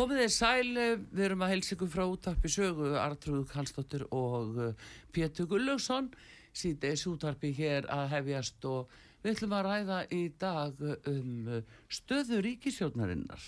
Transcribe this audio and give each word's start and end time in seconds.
Komið 0.00 0.22
þið 0.22 0.30
sæl, 0.32 0.68
eh, 0.80 1.00
við 1.12 1.24
erum 1.26 1.42
að 1.44 1.50
helsa 1.52 1.74
ykkur 1.74 1.88
frá 1.92 2.02
útarpi 2.08 2.48
sögu, 2.48 2.86
Artrúð 2.96 3.42
Kallstóttir 3.50 4.06
og 4.16 4.56
eh, 4.56 4.84
Pétur 5.12 5.44
Gullaugsson, 5.50 6.06
síðdeis 6.56 7.02
útarpi 7.10 7.50
hér 7.52 7.84
að 7.92 8.06
hefjast 8.14 8.64
og 8.64 8.94
við 9.20 9.34
ætlum 9.34 9.52
að 9.58 9.66
ræða 9.66 9.98
í 10.16 10.20
dag 10.40 10.80
um 10.80 11.50
eh, 11.52 11.74
stöðu 11.92 12.38
ríkisjónarinnar 12.46 13.44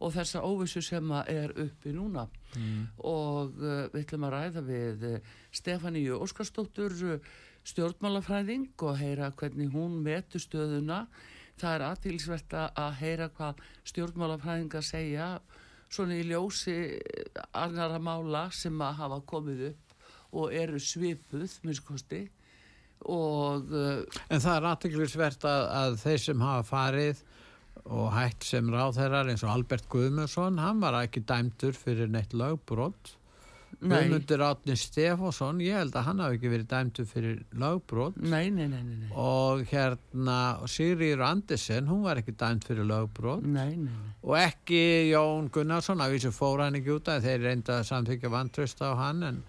og 0.00 0.14
þessa 0.14 0.40
óvissu 0.40 0.80
sem 0.80 1.12
er 1.26 1.52
uppi 1.60 1.92
núna 1.92 2.24
mm. 2.56 2.86
og 3.04 3.52
við 3.60 3.98
ætlum 4.00 4.24
að 4.30 4.36
ræða 4.38 4.62
við 4.70 5.04
Stefáníu 5.52 6.22
Óskarstóttur, 6.24 7.18
stjórnmálafræðing 7.68 8.70
og 8.80 8.96
heyra 8.96 9.28
hvernig 9.36 9.68
hún 9.76 10.00
metu 10.00 10.40
stöðuna. 10.40 11.04
Það 11.60 11.76
er 11.76 11.84
aðtilsvert 11.90 12.56
að 12.62 12.96
heyra 13.02 13.28
hvað 13.36 13.60
stjórnmálafræðinga 13.92 14.80
segja 14.80 15.28
svona 15.92 16.18
í 16.18 16.26
ljósi 16.28 16.76
annara 17.52 18.00
mála 18.02 18.46
sem 18.54 18.78
að 18.80 19.00
hafa 19.02 19.18
komið 19.28 19.66
upp 19.70 19.96
og 20.32 20.54
eru 20.56 20.80
svipuð 20.80 21.58
minnskosti 21.66 22.22
og 23.12 23.72
uh, 23.74 24.20
En 24.30 24.40
það 24.40 24.56
er 24.56 24.68
aðteglisvert 24.70 25.46
að, 25.48 25.64
að 25.82 25.96
þeir 26.04 26.22
sem 26.26 26.44
hafa 26.46 26.66
farið 26.68 27.22
og 27.82 28.12
hægt 28.14 28.46
sem 28.46 28.68
ráð 28.70 29.00
þeirrar 29.00 29.32
eins 29.32 29.42
og 29.42 29.52
Albert 29.52 29.88
Guðmundsson 29.90 30.60
hann 30.62 30.82
var 30.82 31.00
ekki 31.00 31.24
dæmtur 31.26 31.74
fyrir 31.76 32.10
neitt 32.12 32.36
lögbrott 32.36 33.16
Guðmundur 33.80 34.42
Átni 34.46 34.76
Stefánsson, 34.78 35.62
ég 35.64 35.78
held 35.78 35.96
að 35.98 36.06
hann 36.08 36.22
hafi 36.22 36.38
ekki 36.38 36.52
verið 36.52 36.68
dæmtu 36.70 37.06
fyrir 37.08 37.40
lögbrot. 37.58 38.18
Nei, 38.20 38.50
nei, 38.54 38.68
nei, 38.68 39.08
og 39.18 39.64
hérna 39.70 40.36
Sigriður 40.70 41.24
Andersen, 41.26 41.88
hún 41.90 42.04
var 42.04 42.20
ekki 42.20 42.36
dæmt 42.38 42.68
fyrir 42.68 42.86
lögbrot. 42.86 43.48
Og 44.22 44.36
ekki 44.38 44.82
Jón 45.10 45.48
Gunnarsson, 45.54 46.04
að 46.04 46.18
vísu 46.18 46.34
fóra 46.34 46.68
hann 46.68 46.78
ekki 46.78 46.94
út 46.94 47.10
að 47.10 47.26
þeir 47.26 47.48
reynda 47.48 47.80
samþykja 47.88 48.32
vantröst 48.32 48.84
á 48.84 48.94
hann 48.98 49.26
en 49.26 49.42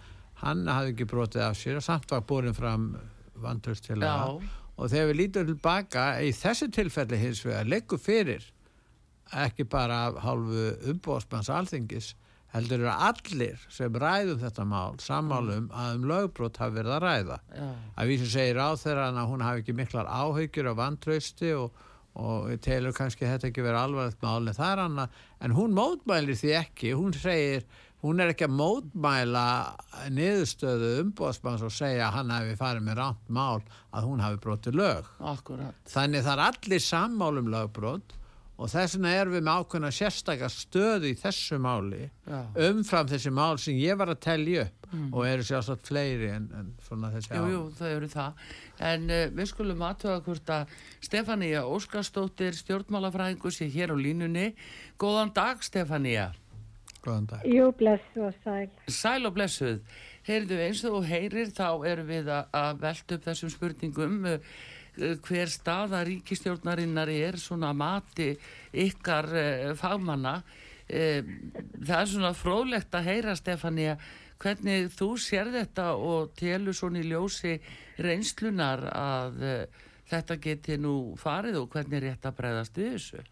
hann 0.44 0.66
hafi 0.68 0.94
ekki 0.94 1.08
brotið 1.10 1.46
af 1.46 1.60
sér 1.60 1.80
og 1.80 1.86
samt 1.86 2.12
var 2.12 2.26
búin 2.28 2.56
fram 2.56 2.94
vantröst 3.44 3.88
til 3.88 4.02
það 4.02 4.42
og 4.74 4.90
þegar 4.90 5.10
við 5.12 5.20
lítum 5.20 5.48
tilbaka 5.52 6.08
í 6.26 6.34
þessu 6.36 6.70
tilfelli 6.74 7.20
hins 7.22 7.44
vegar 7.46 7.70
leggur 7.70 8.02
fyrir 8.02 8.46
ekki 9.44 9.66
bara 9.70 10.06
hálfu 10.24 10.66
umbóðsmanns 10.92 11.52
alþingis 11.54 12.14
heldur 12.54 12.84
eru 12.84 12.92
allir 12.94 13.62
sem 13.74 13.96
ræðum 14.04 14.42
þetta 14.42 14.66
mál 14.70 15.00
sammálum 15.02 15.72
að 15.74 15.96
um 15.98 16.10
lögbrot 16.12 16.60
hafi 16.62 16.78
verið 16.78 16.98
að 16.98 17.06
ræða. 17.08 17.40
Já. 17.58 17.70
að 17.98 18.12
við 18.12 18.22
sem 18.24 18.32
segir 18.36 18.62
á 18.62 18.70
þeirra 18.84 19.08
að 19.10 19.32
hún 19.32 19.46
hafi 19.48 19.64
ekki 19.64 19.78
miklar 19.80 20.12
áhyggjur 20.12 20.70
af 20.72 20.78
vantrausti 20.82 21.54
og, 21.58 21.80
og 22.14 22.52
telur 22.62 22.94
kannski 22.98 23.26
þetta 23.26 23.50
ekki 23.50 23.66
verið 23.66 23.82
alvarlegt 23.82 24.22
mál 24.26 24.44
en 24.44 24.60
það 24.60 24.70
er 24.76 24.84
annað, 24.86 25.18
en 25.42 25.58
hún 25.58 25.74
mótmælir 25.78 26.38
því 26.38 26.54
ekki, 26.62 26.94
hún 27.00 27.18
segir 27.18 27.66
hún 28.04 28.20
er 28.20 28.34
ekki 28.34 28.50
að 28.50 28.58
mótmæla 28.60 29.46
niðurstöðu 30.12 30.90
umbóðsmanns 31.06 31.64
og 31.64 31.72
segja 31.72 32.10
að 32.10 32.18
hann 32.18 32.34
hefði 32.36 32.58
farið 32.60 32.84
með 32.90 33.00
rámt 33.00 33.30
mál 33.32 33.62
að 33.96 34.10
hún 34.10 34.24
hafi 34.24 34.42
brotið 34.44 34.76
lög. 34.82 35.08
Akkurat. 35.24 35.80
þannig 35.88 36.26
það 36.26 36.34
er 36.34 36.44
allir 36.50 36.84
sammálum 36.84 37.50
lögbrot 37.54 38.18
og 38.54 38.70
þess 38.70 38.98
vegna 38.98 39.12
erum 39.18 39.34
við 39.34 39.46
með 39.48 39.62
ákveðna 39.62 39.90
sérstakar 39.98 40.52
stöðu 40.54 41.10
í 41.10 41.18
þessu 41.18 41.58
máli 41.62 42.04
Já. 42.06 42.40
umfram 42.70 43.10
þessi 43.10 43.32
mál 43.34 43.58
sem 43.62 43.80
ég 43.82 43.98
var 43.98 44.12
að 44.14 44.20
tellja 44.28 44.68
upp 44.68 44.88
mm. 44.92 45.08
og 45.10 45.26
eru 45.28 45.48
sérstaklega 45.48 45.90
fleiri 45.90 46.30
en, 46.36 46.46
en 46.60 46.70
svona 46.86 47.10
þessi 47.16 47.34
ál. 47.34 47.40
Jú, 47.40 47.50
jú, 47.56 47.64
það 47.80 47.96
eru 47.96 48.10
það. 48.14 48.46
En 48.92 49.10
uh, 49.10 49.24
við 49.40 49.50
skulum 49.50 49.84
aðtöða 49.90 50.20
hvort 50.28 50.54
að 50.54 50.78
Stefania 51.08 51.66
Óskarstóttir, 51.66 52.58
stjórnmálafræðingur, 52.62 53.56
sé 53.56 53.70
hér 53.74 53.96
á 53.96 53.98
línunni. 53.98 54.52
Góðan 55.02 55.34
dag, 55.36 55.66
Stefania. 55.66 56.30
Góðan 57.04 57.32
dag. 57.34 57.48
Jú, 57.50 57.72
blessu 57.80 58.28
og 58.30 58.38
sæl. 58.46 58.70
Sæl 58.88 59.26
og 59.28 59.34
blessuð. 59.36 59.82
Heyrðu 60.24 60.62
eins 60.64 60.86
og 60.88 61.02
heyrir, 61.10 61.50
þá 61.52 61.84
erum 61.90 62.08
við 62.08 62.30
að 62.32 62.86
velta 62.86 63.18
upp 63.18 63.28
þessum 63.28 63.52
spurningum. 63.52 64.22
Uh, 64.30 64.54
hver 64.98 65.50
staða 65.52 66.04
ríkistjórnarinnar 66.08 67.10
er 67.10 67.40
svona 67.42 67.74
mati 67.74 68.34
ykkar 68.74 69.30
uh, 69.34 69.72
fagmanna 69.80 70.36
uh, 70.40 71.32
það 71.80 71.96
er 72.00 72.12
svona 72.12 72.34
fróðlegt 72.38 72.94
að 72.94 73.10
heyra 73.10 73.36
Stefania 73.40 73.98
hvernig 74.44 74.92
þú 74.94 75.14
sér 75.22 75.52
þetta 75.54 75.94
og 75.96 76.34
telur 76.38 76.76
svona 76.78 77.02
í 77.02 77.10
ljósi 77.10 77.58
reynslunar 78.04 78.86
að 78.94 79.44
uh, 79.44 79.86
þetta 80.12 80.40
geti 80.42 80.78
nú 80.78 81.16
farið 81.20 81.62
og 81.64 81.70
hvernig 81.74 82.00
er 82.02 82.10
þetta 82.12 82.34
að 82.34 82.42
breyðast 82.42 82.82
við 82.82 82.92
þessu 82.98 83.24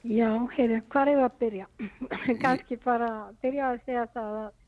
Já, 0.00 0.30
heyrðu, 0.56 0.78
hvað 0.88 1.10
er 1.10 1.18
það 1.18 1.26
að 1.26 1.34
byrja? 1.42 1.66
Ganski 2.42 2.78
bara 2.80 3.10
byrja 3.42 3.66
að 3.68 3.82
segja 3.84 4.04
það 4.14 4.36
að 4.38 4.59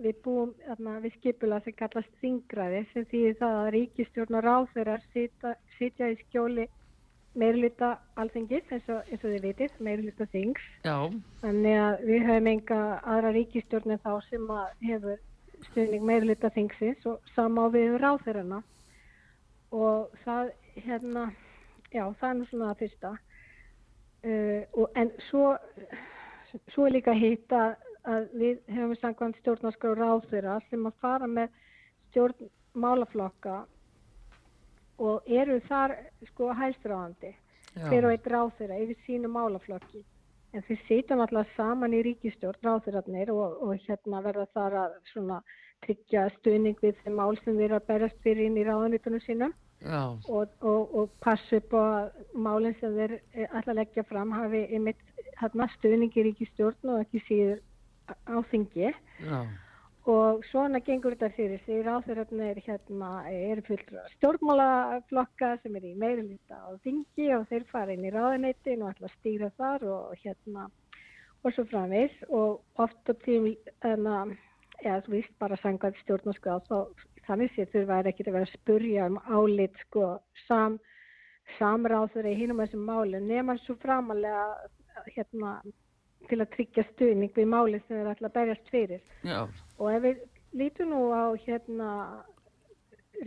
við 0.00 0.18
búum 0.24 0.52
þarna, 0.64 0.98
við 1.04 1.16
skipula 1.18 1.60
sem 1.64 1.76
kallast 1.78 2.12
þingræði 2.22 2.82
sem 2.92 3.06
þýðir 3.12 3.38
það 3.40 3.56
að 3.60 3.70
ríkistjórn 3.76 4.38
og 4.38 4.44
ráþeirar 4.46 5.02
sitja 5.12 6.10
í 6.10 6.18
skjóli 6.24 6.66
meirluta 7.38 7.92
alþengis 8.18 8.72
eins 8.74 8.88
og, 8.90 9.04
eins 9.06 9.22
og 9.22 9.34
þið 9.34 9.44
vitið, 9.46 9.74
meirluta 9.86 10.26
þings. 10.32 10.62
Þannig 11.42 11.76
að 11.78 12.06
við 12.08 12.24
höfum 12.26 12.50
enga 12.54 12.80
aðra 13.14 13.34
ríkistjórn 13.36 13.94
en 13.94 14.02
þá 14.02 14.12
sem 14.26 14.52
hefur 14.88 15.20
stuðning 15.70 16.06
meirluta 16.08 16.50
þingsins 16.54 17.06
og 17.06 17.32
sama 17.36 17.68
á 17.68 17.74
við 17.74 17.98
ráþeirana 18.00 18.62
og 19.76 20.14
það 20.24 20.54
hérna 20.80 21.26
já, 21.92 22.04
það 22.18 22.30
er 22.30 22.38
nú 22.38 22.48
svona 22.48 22.70
það 22.70 22.80
fyrsta. 22.84 23.12
Uh, 24.20 24.62
og, 24.76 24.90
en 25.00 25.12
svo 25.30 25.54
svo 26.74 26.86
er 26.88 26.96
líka 26.96 27.14
hitt 27.14 27.52
að 27.54 27.76
að 28.08 28.30
við 28.40 28.62
hefum 28.70 28.94
samkvæmt 29.00 29.40
stjórnarskrá 29.42 29.92
ráðfyrra 29.98 30.60
sem 30.70 30.86
að 30.88 30.98
fara 31.02 31.28
með 31.28 31.52
stjórnmálaflokka 32.10 33.58
og 35.00 35.30
eru 35.40 35.60
þar 35.68 35.96
sko 36.30 36.50
hælstráðandi 36.56 37.34
hver 37.76 38.06
og 38.06 38.14
eitt 38.14 38.26
ráðfyrra 38.26 38.78
yfir 38.82 38.98
sínu 39.06 39.30
málaflokki. 39.30 40.02
En 40.50 40.64
þeir 40.66 40.80
sitjum 40.88 41.20
alltaf 41.22 41.50
saman 41.54 41.94
í 41.94 42.02
ríkistjórn 42.02 42.64
ráðfyrarnir 42.66 43.30
og, 43.30 43.60
og 43.62 43.84
hérna 43.86 44.22
verða 44.24 44.48
þar 44.56 44.78
að 44.84 44.96
svona 45.12 45.38
tryggja 45.84 46.26
stuðning 46.40 46.80
við 46.82 46.98
þeim 47.04 47.20
mál 47.20 47.38
sem 47.38 47.54
við 47.54 47.68
erum 47.68 47.78
að 47.78 47.86
berast 47.92 48.18
fyrir 48.24 48.48
inn 48.48 48.58
í 48.58 48.66
ráðanitunum 48.66 49.22
sínum. 49.24 49.54
Og, 50.28 50.50
og, 50.60 50.90
og 50.92 51.12
passu 51.24 51.56
upp 51.56 51.72
á 51.72 52.10
málinn 52.34 52.74
sem 52.80 52.98
þeir 52.98 53.14
alltaf 53.46 53.78
leggja 53.78 54.04
fram 54.10 54.34
hafi 54.34 54.66
einmitt 54.74 55.00
hérna 55.40 55.70
stuðning 55.78 56.18
í 56.18 56.26
ríkistjórn 56.26 56.92
og 56.92 57.04
ekki 57.06 57.22
síður 57.28 57.62
á 58.28 58.36
þingi. 58.52 58.94
Já. 59.26 59.40
og 60.10 60.44
svona 60.48 60.80
gengur 60.80 61.14
þetta 61.14 61.28
fyrir 61.36 61.60
sig. 61.66 61.82
Ráþuröfnir 61.84 62.60
hérna 62.64 63.10
eru 63.30 63.62
fullra 63.66 64.06
stjórnmálaflokka 64.16 65.50
sem 65.62 65.76
er 65.76 65.84
í 65.90 65.94
meirulita 65.94 66.56
á 66.56 66.70
þingi 66.84 67.28
og 67.36 67.48
þeir 67.50 67.66
fara 67.70 67.92
inn 67.94 68.06
í 68.08 68.14
ráðaneitin 68.14 68.82
og 68.82 68.94
ætla 68.94 69.10
að 69.10 69.16
stýra 69.18 69.50
þar 69.60 69.84
og 69.92 70.14
hérna 70.24 70.70
og 71.44 71.54
svo 71.54 71.64
framvis 71.68 72.16
og 72.28 72.60
oft 72.80 73.12
á 73.12 73.14
tím 73.24 73.52
enna, 73.84 74.24
eða 74.84 75.02
þú 75.04 75.14
víst 75.14 75.36
bara 75.40 75.60
sangað 75.60 76.00
stjórnarskráð 76.02 76.66
þá 76.68 76.78
þannig 77.26 77.52
sé 77.54 77.66
þurfa 77.72 78.00
er 78.00 78.10
ekki 78.10 78.26
að 78.26 78.34
vera 78.36 78.48
að 78.48 78.56
spurja 78.56 79.06
um 79.10 79.20
álit 79.28 79.76
sko 79.86 80.06
sam 80.46 80.78
samráður 81.58 82.28
í 82.30 82.36
hínum 82.38 82.60
þessum 82.62 82.84
málu 82.88 83.20
nema 83.24 83.56
svo 83.64 83.76
framalega 83.82 84.44
hérna 85.14 85.60
til 86.30 86.40
að 86.40 86.52
tryggja 86.54 86.86
stuðning 86.92 87.34
við 87.36 87.50
máli 87.50 87.82
sem 87.86 88.00
er 88.00 88.10
alltaf 88.12 88.34
berjast 88.34 88.72
fyrir 88.72 89.00
Já. 89.26 89.44
og 89.78 89.86
ef 89.92 90.02
við 90.06 90.24
lítum 90.60 90.94
nú 90.94 91.02
á 91.14 91.34
hérna 91.44 91.90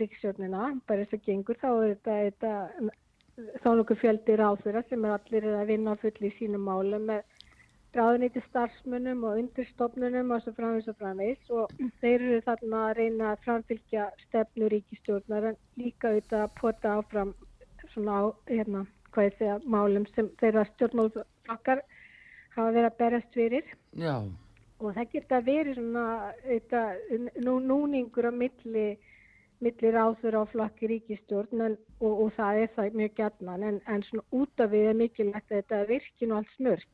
ríksjórnina, 0.00 0.74
bara 0.88 1.04
þess 1.04 1.18
að 1.18 1.26
gengur, 1.28 1.58
þá 1.60 1.70
er 1.70 1.94
þetta, 1.94 2.14
þetta 2.26 3.62
þá 3.62 3.70
nokkuð 3.78 4.00
fjöldi 4.00 4.36
ráðfyrra 4.38 4.82
sem 4.88 5.06
er 5.06 5.14
allir 5.16 5.46
að 5.52 5.70
vinna 5.70 5.94
full 6.02 6.14
í 6.20 6.32
sínum 6.38 6.66
málum 6.66 7.08
með 7.10 7.22
ráðnýtti 7.94 8.42
starfsmunum 8.48 9.22
og 9.26 9.38
undirstofnunum 9.40 10.32
og 10.34 10.42
svo 10.42 10.54
framvis 10.56 10.88
og 10.90 10.98
framvis 10.98 11.50
og 11.54 11.74
þeir 12.02 12.16
eru 12.16 12.40
þarna 12.46 12.80
að 12.88 12.94
reyna 12.98 13.30
að 13.30 13.44
framfylgja 13.46 14.06
stefnu 14.24 14.70
ríkistjórnar 14.72 15.50
en 15.52 15.58
líka 15.78 16.10
auðvitað 16.10 16.46
að 16.46 16.56
pota 16.60 16.96
áfram 16.98 17.34
svona 17.92 18.18
á, 18.18 18.22
hérna, 18.50 18.82
hvað 19.14 19.28
ég 19.28 19.38
segja, 19.38 19.58
málum 19.76 20.06
sem 20.14 20.30
þeirra 20.40 20.66
stjórnmálflokkar 20.72 21.84
hafa 22.54 22.74
verið 22.76 22.90
að 22.90 22.98
berast 23.02 23.38
fyrir. 23.38 23.74
Já. 23.98 24.14
Og 24.82 24.94
það 24.96 25.10
geta 25.12 25.40
verið 25.46 25.78
svona 25.78 26.06
auðvitað 26.44 27.44
nú, 27.46 27.58
núningur 27.70 28.30
á 28.30 28.32
milli 28.34 28.86
milli 29.62 29.90
ráður 29.94 30.40
á 30.40 30.42
flokki 30.50 30.88
ríkistjórn 30.90 31.62
en, 31.64 31.76
og, 32.00 32.12
og 32.24 32.32
það 32.36 32.60
er 32.64 32.72
það 32.74 32.98
mjög 33.00 33.14
gætnan 33.20 33.62
en, 33.68 33.78
en 33.88 34.02
svona 34.08 34.24
út 34.40 34.60
af 34.60 34.72
við 34.74 34.90
er 34.90 34.98
mikilvægt 34.98 35.52
að 35.52 35.60
þetta 35.60 35.86
virkinu 35.88 36.36
allt 36.40 36.90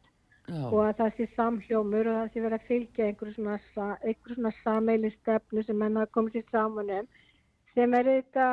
Já. 0.51 0.65
og 0.67 0.81
að 0.83 0.95
það 0.99 1.11
sé 1.17 1.27
samhljómur 1.37 2.09
og 2.11 2.17
það 2.19 2.31
sé 2.33 2.43
verið 2.45 2.57
að 2.57 2.69
fylgja 2.69 3.07
einhverju 3.07 3.35
svona, 3.37 3.59
einhver 4.03 4.35
svona 4.35 4.53
sameili 4.65 5.11
stefnu 5.15 5.63
sem 5.63 5.79
menna 5.79 6.07
að 6.07 6.15
koma 6.17 6.33
sér 6.35 6.47
saman 6.51 6.91
um 6.97 7.11
sem 7.75 7.95
er 7.95 8.09
þetta 8.09 8.47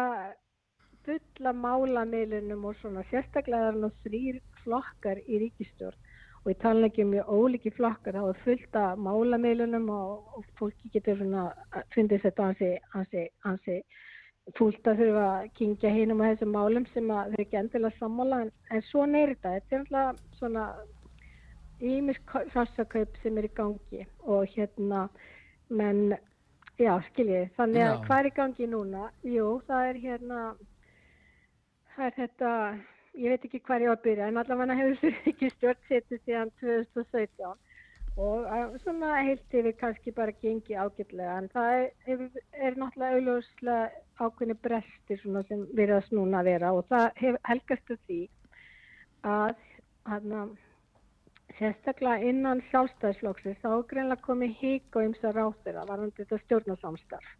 fulla 1.07 1.53
málamilunum 1.63 2.67
og 2.69 2.77
svona 2.81 3.05
sérstaklega 3.11 3.71
er 3.71 3.79
það 3.81 3.95
þrýr 4.05 4.39
flokkar 4.63 5.23
í 5.25 5.41
ríkistjórn 5.45 6.06
og 6.47 6.53
ég 6.53 6.59
tala 6.61 6.87
ekki 6.87 7.03
um 7.03 7.09
mjög 7.11 7.31
óliki 7.35 7.71
flokkar 7.75 8.15
þá 8.15 8.25
er 8.29 8.37
fullt 8.45 8.75
af 8.79 8.99
málamilunum 9.03 9.89
og, 9.91 10.11
og 10.37 10.45
fólki 10.55 10.91
getur 10.93 11.17
svona 11.19 11.49
að 11.75 11.89
fundið 11.95 12.21
þetta 12.23 12.45
ansi, 12.51 12.69
ansi, 12.95 13.23
ansi 13.51 13.75
fúlt 14.55 14.87
að 14.87 15.01
þurfa 15.01 15.25
að 15.33 15.49
kingja 15.59 15.91
hínum 15.91 16.23
á 16.23 16.31
þessum 16.31 16.55
málum 16.55 16.87
sem 16.93 17.11
þau 17.11 17.35
ekki 17.43 17.59
endilega 17.59 17.99
sammála. 17.99 18.39
En, 18.45 18.53
en 18.71 18.85
svona 18.87 19.25
er 19.25 19.33
þetta, 19.33 19.53
þetta 19.57 19.75
er 19.75 19.83
alltaf 19.83 20.39
svona 20.39 20.65
ímis 21.83 22.23
hrassakaup 22.31 23.19
sem 23.21 23.37
er 23.37 23.51
í 23.51 23.53
gangi 23.59 24.07
og 24.23 24.47
hérna 24.55 25.03
menn, 25.67 26.15
já 26.79 26.93
skiljið 27.11 27.51
þannig 27.59 27.89
að 27.89 28.03
hvað 28.07 28.19
er 28.21 28.29
í 28.31 28.35
gangi 28.39 28.71
núna? 28.71 29.09
Jú 29.27 29.49
það 29.67 29.89
er 29.91 30.05
hérna 30.05 30.43
það 31.97 32.05
er 32.07 32.21
þetta 32.21 32.51
ég 33.17 33.33
veit 33.33 33.47
ekki 33.47 33.63
hvað 33.65 33.85
ég 33.85 33.91
á 33.91 33.95
að 33.95 34.03
byrja 34.07 34.27
en 34.31 34.41
allavega 34.41 34.77
hefur 34.79 34.99
þessu 35.01 35.29
ekki 35.31 35.53
stjórn 35.55 35.87
setið 35.89 36.21
síðan 36.25 36.53
2017 36.61 37.55
og 38.17 38.77
svona 38.81 39.13
heilt 39.21 39.53
hefur 39.53 39.75
kannski 39.77 40.13
bara 40.19 40.33
gengið 40.41 40.79
ágætlega 40.81 41.37
en 41.37 41.49
það 41.53 41.73
er, 41.77 42.21
er 42.65 42.77
náttúrulega 42.81 43.19
auðvitað 43.19 43.97
ákveðni 44.17 44.55
brestir 44.65 45.19
sem 45.21 45.65
verðast 45.77 46.15
núna 46.15 46.41
að 46.41 46.49
vera. 46.49 46.71
Og 46.73 46.87
það 46.89 47.05
hef, 47.21 47.37
helgastu 47.45 47.97
því 48.07 48.21
að 49.27 49.53
hann 50.09 50.55
sérstaklega 51.57 52.31
innan 52.31 52.63
sjálfstæðisflokksins 52.71 53.61
þá 53.61 53.69
greinlega 53.89 54.25
komið 54.25 54.57
hík 54.61 54.97
og 54.97 55.11
ymsa 55.11 55.33
ráþur 55.33 55.77
að 55.81 55.93
varðandi 55.93 56.23
þetta 56.23 56.41
stjórnarsamstarf 56.45 57.31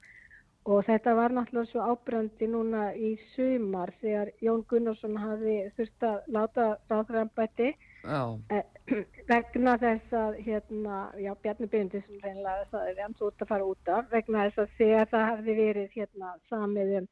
og 0.67 0.81
þetta 0.83 1.13
var 1.15 1.31
náttúrulega 1.31 1.69
svo 1.71 1.83
ábröndi 1.93 2.47
núna 2.51 2.89
í 2.95 3.13
sumar 3.33 3.93
þegar 4.01 4.33
Jón 4.43 4.65
Gunnarsson 4.67 5.15
hafi 5.15 5.53
þurft 5.77 6.03
að 6.03 6.25
láta 6.35 6.65
ráþuranbætti 6.91 7.69
eh, 7.71 8.65
vegna 9.31 9.77
þess 9.79 10.17
að 10.21 10.41
hérna, 10.43 10.97
já 11.23 11.31
Bjarni 11.43 11.69
sem 11.71 12.19
reynilega 12.23 12.67
það 12.73 12.89
er 12.91 12.99
eins 13.05 13.23
út 13.23 13.45
að 13.45 13.51
fara 13.53 13.69
út 13.69 13.91
af. 13.93 14.09
Vegna 14.11 14.43
þess 14.49 14.63
að 14.63 14.75
þegar 14.81 15.09
það 15.13 15.25
hafi 15.31 15.55
verið 15.61 15.95
hérna 15.95 16.33
samið 16.49 16.93
um 16.99 17.07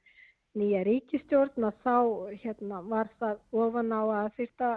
nýja 0.55 0.83
ríkistjórn 0.87 1.67
og 1.67 1.79
þá 1.83 1.95
hérna 2.43 2.81
var 2.91 3.11
það 3.19 3.39
ofan 3.63 3.91
á 3.95 4.03
að 4.03 4.29
fyrsta 4.35 4.69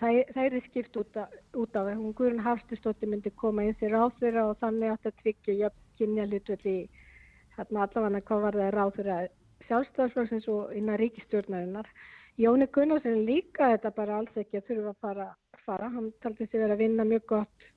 það, 0.00 0.20
það 0.34 0.42
er 0.44 0.58
skipt 0.68 1.00
út, 1.00 1.16
a, 1.16 1.24
út 1.56 1.76
af. 1.76 1.88
Hún 1.96 2.12
Guðrun 2.16 2.44
Hafstistóttir 2.44 3.08
myndi 3.08 3.32
koma 3.40 3.64
inn 3.64 3.76
sér 3.80 3.96
ráþurra 3.96 4.50
og 4.50 4.60
þannig 4.60 4.92
átt 4.92 5.08
að 5.08 5.18
tryggja 5.22 5.56
jöfnkynja 5.62 6.28
hlutvelli 6.28 6.76
hérna 7.56 7.86
allavega 7.86 8.24
hvað 8.28 8.44
var 8.46 8.58
það 8.60 8.72
ráþurra 8.74 9.18
sjálfstæðarflóksins 9.68 10.48
og 10.52 10.74
innan 10.76 11.00
ríkistjórnarinnar 11.00 11.90
Jóni 12.38 12.66
Gunnarsson 12.74 13.20
líka 13.28 13.70
þetta 13.74 13.92
bara 13.94 14.16
alls 14.18 14.38
ekki 14.40 14.58
að 14.58 14.70
þurfa 14.70 14.94
að 14.94 15.02
fara, 15.04 15.26
fara. 15.66 15.90
hann 15.90 16.08
taldi 16.22 16.48
sig 16.48 16.58
verið 16.58 16.74
að 16.74 16.82
vinna 16.82 17.04
mjög 17.06 17.26
gott 17.34 17.68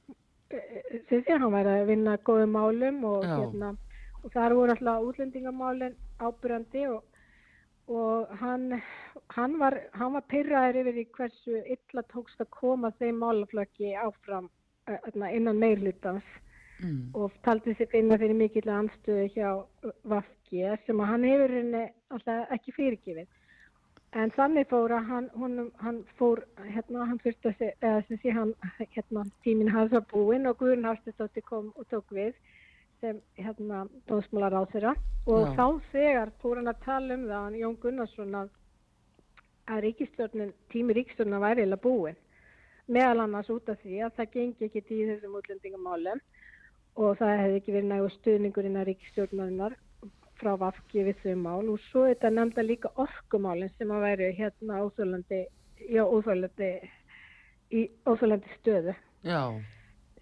sem 1.10 1.22
sé 1.28 1.38
hann 1.38 1.54
væri 1.54 1.76
að 1.76 1.92
vinna 1.92 2.18
góðum 2.26 2.56
málum 2.56 3.04
og, 3.06 3.28
hérna, 3.28 3.76
og 4.24 4.34
það 4.34 4.58
voru 4.58 4.74
alltaf 4.74 5.06
útlendingamálin 5.12 5.96
ábyrjandi 6.24 6.88
og 6.96 7.04
og 7.88 8.28
hann, 8.42 8.82
hann 9.32 9.54
var, 9.60 9.78
var 9.96 10.26
pyrraður 10.32 10.82
yfir 10.82 10.96
því 10.98 11.06
hversu 11.18 11.62
illa 11.76 12.04
tókst 12.12 12.42
að 12.44 12.50
koma 12.52 12.92
þeim 13.00 13.22
málaflöki 13.24 13.94
áfram 13.96 14.50
uh, 14.92 15.30
innan 15.32 15.62
meirlutans 15.62 16.28
mm. 16.82 17.16
og 17.18 17.34
taldi 17.46 17.74
sér 17.78 17.90
finna 17.92 18.18
fyrir 18.20 18.38
mikill 18.38 18.70
anstöðu 18.72 19.28
hjá 19.36 19.50
Vafki 20.04 20.64
sem 20.86 21.02
að 21.02 21.12
hann 21.12 21.26
hefur 21.28 21.56
henni 21.58 21.84
alltaf 22.14 22.54
ekki 22.56 22.76
fyrirgifið. 22.76 23.28
En 24.18 24.32
þannig 24.34 24.70
fór 24.72 24.94
að 24.96 25.10
hann, 25.12 25.26
hún, 25.36 25.72
hann 25.84 25.98
fór, 26.18 26.42
hérna, 26.64 27.06
hann 27.10 27.20
fyrst 27.22 27.46
að 27.46 27.64
hann, 28.34 28.54
hérna, 28.96 29.26
tíminn 29.44 29.74
hafði 29.74 29.98
það 29.98 30.06
búinn 30.14 30.48
og 30.48 30.62
Guðurinn 30.62 30.88
Hafstistótti 30.88 31.44
kom 31.46 31.74
og 31.76 31.90
tók 31.92 32.16
við 32.16 32.38
sem 33.02 33.20
hérna 33.38 33.84
dómsmálar 34.10 34.56
á 34.58 34.64
þeirra 34.72 34.94
og 35.28 35.44
Já. 35.44 35.58
þá 35.58 35.66
þegar 35.92 36.32
fór 36.42 36.62
hann 36.62 36.72
að 36.72 36.86
tala 36.86 37.18
um 37.18 37.28
það 37.30 37.60
Jón 37.60 37.76
Gunnarsson 37.84 38.40
að, 38.40 38.48
að 39.68 39.92
tími 40.72 40.96
ríkistjórnin 40.98 41.44
væri 41.44 41.68
eða 41.68 41.78
búin 41.84 42.18
meðal 42.88 43.26
annars 43.26 43.50
út 43.52 43.70
af 43.70 43.80
því 43.84 44.02
að 44.06 44.16
það 44.18 44.34
gengi 44.34 44.68
ekki 44.68 44.84
í 44.96 45.08
þessum 45.10 45.38
útlendingamálum 45.40 46.22
og 46.98 47.18
það 47.20 47.40
hefði 47.42 47.60
ekki 47.62 47.76
verið 47.76 47.92
nægu 47.92 48.10
stuðningurinn 48.16 48.80
að 48.82 48.88
ríkistjórnarinnar 48.90 49.78
frá 50.38 50.54
vafki 50.60 51.06
við 51.08 51.24
þau 51.24 51.36
mál. 51.42 51.64
Og 51.74 51.80
svo 51.90 52.06
þetta 52.10 52.34
nefnda 52.34 52.66
líka 52.66 52.92
orkumálinn 53.02 53.74
sem 53.78 53.92
að 53.94 54.06
væri 54.08 54.34
hérna 54.38 54.82
óþólandi 54.86 55.46
já 55.94 56.04
óþólandi 56.04 56.70
í 57.72 57.88
óþólandi 58.08 58.60
stöðu. 58.60 58.96
Já. 59.28 59.42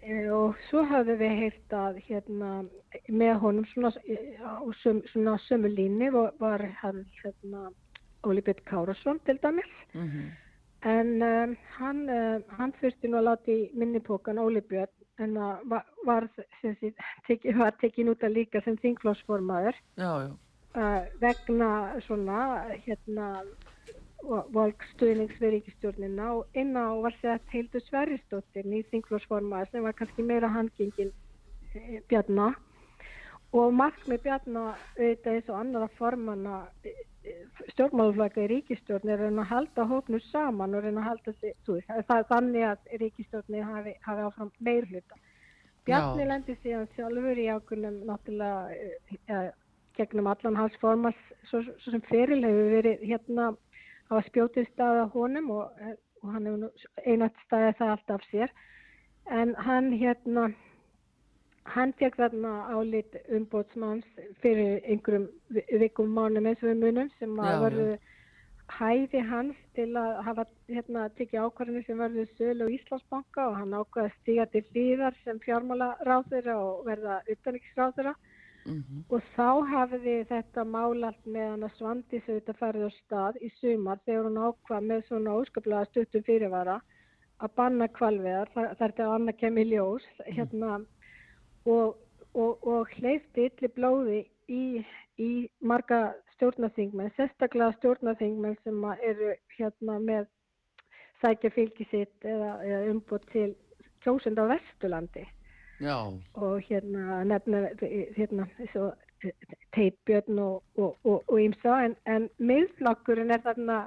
Eh, 0.02 0.28
og 0.32 0.56
svo 0.68 0.84
hafðum 0.86 1.20
við 1.22 1.36
heilt 1.40 1.74
að 1.74 2.00
hérna, 2.06 2.50
með 3.08 3.34
honum 3.42 3.68
svona, 3.72 3.92
á 4.44 4.62
söm, 4.82 5.02
svona 5.12 5.36
sömu 5.46 5.72
líni 5.72 6.10
var, 6.14 6.34
var 6.38 6.64
hérna, 6.82 7.70
Óli 8.26 8.42
Björn 8.42 8.64
Kárasson 8.66 9.20
til 9.24 9.38
dæmis. 9.42 9.72
Mm 9.94 10.10
-hmm. 10.10 10.28
en 10.82 11.22
um, 11.22 11.56
hann, 11.78 12.08
uh, 12.10 12.42
hann 12.58 12.72
þurfti 12.80 13.08
nú 13.08 13.16
að 13.16 13.24
láta 13.28 13.50
í 13.50 13.70
minnipokan 13.74 14.38
Óli 14.38 14.60
Björn 14.60 15.05
en 15.22 15.36
það 15.36 15.62
var, 15.72 15.86
var, 16.06 16.26
teki, 17.28 17.54
var 17.56 17.76
tekin 17.80 18.10
út 18.12 18.24
að 18.26 18.36
líka 18.40 18.60
sem 18.64 18.76
þingflósformaður 18.82 19.78
uh, 19.96 21.00
vegna 21.22 21.70
svona 22.06 22.42
hérna 22.84 23.30
volkstuðnings 24.26 25.38
við 25.40 25.56
ríkistjórnina 25.56 26.30
og 26.38 26.58
inn 26.58 26.76
á 26.76 26.88
var 27.04 27.14
sett 27.20 27.52
Hildur 27.52 27.82
Sverrisdóttir 27.86 28.66
nýþingflósformaður 28.66 29.70
sem 29.70 29.84
var 29.86 29.96
kannski 29.98 30.24
meira 30.26 30.48
hangingin 30.50 31.12
e, 31.74 32.00
Bjarnar 32.08 32.56
og 33.54 33.74
markmið 33.76 34.22
Bjarnar 34.24 34.80
auðvitað 34.96 35.34
eins 35.34 35.52
og 35.52 35.60
annara 35.60 35.90
formanna 35.98 36.62
e, 36.82 36.90
e, 36.90 37.06
stjórnmáluflaka 37.72 38.44
í 38.44 38.50
ríkistjórn 38.54 39.12
er 39.12 39.24
að 39.26 39.42
halda 39.50 39.86
hópnu 39.90 40.20
saman 40.30 40.74
og 40.74 40.84
að 40.86 41.02
halda 41.06 41.34
veist, 41.42 41.88
það 41.88 42.18
er 42.18 42.28
þannig 42.32 42.68
að 42.70 42.98
ríkistjórni 43.02 43.64
hafi, 43.64 43.96
hafi 44.06 44.28
áfram 44.28 44.52
meirhluta 44.60 45.22
Bjarni 45.86 46.24
lendi 46.26 46.56
síðan 46.64 46.88
sjálfur 46.96 47.38
í 47.38 47.46
ákunum 47.46 48.00
náttúrulega 48.08 49.20
ja, 49.30 49.42
gegnum 49.94 50.26
allan 50.26 50.58
hans 50.58 50.74
formans 50.82 51.18
svo, 51.46 51.60
svo 51.62 51.92
sem 51.92 52.02
feril 52.08 52.42
hefur 52.42 52.72
verið 52.72 53.04
hérna 53.06 53.52
hafa 54.10 54.22
spjótið 54.26 54.66
staða 54.72 55.04
honum 55.14 55.52
og, 55.54 55.84
og 56.22 56.32
hann 56.34 56.48
hefur 56.50 56.88
einat 57.06 57.38
staðið 57.44 57.78
það 57.78 57.92
allt 57.94 58.14
af 58.16 58.26
sér. 58.32 58.54
En 59.30 59.54
hann 59.68 59.92
hérna 59.94 60.48
hann 61.74 61.94
fekk 62.00 62.18
þarna 62.20 62.52
álit 62.74 63.16
umbótsmanns 63.38 64.06
fyrir 64.42 64.84
einhverjum 64.84 65.26
vikum 65.82 66.12
mánum 66.18 66.46
eins 66.46 66.62
og 66.62 66.70
við 66.70 66.84
munum 66.84 67.10
sem 67.18 67.40
að 67.40 67.58
voru 67.64 67.88
hæði 68.76 69.22
hans 69.30 69.58
til 69.78 69.88
að 69.98 70.22
hafa 70.26 70.44
hérna 70.68 71.08
tekið 71.18 71.44
ákvarðinu 71.46 71.82
sem 71.86 72.00
verður 72.02 72.32
sölu 72.38 72.66
á 72.66 72.74
Íslandsbanka 72.76 73.48
og 73.50 73.58
hann 73.60 73.76
ákvaði 73.78 74.08
að 74.08 74.16
stíga 74.20 74.46
til 74.54 74.64
hlýðar 74.70 75.20
sem 75.24 75.42
fjármála 75.44 75.92
ráðura 76.08 76.56
og 76.62 76.86
verða 76.88 77.20
utanriksráðura 77.34 78.16
Mm 78.66 78.82
-hmm. 78.82 79.02
Og 79.14 79.22
þá 79.36 79.50
hafiði 79.70 80.14
þetta 80.26 80.64
málalt 80.64 81.26
með 81.34 81.50
hann 81.50 81.66
að 81.66 81.76
svandi 81.78 82.20
sig 82.20 82.34
þetta 82.36 82.54
færði 82.60 82.88
á 82.88 82.90
stað 82.96 83.34
í 83.46 83.50
sumar 83.60 83.98
þegar 84.06 84.24
hún 84.26 84.44
ákvað 84.46 84.88
með 84.90 85.04
svona 85.08 85.36
óskaplega 85.38 85.84
stuttum 85.90 86.22
fyrirvara 86.28 86.80
að 87.44 87.54
banna 87.56 87.88
kvalveðar 87.98 88.48
þar 88.54 88.74
þetta 88.80 89.04
að 89.04 89.14
annað 89.16 89.38
kemur 89.42 89.66
ljós 89.72 90.06
hérna, 90.36 90.70
og, 91.66 91.96
og, 92.34 92.66
og 92.66 92.94
hleyfti 92.96 93.48
yllir 93.48 93.74
blóði 93.76 94.22
í, 94.48 94.84
í 95.18 95.30
marga 95.60 96.14
stjórnaþingmenn, 96.36 97.12
sérstaklega 97.16 97.74
stjórnaþingmenn 97.78 98.58
sem 98.64 98.84
eru 99.10 99.32
hérna 99.56 99.98
með 100.02 100.26
sækja 101.22 101.50
fylgi 101.54 101.86
sitt 101.90 102.28
eða, 102.28 102.58
eða 102.64 102.82
umbútt 102.92 103.24
til 103.32 103.54
kjósund 104.04 104.38
á 104.38 104.44
Vesturlandi 104.52 105.24
Já. 105.80 105.96
og 106.34 106.60
hérna 106.68 107.22
nefna 107.24 107.66
hérna 108.16 108.46
svo 108.72 108.92
teitbjörn 109.74 110.38
og 110.40 111.38
ímsa 111.40 111.80
en, 111.86 111.96
en 112.04 112.28
miðflokkurinn 112.38 113.32
er 113.32 113.42
þarna 113.44 113.78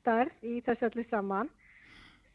starf 0.00 0.44
í 0.44 0.60
þessu 0.66 0.90
allir 0.90 1.08
saman 1.10 1.50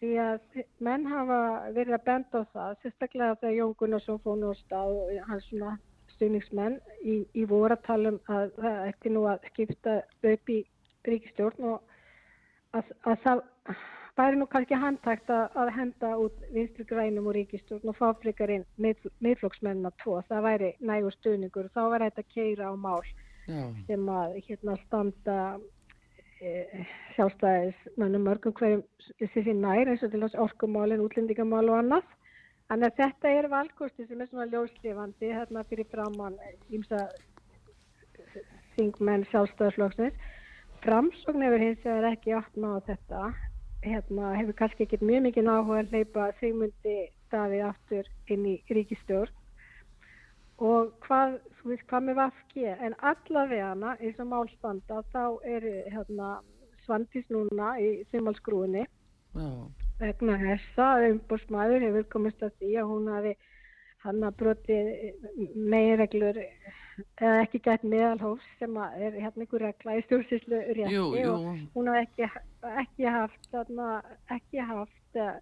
því 0.02 0.12
að 0.18 0.60
menn 0.82 1.06
hafa 1.06 1.40
verið 1.76 1.96
að 1.98 2.06
benda 2.10 2.42
á 2.42 2.52
það 2.56 2.76
sérstaklega 2.82 3.38
þegar 3.44 3.56
Jón 3.60 3.78
Gunnarsson 3.80 4.22
fóð 4.26 4.38
nú 4.42 4.52
á 4.52 4.56
stað 4.64 4.98
og 4.98 5.16
hans 5.30 5.48
svona 5.50 5.78
stuðningsmenn 6.16 6.78
í, 7.06 7.22
í 7.38 7.46
voratalum 7.50 8.20
að 8.30 8.52
það 8.58 8.84
ætti 8.90 9.14
nú 9.14 9.26
að 9.30 9.48
skipta 9.52 9.98
upp 10.34 10.54
í 10.54 10.60
ríkistjórn 11.08 11.68
og 11.72 11.98
að, 12.78 12.94
að 13.06 13.26
það 13.26 13.44
væri 14.18 14.40
nú 14.40 14.48
kannski 14.52 14.78
handtækt 14.78 15.32
að, 15.34 15.44
að 15.62 15.74
henda 15.78 16.12
út 16.24 16.46
vinstri 16.54 16.86
grænum 16.90 17.30
og 17.30 17.38
ríkistjórn 17.38 17.94
og 17.94 17.98
fá 17.98 18.08
flikar 18.22 18.54
inn 18.54 18.66
með, 18.82 19.06
meðflokksmennina 19.24 19.94
tvo. 20.04 20.20
Það 20.30 20.48
væri 20.48 20.72
nægur 20.82 21.16
stuðningur 21.18 21.70
og 21.70 21.76
þá 21.78 21.84
væri 21.94 22.10
þetta 22.10 22.26
að 22.26 22.34
keira 22.36 22.72
á 22.72 22.76
mál 22.76 23.02
Já. 23.48 23.62
sem 23.88 24.10
að 24.14 24.36
hérna 24.48 24.78
standa 24.86 25.38
e, 26.42 26.86
sjálfstæðis 27.16 27.78
mörgum 28.02 28.56
hverjum 28.58 28.84
þessi 29.20 29.54
nær 29.56 29.92
eins 29.92 30.04
og 30.06 30.12
til 30.12 30.24
þess 30.26 30.40
orkumálinn, 30.46 31.04
útlendingamál 31.06 31.70
og 31.70 31.80
annað. 31.80 32.10
Þannig 32.72 32.88
að 32.88 33.00
þetta 33.02 33.32
er 33.38 33.50
valkosti 33.52 34.08
sem 34.08 34.22
er 34.22 34.30
svona 34.30 34.48
ljóslifandi 34.52 35.32
hérna 35.36 35.64
fyrir 35.68 35.88
framann 35.92 36.38
ímsa 36.72 37.08
þingmenn 38.78 39.26
sjálfstæðarflokksins. 39.32 40.16
Framsókn 40.82 41.44
hefur 41.46 41.62
hins 41.62 41.84
vegar 41.86 42.08
ekki 42.14 42.34
átt 42.38 42.56
ná 42.58 42.72
þetta. 42.88 43.34
Hérna 43.84 44.32
hefur 44.38 44.58
kannski 44.62 44.86
ekkit 44.88 45.04
mjög 45.06 45.28
mikið 45.28 45.48
náhuga 45.50 45.82
að 45.82 45.94
leipa 45.98 46.30
þingmundi 46.40 46.96
staðið 47.28 47.68
aftur 47.68 48.10
inn 48.34 48.48
í 48.50 48.56
ríkistjórn. 48.72 49.36
Og 50.62 50.92
hvað, 51.08 51.40
þú 51.60 51.72
veist, 51.72 51.86
hvað 51.90 52.08
með 52.08 52.20
vafki? 52.22 52.66
En 52.70 52.98
allavega 53.12 53.72
hana, 53.72 53.96
eins 54.00 54.20
og 54.22 54.30
málstanda, 54.30 55.02
þá 55.14 55.24
eru 55.50 55.78
hérna 55.90 56.34
svandis 56.86 57.26
núna 57.34 57.76
í 57.82 57.94
þumalskrúinni. 58.12 58.86
Já 59.34 59.50
vegna 60.02 60.38
þessa 60.42 60.90
umbúrsmæður 61.12 61.88
hefur 61.88 62.06
komist 62.16 62.44
að 62.46 62.54
því 62.60 62.76
að 62.82 62.92
hún 62.92 63.10
hafi 63.12 63.34
hann 64.02 64.24
að 64.26 64.38
broti 64.40 64.78
meginreglur 65.54 66.40
eða 66.42 67.34
ekki 67.44 67.62
gætt 67.68 67.84
meðalhófs 67.86 68.48
sem 68.60 68.78
er 68.82 69.18
hérna 69.20 69.46
einhver 69.46 69.66
regla 69.68 69.98
í 69.98 70.06
stjórnsýslu 70.08 70.62
rétti 70.78 71.26
og 71.30 71.50
hún 71.76 71.92
hafi 71.92 72.08
ekki, 72.08 72.30
ekki 72.82 73.10
haft 73.18 73.52
þarna, 73.54 73.90
ekki 74.34 74.66
haft 74.72 75.22
uh, 75.22 75.38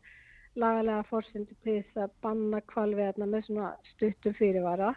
lagalega 0.60 1.08
fórsyndu 1.08 1.56
til 1.64 1.80
þess 1.80 2.04
að 2.04 2.18
banna 2.26 2.62
kvalveðna 2.74 3.30
með 3.32 3.48
svona 3.48 3.72
stuttum 3.94 4.36
fyrirvara 4.40 4.92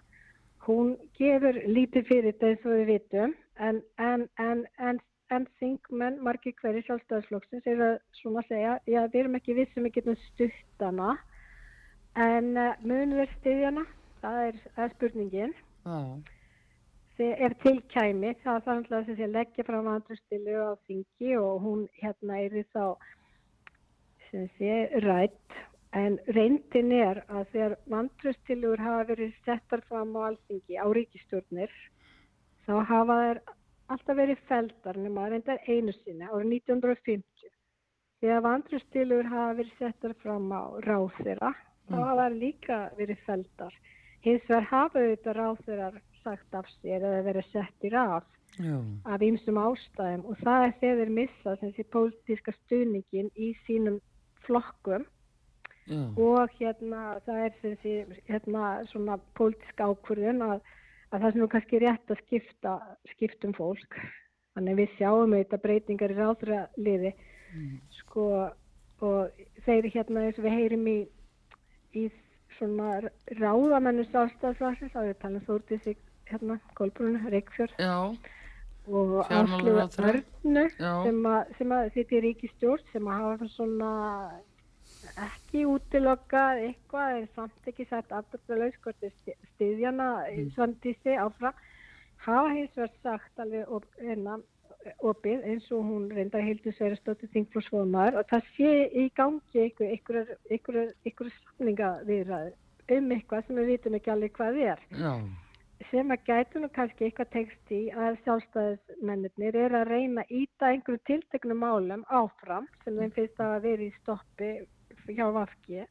hún 0.66 0.96
gefur 1.18 1.58
lítið 1.66 2.06
fyrir 2.10 2.44
eins 2.48 2.66
og 2.66 2.76
við 2.76 2.84
vitum 2.92 3.34
en, 3.58 3.82
en, 3.98 4.28
en, 4.38 4.66
en 4.78 5.00
en 5.32 5.46
þingmenn, 5.60 6.18
margir 6.24 6.54
hverju 6.60 6.82
sjálfstæðarflokksins 6.86 7.68
er 7.72 7.82
að 7.86 7.94
svona 8.18 8.42
segja, 8.48 8.76
já 8.90 9.00
við 9.06 9.20
erum 9.22 9.38
ekki 9.38 9.56
við 9.56 9.72
sem 9.72 9.86
við 9.86 9.96
getum 9.96 10.18
stuttana 10.26 11.14
en 12.20 12.52
uh, 12.60 12.74
munum 12.84 13.22
við 13.22 13.32
stiðjana 13.38 13.86
það 14.22 14.40
er, 14.50 14.60
er 14.76 14.94
spurningin. 14.96 15.54
Oh. 15.88 16.20
þegar 17.16 17.40
ef 17.48 17.56
tilkæmi 17.64 18.34
það 18.42 18.58
er 18.58 18.66
þannig 18.66 18.92
að 18.98 19.08
þessi 19.08 19.30
leggja 19.32 19.66
fram 19.66 19.88
andrustilu 19.90 20.54
á 20.62 20.70
þingi 20.86 21.34
og 21.40 21.64
hún 21.64 21.82
hérna 21.98 22.38
er 22.44 22.54
þá 22.74 22.84
sem 24.28 24.46
sé 24.58 24.76
rætt 25.04 25.58
en 25.92 26.18
reyndin 26.36 26.92
er 26.96 27.22
að 27.28 27.48
þegar 27.52 27.74
andrustilur 27.98 28.80
hafa 28.80 29.08
verið 29.12 29.34
settar 29.46 29.82
fram 29.88 30.14
á 30.16 30.20
alþingi 30.30 30.78
á 30.80 30.86
ríkistjórnir 30.98 31.72
þá 32.66 32.74
hafa 32.88 33.16
þær 33.22 33.40
alltaf 33.92 34.16
verið 34.16 34.44
feldar 34.48 35.00
nema 35.04 35.28
reyndar 35.28 35.60
einu 35.68 35.92
sinni 35.98 36.28
árið 36.28 36.54
1950 36.56 37.52
þegar 38.22 38.44
vandrustilur 38.46 39.28
hafa 39.28 39.58
verið 39.60 39.78
settar 39.80 40.16
fram 40.22 40.48
á 40.54 40.62
ráþeira 40.86 41.52
þá 41.90 41.96
mm. 41.96 42.04
hafa 42.08 42.28
líka 42.36 42.78
verið 42.96 43.24
feldar 43.26 43.76
hins 44.24 44.44
vegar 44.48 44.68
hafa 44.70 45.02
auðvitað 45.02 45.38
ráþeirar 45.40 45.98
sagt 46.22 46.54
af 46.54 46.68
sér 46.78 47.02
eða 47.02 47.24
verið 47.26 47.50
settir 47.52 47.96
af 47.98 48.28
Já. 48.60 48.76
af 49.08 49.22
ýmsum 49.24 49.58
ástæðum 49.58 50.26
og 50.28 50.40
það 50.44 50.66
er 50.66 50.74
þegar 50.80 50.98
þeir 51.00 51.12
missa 51.18 51.54
þessi 51.60 51.84
pólitíska 51.92 52.52
stuðningin 52.60 53.30
í 53.36 53.54
sínum 53.66 53.98
flokkum 54.46 55.06
Já. 55.90 55.98
og 56.14 56.52
hérna 56.60 57.02
það 57.26 57.38
er 57.44 57.54
þessi 57.62 57.94
hérna 58.28 58.66
svona 58.92 59.18
pólitíska 59.38 59.88
ákvörðun 59.90 60.44
að 60.46 60.60
að 61.12 61.20
það 61.20 61.32
sem 61.32 61.42
nú 61.42 61.48
kannski 61.52 61.80
rétt 61.82 62.12
að 62.12 62.20
skipta 62.22 62.74
skiptum 63.12 63.54
fólk. 63.56 63.98
Þannig 64.56 64.78
við 64.78 64.94
sjáum 64.98 65.34
auðvitað 65.34 65.62
breytingar 65.64 66.12
í 66.12 66.16
ráðraliði 66.18 67.12
mm. 67.12 67.74
sko 67.98 68.26
og 69.02 69.42
þeir 69.66 69.88
hérna 69.92 70.26
eins 70.26 70.38
og 70.38 70.46
við 70.46 70.56
heyrim 70.60 70.86
í 70.88 70.98
í 71.98 72.06
svona 72.58 73.00
ráðamennu 73.40 74.04
sástafsvarsins 74.10 74.94
að 74.96 75.10
við 75.10 75.18
talum 75.24 75.44
þórtið 75.48 75.82
sig 75.86 75.98
hérna 76.30 76.58
Kolbrún 76.78 77.18
Reykjörn 77.32 78.16
og 78.92 79.12
Ásluða 79.28 79.88
Örnu 80.08 80.64
sem 80.76 81.20
að, 81.28 81.52
að 81.66 81.90
þetta 81.96 82.16
er 82.18 82.24
ríkistjórn 82.26 82.88
sem 82.92 83.08
að 83.08 83.20
hafa 83.24 83.50
svona 83.56 83.90
ekki 85.20 85.66
útilokkað 85.68 86.62
eitthvað 86.68 87.18
en 87.18 87.28
samt 87.36 87.68
ekki 87.68 87.86
sætt 87.90 88.12
afturlaus 88.16 88.78
hvort 88.84 89.04
stiðjana 89.54 90.08
mm. 90.30 90.50
svandísi 90.56 91.18
áfram 91.20 91.58
hafa 92.24 92.54
hins 92.54 92.74
vegar 92.76 92.96
sagt 93.02 93.44
alveg 93.44 93.68
op, 93.68 93.86
enna, 93.98 94.38
opið 95.04 95.44
eins 95.50 95.68
og 95.74 95.84
hún 95.86 96.08
reyndar 96.14 96.42
heildu 96.46 96.72
Sverrestóttir 96.74 97.30
þingflósfóðumar 97.34 98.18
og 98.18 98.26
það 98.30 98.50
sé 98.56 98.72
í 99.02 99.06
gangi 99.18 99.68
einhverju 99.68 101.30
samlingavirðað 101.38 102.52
um 102.96 103.14
eitthvað 103.14 103.46
sem 103.46 103.60
við 103.60 103.72
vitum 103.72 103.96
ekki 103.98 104.12
alveg 104.14 104.36
hvað 104.36 104.60
er 104.66 104.84
Já. 104.98 105.12
sem 105.90 106.14
að 106.14 106.26
gætu 106.28 106.62
nú 106.62 106.70
kannski 106.74 107.06
eitthvað 107.06 107.32
tekst 107.36 107.74
í 107.74 107.82
að 107.94 108.18
sjálfstæðismennir 108.24 109.58
er 109.64 109.76
að 109.80 109.88
reyna 109.92 110.24
að 110.24 110.36
íta 110.42 110.72
einhverju 110.72 111.02
tilteknum 111.10 111.62
málum 111.62 112.06
áfram 112.10 112.68
sem 112.84 112.98
þeim 112.98 113.14
finnst 113.18 113.42
að 113.42 113.58
vera 113.68 113.86
í 113.86 113.92
stoppi 114.00 114.52
hjá 115.08 115.26
Vafki 115.34 115.86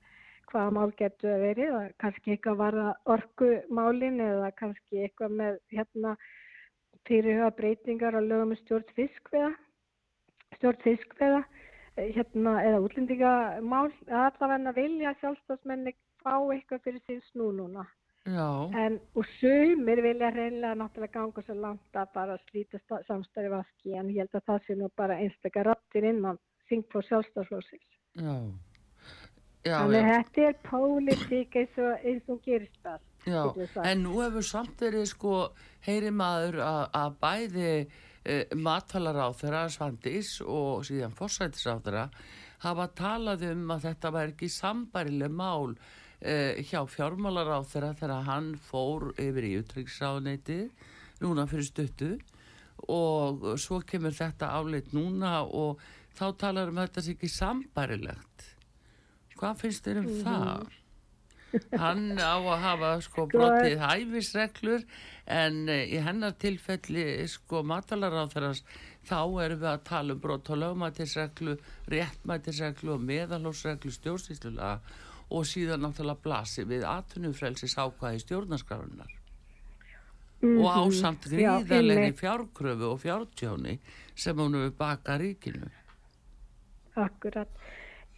hvaða 0.52 0.76
mál 0.76 0.92
getur 1.00 1.34
að 1.36 1.46
verið? 1.46 1.76
Kannski 2.02 2.36
eitthvað 2.36 2.62
varða 2.62 2.88
orkumálin 3.10 4.20
eða 4.24 4.52
kannski 4.60 5.06
eitthvað 5.06 5.38
með 5.42 5.60
hérna 5.72 6.16
fyrirhuga 7.08 7.52
breytingar 7.58 8.18
á 8.18 8.22
lögum 8.22 8.52
með 8.54 8.62
stjórn 8.64 8.96
fiskveða 8.98 9.52
stjórn 10.58 10.84
fiskveða 10.84 11.42
eh, 11.96 12.12
hérna 12.16 12.58
eða 12.66 12.84
útlendingamál. 12.86 13.90
Allavega 14.08 14.76
vilja 14.78 15.16
sjálfstofsmenni 15.22 15.96
fá 16.22 16.36
eitthvað 16.52 16.86
fyrir 16.86 17.04
sín 17.08 17.24
snú 17.32 17.52
núna. 17.56 17.88
Já. 18.22 18.70
en 18.78 19.00
og 19.18 19.26
sumir 19.40 19.98
vilja 20.06 20.28
reynilega 20.30 20.76
náttúrulega 20.78 21.16
ganga 21.16 21.42
svo 21.42 21.56
langt 21.58 21.98
að 21.98 22.12
bara 22.14 22.36
slíta 22.44 22.78
samstæði 23.08 23.50
Vafki 23.50 23.96
en 23.98 24.12
ég 24.14 24.22
held 24.22 24.36
að 24.38 24.44
það 24.46 24.68
sé 24.68 24.76
nú 24.78 24.90
bara 24.94 25.18
einstakar 25.18 25.66
rattir 25.66 26.06
innan 26.06 26.38
þingflóð 26.70 27.08
sjálfstofsflóðsins 27.08 27.98
Já 28.14 28.22
Já, 28.22 28.36
Þannig 29.62 30.02
að 30.02 30.12
þetta 30.12 30.46
er 30.48 30.56
pólitík 30.66 31.58
eins 31.62 31.82
og, 31.82 32.06
eins 32.10 32.30
og 32.34 32.40
gerist 32.46 32.88
allt. 32.90 33.08
Já, 33.22 33.42
en 33.86 34.00
nú 34.02 34.16
hefur 34.18 34.46
samt 34.46 34.80
verið 34.82 35.04
sko, 35.12 35.34
heyri 35.86 36.10
maður 36.10 36.58
að 36.66 37.18
bæði 37.22 37.74
e, 37.78 38.38
matfalar 38.58 39.20
á 39.22 39.30
þeirra 39.38 39.68
Svandís 39.70 40.40
og 40.42 40.82
síðan 40.88 41.14
fórsættis 41.14 41.68
á 41.70 41.78
þeirra 41.78 42.08
hafa 42.66 42.88
talað 42.98 43.46
um 43.52 43.76
að 43.76 43.86
þetta 43.86 44.12
var 44.16 44.34
ekki 44.34 44.50
sambarileg 44.50 45.34
mál 45.38 45.76
e, 46.18 46.64
hjá 46.66 46.82
fjármálar 46.90 47.54
á 47.54 47.62
þeirra 47.62 47.94
þegar 48.00 48.26
hann 48.32 48.52
fór 48.70 49.12
yfir 49.22 49.50
í 49.52 49.56
utryggsráðneiti 49.62 50.62
núna 51.22 51.46
fyrir 51.50 51.70
stuttu. 51.70 52.12
Og 52.90 53.46
svo 53.62 53.84
kemur 53.86 54.18
þetta 54.18 54.56
áleitt 54.58 54.90
núna 54.98 55.44
og 55.46 55.78
þá 56.18 56.26
talar 56.42 56.74
um 56.74 56.82
að 56.82 56.90
þetta 56.90 57.06
sé 57.06 57.14
ekki 57.14 57.30
sambarilegt 57.30 58.51
Hvað 59.42 59.58
finnst 59.64 59.88
þér 59.88 60.00
um 60.04 60.06
mm 60.06 60.14
-hmm. 60.14 60.24
það? 60.30 60.78
Hann 61.82 62.16
á 62.16 62.40
að 62.40 62.62
hafa 62.64 62.90
sko, 63.02 63.26
sko 63.26 63.26
brotið 63.28 63.82
hæfisreglur 63.82 64.84
en 65.28 65.70
eh, 65.70 65.84
í 65.96 66.00
hennar 66.00 66.38
tilfelli 66.40 67.28
sko 67.28 67.64
matalaráþarast 67.68 68.64
þá 69.10 69.20
erum 69.44 69.60
við 69.60 69.70
að 69.74 69.84
tala 69.90 70.14
um 70.14 70.22
brot 70.24 70.50
og 70.50 70.62
lögmætisreglu, 70.62 71.58
réttmætisreglu 71.92 72.94
og 72.96 73.02
meðalósreglu 73.02 73.92
stjórnsýslulega 73.92 74.80
og 75.32 75.48
síðan 75.48 75.84
náttúrulega 75.86 76.24
blasi 76.24 76.64
við 76.68 76.86
atvinnufrelsis 76.88 77.78
ákvæði 77.78 78.24
stjórnarskrárunar. 78.26 79.12
mm 80.42 80.50
-hmm. 80.50 80.64
og 80.64 80.70
ásamt 80.82 81.26
gríðarlega 81.26 82.14
fjárkröfu 82.14 82.86
og 82.94 83.00
fjártjóni 83.00 83.80
sem 84.16 84.38
hún 84.38 84.56
hefur 84.56 84.78
baka 84.78 85.18
ríkinu. 85.18 85.70
Akkurat. 86.96 87.48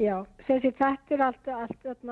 Já, 0.02 0.16
þessi 0.48 0.72
þetta 0.80 1.14
er 1.16 1.22
allt, 1.28 1.50
allt, 1.54 1.86
allt, 1.86 2.08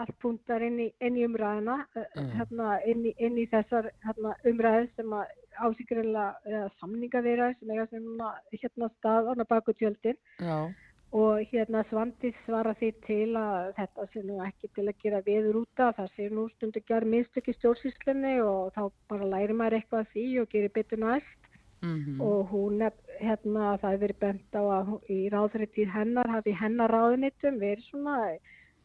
allt 0.00 0.14
púntar 0.22 0.64
inn 0.64 0.78
í, 0.80 0.88
inn 1.04 1.18
í 1.20 1.26
umræðina, 1.28 1.82
mm. 1.92 2.30
hérna, 2.38 2.78
inn, 2.88 3.04
í, 3.10 3.12
inn 3.20 3.36
í 3.36 3.44
þessar 3.52 3.90
hérna, 4.06 4.32
umræði 4.48 4.88
sem 4.96 5.12
að 5.12 5.34
ásíkjurlega 5.58 6.62
samninga 6.78 7.22
þeirra 7.26 7.50
sem 7.58 7.72
eiga 7.74 7.88
sem 7.92 8.06
hérna 8.54 8.88
stað 8.96 9.32
á 9.34 9.44
baku 9.44 9.76
tjöldin. 9.76 10.16
Já 10.40 10.70
og 11.12 11.40
hérna 11.48 11.82
Svandi 11.88 12.34
svara 12.44 12.74
því 12.76 12.88
til 13.06 13.36
að 13.40 13.70
þetta 13.78 14.06
sé 14.12 14.22
nú 14.28 14.40
ekki 14.44 14.68
til 14.76 14.84
að 14.90 14.98
gera 15.02 15.20
viður 15.24 15.62
út 15.62 15.80
af 15.80 15.96
það 15.96 16.10
sé 16.16 16.28
nú 16.28 16.44
stundu 16.52 16.82
að 16.82 16.90
gera 16.90 17.12
mistök 17.14 17.48
í 17.48 17.54
stjórnsýslunni 17.56 18.34
og 18.44 18.74
þá 18.76 18.82
bara 19.08 19.30
læri 19.32 19.56
maður 19.56 19.78
eitthvað 19.78 20.10
því 20.12 20.26
og 20.42 20.50
gerir 20.52 20.74
betur 20.74 21.00
næst 21.00 21.47
mm 21.82 21.98
-hmm. 22.04 22.20
og 22.20 22.48
hún 22.52 22.82
er 22.82 22.92
hérna 23.20 23.78
það 23.78 23.90
hefur 23.92 24.02
verið 24.04 24.18
bent 24.20 24.54
á 24.54 24.62
að 24.78 24.86
í 25.10 25.18
ráðrið 25.34 25.70
tíð 25.74 25.88
hennar 25.98 26.28
hafi 26.28 26.52
hennar 26.52 26.90
ráðunitum 26.90 27.58
verið 27.58 27.84
svona 27.90 28.16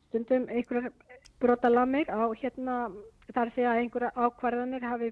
stundum 0.07 0.47
einhverjar 0.49 0.91
brotalamir 1.39 2.07
á 2.09 2.23
hérna 2.41 2.91
þar 3.33 3.49
sé 3.55 3.65
að 3.65 3.79
einhverja 3.81 4.11
ákvarðanir 4.15 4.83
hafi 4.83 5.11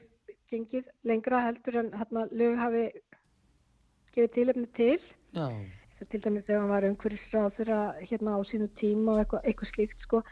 gengið 0.52 0.86
lengra 1.04 1.46
heldur 1.46 1.78
en 1.82 1.92
hérna 1.96 2.28
lög 2.32 2.58
hafi 2.60 2.86
gefið 4.16 4.34
tilöfni 4.36 4.68
til. 4.76 5.00
Já. 5.36 5.48
Til 6.10 6.24
dæmis 6.24 6.46
þegar 6.48 6.62
hann 6.62 6.74
var 6.74 6.88
umhverfisráð 6.90 7.52
fyrir 7.60 8.08
hérna 8.10 8.34
á 8.36 8.40
sínu 8.50 8.68
tíma 8.80 9.14
og 9.14 9.20
eitthvað, 9.22 9.46
eitthvað 9.46 9.72
slíkt 9.72 10.06
sko. 10.08 10.24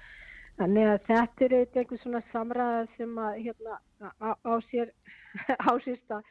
Þannig 0.59 0.89
að 0.91 1.03
þetta 1.07 1.45
er 1.45 1.55
eitthvað 1.59 2.01
svona 2.01 2.21
samræða 2.33 2.79
sem 2.97 3.19
að 3.25 3.37
hérna 3.45 3.77
á, 4.01 4.29
á 4.33 4.53
sér 4.71 4.91
að 5.69 5.69
en 5.69 5.99
sko, 6.01 6.21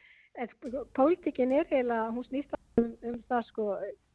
pólitíkin 0.95 1.51
er 1.51 1.67
heila 1.71 2.09
hún 2.13 2.25
snýst 2.27 2.53
um, 2.77 2.93
um 3.03 3.17
það 3.29 3.43
sko 3.49 3.65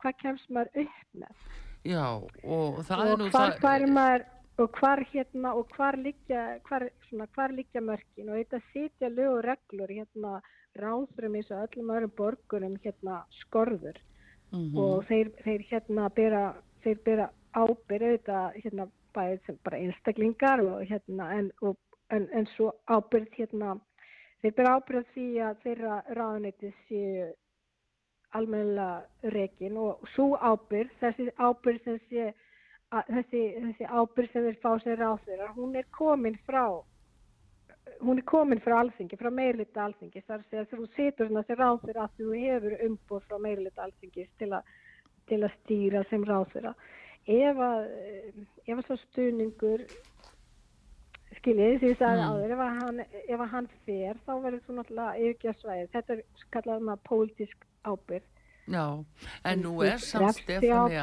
hvað 0.02 0.16
kemst 0.22 0.50
maður 0.50 0.84
upp 0.84 1.20
með? 1.22 1.44
Já 1.84 2.06
og 2.06 2.80
það 2.88 3.04
og 3.04 3.12
er 3.12 3.20
nú 3.20 3.30
það 3.34 3.58
hvar 3.60 3.86
maður, 3.98 4.26
og 4.62 4.78
hvar 4.78 5.04
hérna 5.12 5.54
og 5.58 5.76
hvar 5.76 5.98
liggja 6.00 6.42
hvar, 6.68 6.88
svona, 7.08 7.28
hvar 7.36 7.52
liggja 7.52 7.82
mörkin? 7.84 8.30
Og 8.30 8.40
þetta 8.40 8.60
sitja 8.72 9.10
lög 9.12 9.38
og 9.38 9.44
reglur 9.44 9.92
hérna 9.92 10.40
ráðurum 10.80 11.38
eins 11.38 11.50
og 11.54 11.64
öllum 11.68 11.94
öðrum 11.94 12.14
borgurum 12.18 12.76
hérna 12.84 13.22
skorður. 13.40 13.98
Mm 14.52 14.70
-hmm. 14.70 14.78
og 14.78 15.04
þeir, 15.08 15.30
þeir 15.44 15.62
hérna 15.70 16.08
bera, 16.14 16.54
þeir 16.82 16.98
bera 17.04 17.30
ábyrð 17.54 18.06
auðvitað 18.06 18.54
hérna 18.62 18.86
bæðið 19.14 19.40
sem 19.46 19.58
bara 19.64 19.78
einstaklingar 19.78 20.60
og 20.60 20.84
hérna 20.90 21.30
en, 21.38 21.50
og, 21.62 21.76
en, 22.10 22.28
en 22.32 22.46
svo 22.56 22.72
ábyrð 22.86 23.30
hérna 23.38 23.78
þeir 24.44 24.56
bera 24.58 24.76
ábyrð 24.76 25.12
því 25.14 25.26
að 25.40 25.60
þeirra 25.64 25.98
ráðanæti 26.18 26.70
séu 26.84 27.28
almennilega 28.36 29.30
rekin 29.32 29.76
og 29.80 30.08
svo 30.12 30.34
ábyrð, 30.36 30.90
þessi 31.00 31.30
ábyrð 31.38 31.84
sem 31.86 32.00
sé 32.10 32.26
að, 32.92 33.12
þessi, 33.14 33.44
þessi 33.68 33.88
ábyrð 33.88 34.32
sem 34.32 34.48
þeir 34.48 34.58
fá 34.60 34.72
sér 34.82 35.04
á 35.06 35.12
þeirra, 35.24 35.52
hún 35.56 35.78
er 35.80 35.88
komin 35.96 36.36
frá 36.44 36.66
hún 38.04 38.20
er 38.20 38.26
komin 38.28 38.60
frá 38.60 38.78
alþingi, 38.82 39.16
frá 39.20 39.30
meirlita 39.32 39.84
alþingi 39.84 40.24
þar 40.26 40.40
að 40.42 40.46
segja 40.50 40.64
þegar 40.68 40.82
þú 40.82 40.88
setur 40.96 41.30
svona 41.30 41.46
þegar 41.48 41.62
ráþur 41.62 42.00
að 42.02 42.18
þú 42.18 42.30
hefur 42.42 42.76
umbúr 42.88 43.26
frá 43.28 43.38
meirlita 43.46 43.84
alþingi 43.86 44.26
til, 44.40 44.50
til 45.30 45.40
að 45.40 45.56
stýra 45.60 46.04
sem 46.10 46.24
ráþur 46.28 46.70
ef 46.70 47.62
að 47.68 47.86
ef 48.66 48.76
að 48.76 48.86
svo 48.88 48.98
stuðningur 49.06 49.86
skiljið 51.44 51.80
því 51.82 51.90
að 52.00 52.18
mm. 52.18 52.28
áður 52.28 52.54
ef 52.54 52.62
að 52.64 52.76
hann, 52.80 53.00
ef 53.24 53.40
að 53.40 53.50
hann 53.52 53.72
fer 53.84 54.20
þá 54.24 54.32
verður 54.44 54.62
þú 54.64 54.76
náttúrulega 54.78 55.24
yfirgjast 55.24 55.64
svæðið 55.64 55.90
þetta 55.92 56.14
er 56.14 56.22
kallað 56.56 56.86
maður 56.88 57.02
pólitísk 57.10 57.66
ábyrg 57.84 58.30
Já, 58.64 59.04
en 59.44 59.60
nú 59.60 59.74
er 59.84 59.98
samt 60.00 60.38
Stefania 60.38 61.02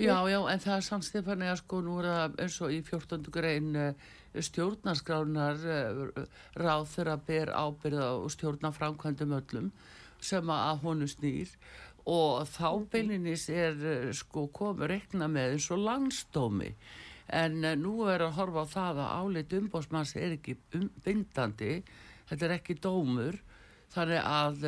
Já, 0.00 0.16
já, 0.32 0.38
en 0.48 0.62
það 0.64 0.76
er 0.78 0.86
samt 0.86 1.04
Stefania 1.04 1.56
sko, 1.60 1.82
nú 1.84 1.98
er 2.00 2.08
það 2.08 2.38
eins 2.40 2.56
og 2.64 2.72
í 2.72 2.78
14. 2.86 3.26
grein 3.34 3.76
uh, 3.76 4.06
stjórnarskránar 4.32 5.60
uh, 5.60 6.22
ráð 6.56 6.86
þeirra 6.94 7.18
ber 7.28 7.52
ábyrða 7.52 8.08
og 8.22 8.32
stjórnarframkvæmdum 8.32 9.36
öllum 9.42 9.68
sem 10.24 10.48
að 10.50 10.80
honu 10.86 11.10
snýr 11.10 11.52
og 12.08 12.48
þá 12.48 12.70
mhm. 12.70 12.88
beilinis 12.96 13.44
er 13.52 13.76
uh, 13.76 14.08
sko 14.16 14.46
komið 14.48 14.94
rekna 14.94 15.28
með 15.28 15.58
eins 15.58 15.68
og 15.76 15.84
landstómi 15.84 16.72
en 17.28 17.60
nú 17.80 17.94
er 18.08 18.24
að 18.24 18.36
horfa 18.38 18.64
á 18.64 18.72
það 18.72 19.00
að 19.04 19.16
álit 19.20 19.56
umbósmanns 19.58 20.14
er 20.16 20.36
ekki 20.38 20.56
um, 20.78 20.88
bindandi 21.04 21.82
þetta 22.28 22.48
er 22.48 22.54
ekki 22.58 22.78
dómur. 22.82 23.38
Þannig 23.88 24.20
að 24.20 24.64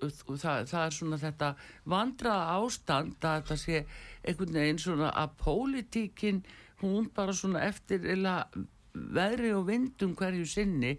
það, 0.00 0.62
það 0.70 0.78
er 0.82 0.94
svona 0.96 1.18
þetta 1.20 1.48
vandraða 1.92 2.54
ástand 2.62 3.26
að 3.28 3.42
þetta 3.42 3.58
sé 3.60 3.82
einhvern 4.22 4.60
veginn 4.60 4.80
svona 4.80 5.10
að 5.22 5.34
pólitíkin 5.42 6.40
hún 6.82 7.10
bara 7.14 7.34
svona 7.36 7.66
eftir 7.66 8.06
veðri 8.92 9.52
og 9.56 9.68
vindum 9.68 10.16
hverju 10.16 10.48
sinni 10.48 10.96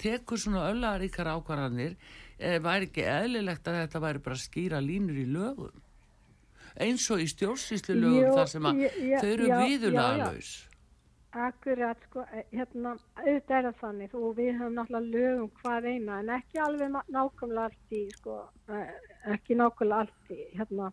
tekur 0.00 0.38
svona 0.40 0.68
öllaríkar 0.70 1.32
ákvarðanir. 1.34 1.96
E, 2.36 2.58
væri 2.60 2.90
ekki 2.90 3.04
eðlilegt 3.08 3.68
að 3.68 3.80
þetta 3.80 4.02
væri 4.04 4.22
bara 4.26 4.38
skýra 4.40 4.80
línur 4.84 5.18
í 5.18 5.26
lögum 5.30 5.85
eins 6.84 7.10
og 7.10 7.22
í 7.22 7.26
stjórnsýslu 7.32 7.98
lögum 7.98 8.32
þar 8.36 8.50
sem 8.52 8.70
að 8.70 8.80
þau 8.96 9.28
eru 9.32 9.52
viðulaga 9.52 10.30
laus 10.30 10.54
Akkurat, 11.36 12.00
sko, 12.06 12.22
e, 12.32 12.42
hérna, 12.56 12.94
auðvitað 13.18 13.56
er 13.58 13.66
það 13.66 13.80
þannig 13.82 14.14
og 14.16 14.30
við 14.38 14.54
höfum 14.56 14.76
náttúrulega 14.78 15.16
lögum 15.16 15.50
hvað 15.58 15.88
eina 15.90 16.20
en 16.22 16.30
ekki 16.32 16.60
alveg 16.64 16.94
nákvæmlega 16.94 17.64
allt 17.66 17.92
í, 17.92 18.00
sko, 18.14 18.36
e, 18.72 18.78
ekki 19.34 19.58
nákvæmlega 19.60 19.98
allt 20.06 20.30
í, 20.32 20.38
hérna, 20.56 20.88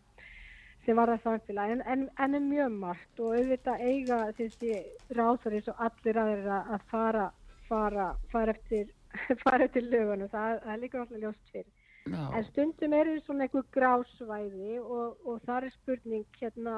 sem 0.83 0.99
var 0.99 1.13
það 1.13 1.21
samfélag, 1.27 1.75
en, 1.77 1.85
en, 1.93 2.03
en 2.25 2.35
er 2.35 2.43
mjög 2.49 2.75
margt 2.81 3.23
og 3.23 3.37
auðvitað 3.37 3.85
eiga 3.87 4.19
þessi 4.39 4.73
ráþur 5.15 5.55
eins 5.59 5.71
og 5.71 5.85
allir 5.87 6.19
aðeira 6.25 6.59
að 6.75 6.85
fara, 6.91 7.29
fara, 7.69 8.09
fara 8.33 8.57
eftir, 8.57 8.91
fara 9.45 9.69
eftir 9.69 9.87
lögunum, 9.87 10.31
það, 10.33 10.59
það 10.65 10.75
er 10.75 10.83
líka 10.83 10.99
náttúrulega 10.99 11.29
ljóst 11.29 11.55
fyrir. 11.55 11.71
No. 12.11 12.27
En 12.35 12.43
stundum 12.49 12.93
er 12.97 13.07
það 13.07 13.21
svona 13.23 13.45
einhver 13.47 13.63
grásvæði 13.71 14.79
og, 14.81 15.21
og 15.23 15.39
það 15.47 15.69
er 15.69 15.75
spurning, 15.77 16.25
hérna, 16.41 16.73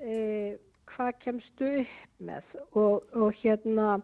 eða, 0.00 0.56
hvað 0.90 1.12
kemstu 1.24 1.68
upp 1.82 2.24
með 2.30 2.56
og, 2.72 3.04
og 3.14 3.36
hérna 3.42 4.00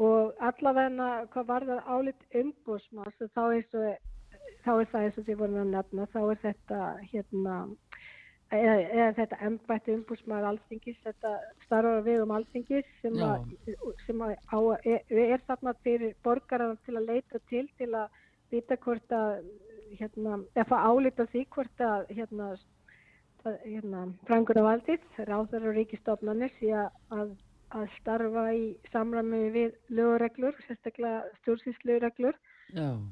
og 0.00 0.38
allavegna 0.40 1.10
hvað 1.32 1.50
var 1.50 1.66
það 1.68 1.90
álitt 1.94 2.38
umbúsmas 2.40 3.18
þá, 3.34 3.42
þá 4.64 4.72
er 4.78 4.88
það 4.92 5.04
eins 5.04 5.20
og 5.20 5.26
því 5.26 5.36
vorum 5.42 5.60
að 5.60 5.74
nefna 5.74 6.08
þá 6.14 6.20
er 6.22 6.40
þetta 6.44 6.80
hérna 7.10 7.56
eða, 8.54 8.76
eða 8.78 9.10
þetta 9.18 9.40
embætti 9.50 9.96
umbúsmaður 9.98 10.48
alþingis 10.52 11.02
þetta 11.04 11.34
starfar 11.66 12.02
við 12.08 12.24
um 12.24 12.34
alþingis 12.38 12.88
sem, 13.02 13.20
a, 13.20 13.36
sem 14.06 14.24
a, 14.24 14.32
á, 14.48 14.58
er, 14.80 15.04
er 15.10 15.46
þarna 15.46 15.76
fyrir 15.84 16.16
borgarar 16.24 16.78
til 16.86 16.96
að 16.96 17.12
leita 17.12 17.42
til 17.52 17.66
til 17.80 17.92
að 17.92 18.20
vita 18.50 18.76
hvort 18.84 19.14
að 19.14 19.44
hérna, 19.98 20.40
eða 20.58 20.82
álita 20.86 21.26
því 21.32 21.46
hvort 21.54 21.82
að 21.84 22.12
hérna 22.14 22.52
hérna, 23.44 24.06
frangur 24.28 24.58
af 24.60 24.66
valdið, 24.66 25.04
ráðar 25.28 25.68
og 25.70 25.76
ríkistofnanir 25.76 26.52
því 26.58 26.72
að, 26.82 27.30
að 27.76 27.92
starfa 27.98 28.46
í 28.56 28.64
samræmi 28.92 29.44
við 29.54 29.76
lögureglur, 29.96 30.58
sérstaklega 30.66 31.22
stjórnsýslureglur 31.40 32.36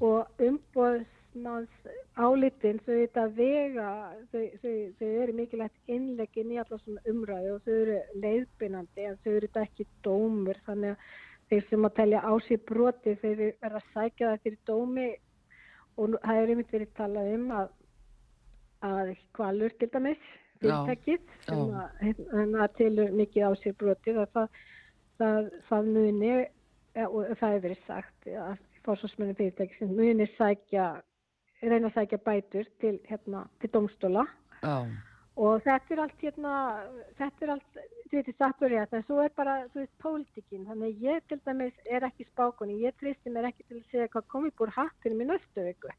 og 0.05 0.43
umbóðsmanns 0.45 1.89
álitin 2.15 2.81
þau 2.85 2.93
þetta 2.95 3.25
vega, 3.39 3.93
þau, 4.33 4.45
þau, 4.63 4.75
þau 4.99 5.09
eru 5.09 5.39
mikilvægt 5.39 5.95
innlegin 5.95 6.53
í 6.53 6.61
allar 6.61 6.83
svona 6.83 7.07
umræðu 7.11 7.55
og 7.55 7.65
þau 7.65 7.73
eru 7.79 7.97
leiðbynandi 8.25 9.09
en 9.09 9.17
þau 9.25 9.33
eru 9.33 9.49
þetta 9.49 9.65
ekki 9.67 9.89
dómur 10.07 10.61
þannig 10.69 10.95
að 10.95 11.17
þeir 11.49 11.65
sem 11.71 11.89
að 11.89 11.97
telja 11.97 12.21
á 12.21 12.33
sér 12.45 12.61
broti 12.69 13.17
þeir 13.23 13.39
verða 13.63 13.81
að 13.81 13.91
sækja 13.95 14.31
það 14.35 14.43
fyrir 14.45 14.61
dómi 14.69 15.09
og 15.99 16.15
það 16.23 16.41
er 16.43 16.53
einmitt 16.53 16.73
verið 16.73 16.95
talað 16.99 17.35
um 17.35 17.51
að 17.59 17.75
að 18.87 19.15
kvalur 19.35 19.75
til 19.79 19.89
dæmis 19.91 20.21
fyrirtækið 20.63 21.33
sem 21.47 21.73
að, 21.75 21.89
hérna, 22.03 22.63
að 22.65 22.77
tilur 22.79 23.17
mikið 23.19 23.47
á 23.47 23.51
sér 23.59 23.77
brotið 23.79 24.21
að 24.23 24.31
það, 24.37 24.63
það, 25.19 25.51
það 25.69 25.91
muni 25.97 26.33
og 27.05 27.19
það 27.41 27.55
hefur 27.55 27.65
verið 27.67 27.85
sagt 27.87 28.31
að 28.45 28.65
fórsvarsmennin 28.87 29.39
fyrirtækið 29.39 29.83
sem 29.83 29.95
muni 29.99 30.29
sækja 30.37 30.89
reyna 31.63 31.91
að 31.91 31.99
sækja 31.99 32.21
bætur 32.27 32.71
til, 32.83 32.97
hérna, 33.11 33.45
til 33.61 33.73
domstóla 33.75 34.27
Já. 34.63 34.87
Og 35.39 35.63
þetta 35.63 35.95
er 35.95 36.03
allt 36.03 36.25
hérna, 36.25 36.53
þetta 37.19 37.47
er 37.47 37.53
allt 37.55 37.81
þú 38.09 38.17
veit, 38.17 38.31
sattur 38.41 38.75
ég 38.75 38.85
að 38.85 38.93
það 38.95 39.07
svo 39.07 39.19
er 39.23 39.33
bara, 39.37 39.55
þú 39.73 39.81
veist, 39.83 39.95
pólitíkin. 40.03 40.67
Þannig 40.69 41.03
ég 41.05 41.25
til 41.31 41.41
dæmis 41.47 41.81
er 41.87 42.07
ekki 42.09 42.27
spákunni 42.31 42.79
ég 42.83 42.97
tristi 43.01 43.33
mér 43.33 43.51
ekki 43.51 43.67
til 43.69 43.79
að 43.79 43.91
segja 43.93 44.13
hvað 44.15 44.29
komið 44.35 44.55
búr 44.61 44.75
hattunum 44.77 45.25
í 45.25 45.29
næstu 45.29 45.67
viku 45.67 45.93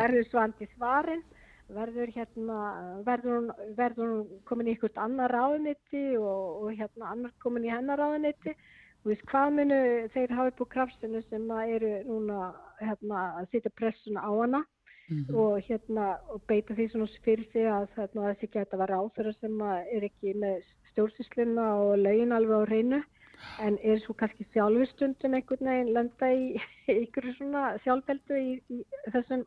verður 0.00 0.28
svandi 0.28 0.68
svarinn 0.74 1.24
verður 1.70 2.10
hérna 2.14 2.58
verður 3.06 3.36
hún, 3.36 3.50
verður 3.78 4.12
hún 4.12 4.42
komin 4.48 4.68
í 4.68 4.74
einhvert 4.74 4.98
annar 4.98 5.34
ráðuniti 5.34 6.04
og, 6.18 6.64
og 6.64 6.74
hérna 6.74 7.14
annar 7.14 7.34
komin 7.42 7.66
í 7.68 7.72
hennar 7.72 8.00
ráðuniti 8.00 8.54
þú 9.00 9.12
veist, 9.12 9.24
hvað 9.30 9.54
munu 9.56 9.80
þeir 10.14 10.34
hafa 10.36 10.52
upp 10.52 10.64
á 10.66 10.72
krafsinu 10.74 11.22
sem 11.28 11.46
eru 11.62 11.92
núna 12.08 12.50
hérna, 12.82 13.22
að 13.40 13.50
setja 13.54 13.72
pressuna 13.78 14.26
á 14.26 14.30
hana 14.34 14.64
mm 15.10 15.24
-hmm. 15.24 15.36
og 15.36 15.62
hérna 15.68 16.06
og 16.28 16.42
beita 16.48 16.74
því 16.74 16.90
svona 16.90 17.08
fyrir 17.24 17.46
sig 17.52 17.66
að 17.66 17.86
hérna, 17.96 18.32
þessi 18.32 18.46
geta 18.52 18.76
að 18.76 18.82
vera 18.82 19.00
áþurra 19.00 19.32
sem 19.40 19.60
er 19.60 20.02
ekki 20.10 20.34
með 20.34 20.56
stjórnsýsluna 20.92 21.66
og 21.84 21.98
lögin 21.98 22.32
alveg 22.32 22.56
á 22.56 22.70
reynu 22.70 23.02
en 23.60 23.78
er 23.82 23.98
svo 23.98 24.12
kannski 24.12 24.46
sjálfurstundum 24.52 25.34
einhvern 25.34 25.66
veginn 25.70 25.94
lenda 25.94 26.26
í 26.32 26.60
ykkur 27.04 27.34
svona 27.38 27.78
sjálfbeldu 27.84 28.34
í, 28.36 28.60
í 28.70 28.84
þessum 29.12 29.46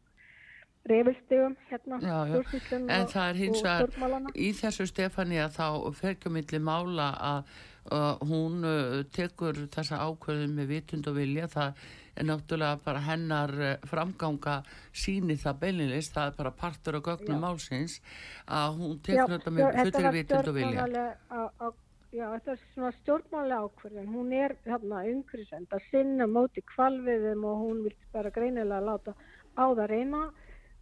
reyfilstegum 0.89 1.55
hérna 1.69 1.99
stjórnsýslun 1.99 2.89
en 2.89 3.05
það 3.07 3.29
er 3.29 3.35
hins 3.43 3.63
vegar 3.63 4.31
í 4.35 4.49
þessu 4.61 4.87
Stefani 4.87 5.37
að 5.37 5.51
þá 5.59 5.93
fergjumilli 5.99 6.59
mála 6.59 7.13
að 7.33 7.53
uh, 7.91 8.15
hún 8.27 8.63
uh, 8.67 9.01
tekur 9.15 9.65
þessa 9.73 10.01
ákveðum 10.03 10.55
með 10.59 10.71
vitund 10.77 11.09
og 11.09 11.17
vilja. 11.19 11.49
Það 11.51 11.83
er 12.15 12.27
náttúrulega 12.29 12.81
bara 12.85 13.03
hennar 13.07 13.53
uh, 13.59 13.71
framganga 13.89 14.59
síni 14.91 15.37
það 15.41 15.61
beilinist 15.63 16.13
það 16.15 16.31
er 16.31 16.37
bara 16.41 16.51
partur 16.63 16.99
og 16.99 17.07
gögnum 17.09 17.41
málsins 17.43 17.99
að 18.47 18.77
hún 18.81 18.99
tekur 19.05 19.37
þetta 19.37 19.55
með 19.57 19.79
fullri 19.79 20.13
vitund 20.19 20.51
og 20.51 20.59
vilja. 20.59 21.07
á, 21.29 21.41
á, 21.59 21.67
Já, 22.13 22.27
þetta 22.29 22.51
er 22.53 22.59
svona 22.75 22.89
stjórnmálega 22.99 23.65
ákverðin 23.65 24.09
hún 24.13 24.33
er 24.37 24.53
hérna 24.67 24.99
umhverfisvend 25.09 25.71
að 25.73 25.85
sinna 25.89 26.27
móti 26.29 26.61
kvalviðum 26.75 27.45
og 27.49 27.63
hún 27.63 27.79
vil 27.87 27.95
bara 28.13 28.29
greinilega 28.35 28.85
láta 28.85 29.15
á 29.57 29.65
það 29.65 29.87
reyna 29.89 30.19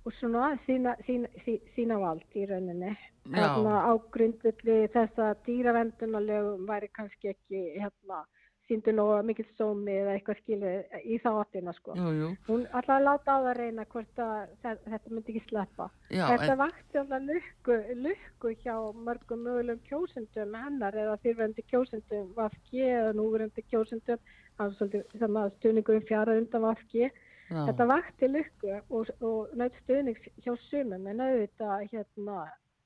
og 0.04 0.17
svona 0.17 0.50
sína, 0.65 0.98
sína, 1.08 1.30
sína 1.76 2.00
vald 2.02 2.36
í 2.36 2.44
rauninni. 2.50 2.91
Á 3.32 3.94
grundvilli 4.12 4.78
þess 4.91 5.24
að 5.24 5.44
dýravendunarlegum 5.48 6.67
væri 6.67 6.89
kannski 6.98 7.32
ekki 7.32 7.63
hérna, 7.78 8.24
síndu 8.71 8.93
nú 8.95 9.05
mikið 9.27 9.53
sómi 9.60 9.93
eða 10.01 10.15
eitthvað 10.15 10.41
skilið 10.41 10.99
í 11.03 11.19
þá 11.23 11.29
aftina 11.34 11.75
sko. 11.77 11.95
jú, 11.99 12.12
jú. 12.17 12.29
hún 12.47 12.67
alltaf 12.71 13.03
láta 13.05 13.38
á 13.38 13.43
það 13.45 13.57
reyna 13.60 13.88
hvort 13.93 14.21
að 14.25 14.53
þetta 14.65 15.13
myndi 15.13 15.36
ekki 15.36 15.43
sleppa 15.49 15.89
Já, 16.10 16.25
þetta 16.34 16.53
en... 16.55 16.62
vakti 16.65 17.01
alltaf 17.01 17.25
lukku, 17.29 17.79
lukku 18.05 18.53
hjá 18.63 18.75
mörgum 19.07 19.43
mögulegum 19.47 19.84
kjósendum 19.89 20.55
hennar 20.63 20.97
eða 21.03 21.17
fyrrvendi 21.25 21.67
kjósendum 21.67 22.31
Vafki 22.38 22.86
eða 22.88 23.12
núverendi 23.19 23.65
kjósendum 23.67 24.23
stuðningum 24.62 26.07
fjara 26.07 26.39
undan 26.39 26.65
Vafki 26.65 27.12
Já. 27.51 27.65
Þetta 27.67 27.88
vakti 27.89 28.27
lykku 28.31 28.75
og, 28.95 29.10
og 29.27 29.55
naut 29.60 29.75
stuðnings 29.81 30.27
hjá 30.39 30.53
sumum 30.69 31.07
en 31.12 31.23
auðvitað 31.25 31.88
hérna, 31.91 32.43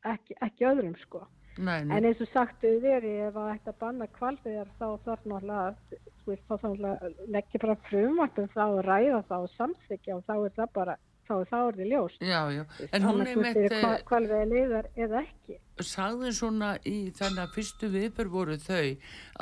ekki, 0.10 0.38
ekki 0.42 0.66
öðrum 0.72 0.96
sko. 1.04 1.22
Nei, 1.58 1.86
nei. 1.88 1.98
En 1.98 2.08
eins 2.10 2.22
og 2.24 2.30
sagtu 2.34 2.72
verið 2.84 3.30
ef 3.30 3.38
að 3.40 3.74
banna 3.80 4.08
kvalfiðar 4.18 4.72
þá 4.80 4.88
þarf 5.06 5.28
náttúrulega 5.32 6.94
að 7.00 7.20
leggja 7.32 7.62
bara 7.64 7.78
frumvartum 7.90 8.50
þá 8.56 8.64
að 8.66 8.86
ræða 8.90 9.22
þá 9.30 9.38
samþykja 9.56 10.18
og 10.18 10.26
þá 10.28 10.36
er 10.36 10.56
það 10.58 10.74
bara 10.76 10.98
þá 11.26 11.36
er 11.36 11.48
það 11.50 11.68
orðið 11.70 11.92
ljóst 11.92 12.24
já, 12.24 12.42
já. 12.54 12.64
en 12.92 13.06
hún 13.06 13.24
er 13.24 13.40
með 13.40 13.60
hvað 14.06 14.28
við 14.32 14.44
liðar 14.52 14.90
eða 15.06 15.22
ekki 15.24 15.58
sagði 15.86 16.32
svona 16.38 16.72
í 16.88 16.96
þannig 17.16 17.42
að 17.44 17.56
fyrstu 17.56 17.90
viðbör 17.94 18.30
voru 18.36 18.58
þau 18.62 18.86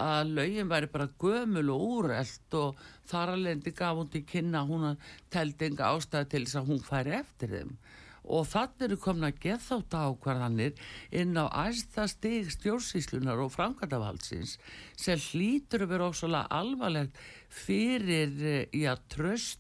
að 0.04 0.32
laugin 0.38 0.72
væri 0.72 0.92
bara 0.94 1.10
gömul 1.22 1.66
og 1.74 1.84
úreld 1.98 2.58
og 2.60 2.86
þar 3.10 3.34
alveg 3.36 3.74
gaf 3.78 4.00
hún 4.00 4.14
til 4.14 4.24
kynna 4.30 4.64
hún 4.70 4.88
teldi 5.34 5.70
enga 5.70 5.92
ástæði 5.92 6.32
til 6.32 6.46
þess 6.46 6.62
að 6.62 6.72
hún 6.72 6.82
færi 6.88 7.18
eftir 7.20 7.54
þeim 7.58 7.76
og 8.24 8.48
þannig 8.52 8.86
eru 8.88 9.00
komin 9.04 9.28
að 9.28 9.42
geða 9.44 9.64
þátt 9.68 9.98
ákvarðanir 10.00 10.86
inn 11.22 11.36
á 11.36 11.46
æsta 11.66 12.08
stig 12.12 12.52
stjórnsíslunar 12.56 13.42
og 13.44 13.52
framkvæmdavaldsins 13.56 14.56
sem 15.00 15.20
hlýtur 15.32 15.86
að 15.86 15.94
vera 15.96 16.10
ósala 16.14 16.46
alvarlegt 16.54 17.20
fyrir 17.52 18.68
í 18.72 18.86
að 18.88 19.04
tröst 19.18 19.60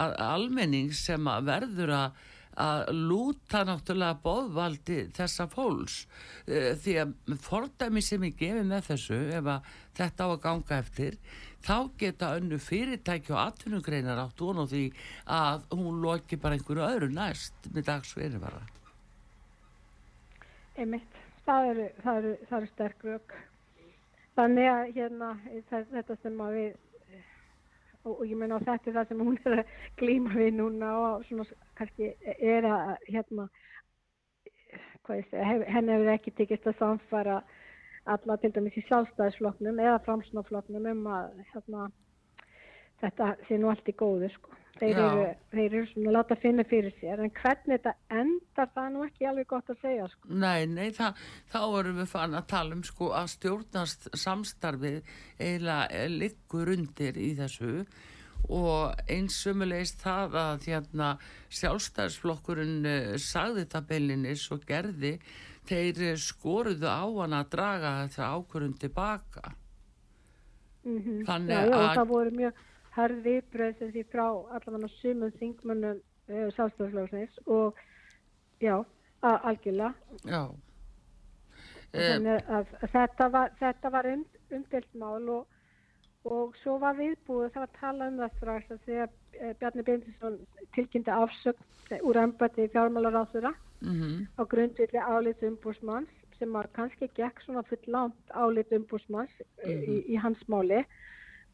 almenning 0.00 0.90
sem 0.96 1.30
að 1.30 1.48
verður 1.52 1.96
að 2.00 2.20
að 2.60 2.88
lúta 2.92 3.62
náttúrulega 3.64 4.18
bóðvaldi 4.24 4.98
þessa 5.16 5.46
fólks. 5.50 6.02
Uh, 6.48 6.72
því 6.80 6.96
að 7.04 7.14
fordæmi 7.44 8.02
sem 8.04 8.26
ég 8.28 8.36
gefi 8.40 8.64
með 8.66 8.90
þessu 8.90 9.20
ef 9.38 9.52
að 9.54 9.70
þetta 10.00 10.26
á 10.26 10.28
að 10.28 10.42
ganga 10.44 10.80
eftir 10.80 11.18
þá 11.66 11.76
geta 12.00 12.34
önnu 12.38 12.58
fyrirtæki 12.62 13.34
og 13.34 13.42
atvinnugreinar 13.44 14.20
átt 14.24 14.42
og 14.42 14.66
því 14.70 14.84
að 15.26 15.64
hún 15.76 16.00
loki 16.04 16.38
bara 16.40 16.56
einhverju 16.56 16.86
öðru 16.86 17.10
næst 17.14 17.70
með 17.74 17.88
dagsverði 17.92 18.42
bara 18.42 18.62
Einmitt, 20.80 21.16
það 21.44 21.70
eru, 21.72 21.88
eru, 22.14 22.36
eru 22.48 22.70
sterk 22.70 23.04
rauk 23.04 23.34
þannig 24.38 24.70
að 24.72 24.94
hérna 24.96 25.34
þetta 25.68 26.16
sem 26.22 26.40
að 26.40 26.56
við 26.56 26.70
og, 28.04 28.12
og 28.14 28.26
ég 28.26 28.38
meina 28.40 28.56
á 28.56 28.66
þetta 28.66 28.94
það 28.96 29.08
sem 29.10 29.24
hún 29.26 29.40
er 29.44 29.58
að 29.60 29.72
glýma 30.00 30.36
við 30.36 30.52
núna 30.56 30.92
og 30.98 31.26
svona 31.28 31.46
kannski 31.78 32.12
er 32.38 32.68
að 32.68 32.94
hérna 33.08 33.48
hvað 35.04 35.20
ég 35.20 35.30
segja, 35.30 35.72
henni 35.74 35.96
hefur 35.96 36.12
ekki 36.14 36.36
tekist 36.38 36.68
að 36.70 36.78
samfara 36.80 37.40
alla 38.08 38.36
til 38.40 38.52
dæmis 38.54 38.78
í 38.78 38.84
sjálfstæðisfloknum 38.88 39.80
eða 39.82 39.98
framsnáfloknum 40.06 40.88
um 40.92 41.10
að 41.12 41.42
hérna, 41.52 41.90
þetta 43.02 43.34
sé 43.48 43.58
nú 43.60 43.70
allt 43.72 43.90
í 43.90 43.96
góðu 43.96 44.30
sko. 44.34 44.56
Þeir 44.80 44.96
eru, 44.96 45.24
þeir 45.52 45.64
eru 45.66 45.88
svona 45.90 46.12
láta 46.14 46.36
finna 46.40 46.64
fyrir 46.64 46.94
sér 46.96 47.20
en 47.20 47.32
hvernig 47.36 47.82
þetta 47.82 47.92
endar 48.16 48.70
það 48.72 48.86
er 48.86 48.92
nú 48.94 49.02
ekki 49.04 49.26
alveg 49.28 49.48
gott 49.50 49.72
að 49.72 49.82
segja 49.82 50.06
sko. 50.08 50.30
Nei, 50.32 50.64
nei, 50.70 50.86
það, 50.96 51.18
þá 51.52 51.58
erum 51.66 52.00
við 52.00 52.08
fann 52.14 52.38
að 52.38 52.46
tala 52.54 52.78
um 52.78 52.86
sko 52.88 53.10
að 53.18 53.28
stjórnast 53.34 54.08
samstarfið 54.22 55.12
eiginlega 55.36 56.06
liggur 56.14 56.72
undir 56.72 57.20
í 57.20 57.34
þessu. 57.36 57.84
Og 58.48 58.96
einsumulegist 59.12 60.00
það 60.00 60.38
að 60.40 60.66
hérna, 60.70 61.10
sjálfstæðisflokkurinn 61.60 62.88
uh, 62.88 63.14
sagði 63.20 63.66
tabellinis 63.68 64.46
og 64.54 64.64
gerði 64.64 65.18
þeir 65.68 66.16
skoruðu 66.18 66.88
á 66.88 67.04
hann 67.04 67.36
að 67.36 67.50
draga 67.50 67.96
þetta 68.02 68.30
ákvörðun 68.36 68.78
tilbaka 68.80 69.52
mm 70.84 70.98
-hmm. 70.98 71.24
þannig 71.26 71.56
já, 71.56 71.64
já, 71.66 71.76
að 71.76 71.96
það 71.96 72.08
voru 72.08 72.30
mjög 72.30 72.52
viðbröð 73.24 73.78
sem 73.78 73.92
því 73.92 74.04
frá 74.12 74.26
allavega 74.56 74.88
sumum 74.88 75.32
þingmönnum 75.38 76.00
uh, 76.00 76.34
eh, 76.34 76.48
sástofslóksins 76.56 77.38
og 77.46 77.78
já, 78.60 78.84
algjörlega. 79.22 79.94
Já. 80.24 80.50
Þannig 81.90 82.44
að, 82.48 82.66
þetta 82.92 83.28
var, 83.28 83.50
þetta 83.58 83.90
var 83.90 84.06
und, 84.06 84.26
umdelt 84.50 84.94
mál 84.94 85.28
og, 85.28 85.46
og 86.24 86.54
svo 86.62 86.78
var 86.78 86.94
viðbúið 86.98 87.50
það 87.50 87.62
var 87.62 87.68
að 87.68 87.80
tala 87.80 88.08
um 88.08 88.20
það 88.20 88.36
strax 88.36 88.70
að 88.70 88.84
því 88.84 89.00
að 89.04 89.10
uh, 89.40 89.54
Bjarni 89.58 89.82
Bindinsson 89.82 90.38
tilkynnti 90.74 91.10
afsögn 91.10 92.04
úr 92.06 92.16
ennbætti 92.16 92.68
fjármálar 92.70 93.18
á 93.18 93.24
þeirra 93.32 93.54
mm 93.80 93.94
-hmm. 94.00 94.26
á 94.40 94.42
grundvilli 94.52 95.00
álið 95.12 95.46
umbúrsmanns 95.50 96.14
sem 96.38 96.52
var 96.52 96.68
kannski 96.72 97.10
gekk 97.14 97.40
svona 97.44 97.62
full 97.62 97.86
langt 97.86 98.26
álið 98.30 98.76
umbúrsmanns 98.78 99.34
mm 99.40 99.70
-hmm. 99.70 99.90
í, 99.92 99.94
í 100.14 100.16
hans 100.16 100.42
máli 100.48 100.84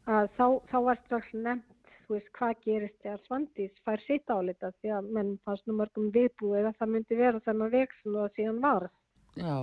að 0.05 0.29
þá, 0.37 0.47
þá 0.71 0.77
var 0.87 0.97
strax 1.05 1.33
nefnt 1.33 1.77
þú 2.07 2.15
veist 2.15 2.31
hvað 2.37 2.53
gerist 2.65 2.99
þegar 3.03 3.21
Svandís 3.25 3.73
fær 3.85 4.01
sitt 4.07 4.29
álita 4.29 4.71
því 4.79 4.89
að 4.97 5.11
menn 5.15 5.39
fannst 5.45 5.67
nú 5.67 5.73
mörgum 5.73 6.11
viðbúið 6.15 6.65
að 6.69 6.77
það 6.79 6.91
myndi 6.93 7.15
vera 7.15 7.45
þennan 7.45 7.71
veksun 7.71 8.15
og 8.15 8.31
síðan 8.35 8.61
varð 8.63 8.91
Já 9.35 9.57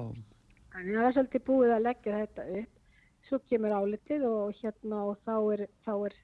Þannig 0.75 0.97
að 0.97 1.01
það 1.01 1.09
er 1.09 1.15
svolítið 1.17 1.45
búið 1.49 1.73
að 1.73 1.85
leggja 1.87 2.19
þetta 2.21 2.43
upp 2.61 2.73
svo 3.29 3.39
kemur 3.49 3.73
álitið 3.73 4.25
og 4.29 4.57
hérna 4.61 4.99
og 5.09 5.21
þá 5.25 5.37
er, 5.55 5.63
þá 5.87 5.93
er 6.07 6.17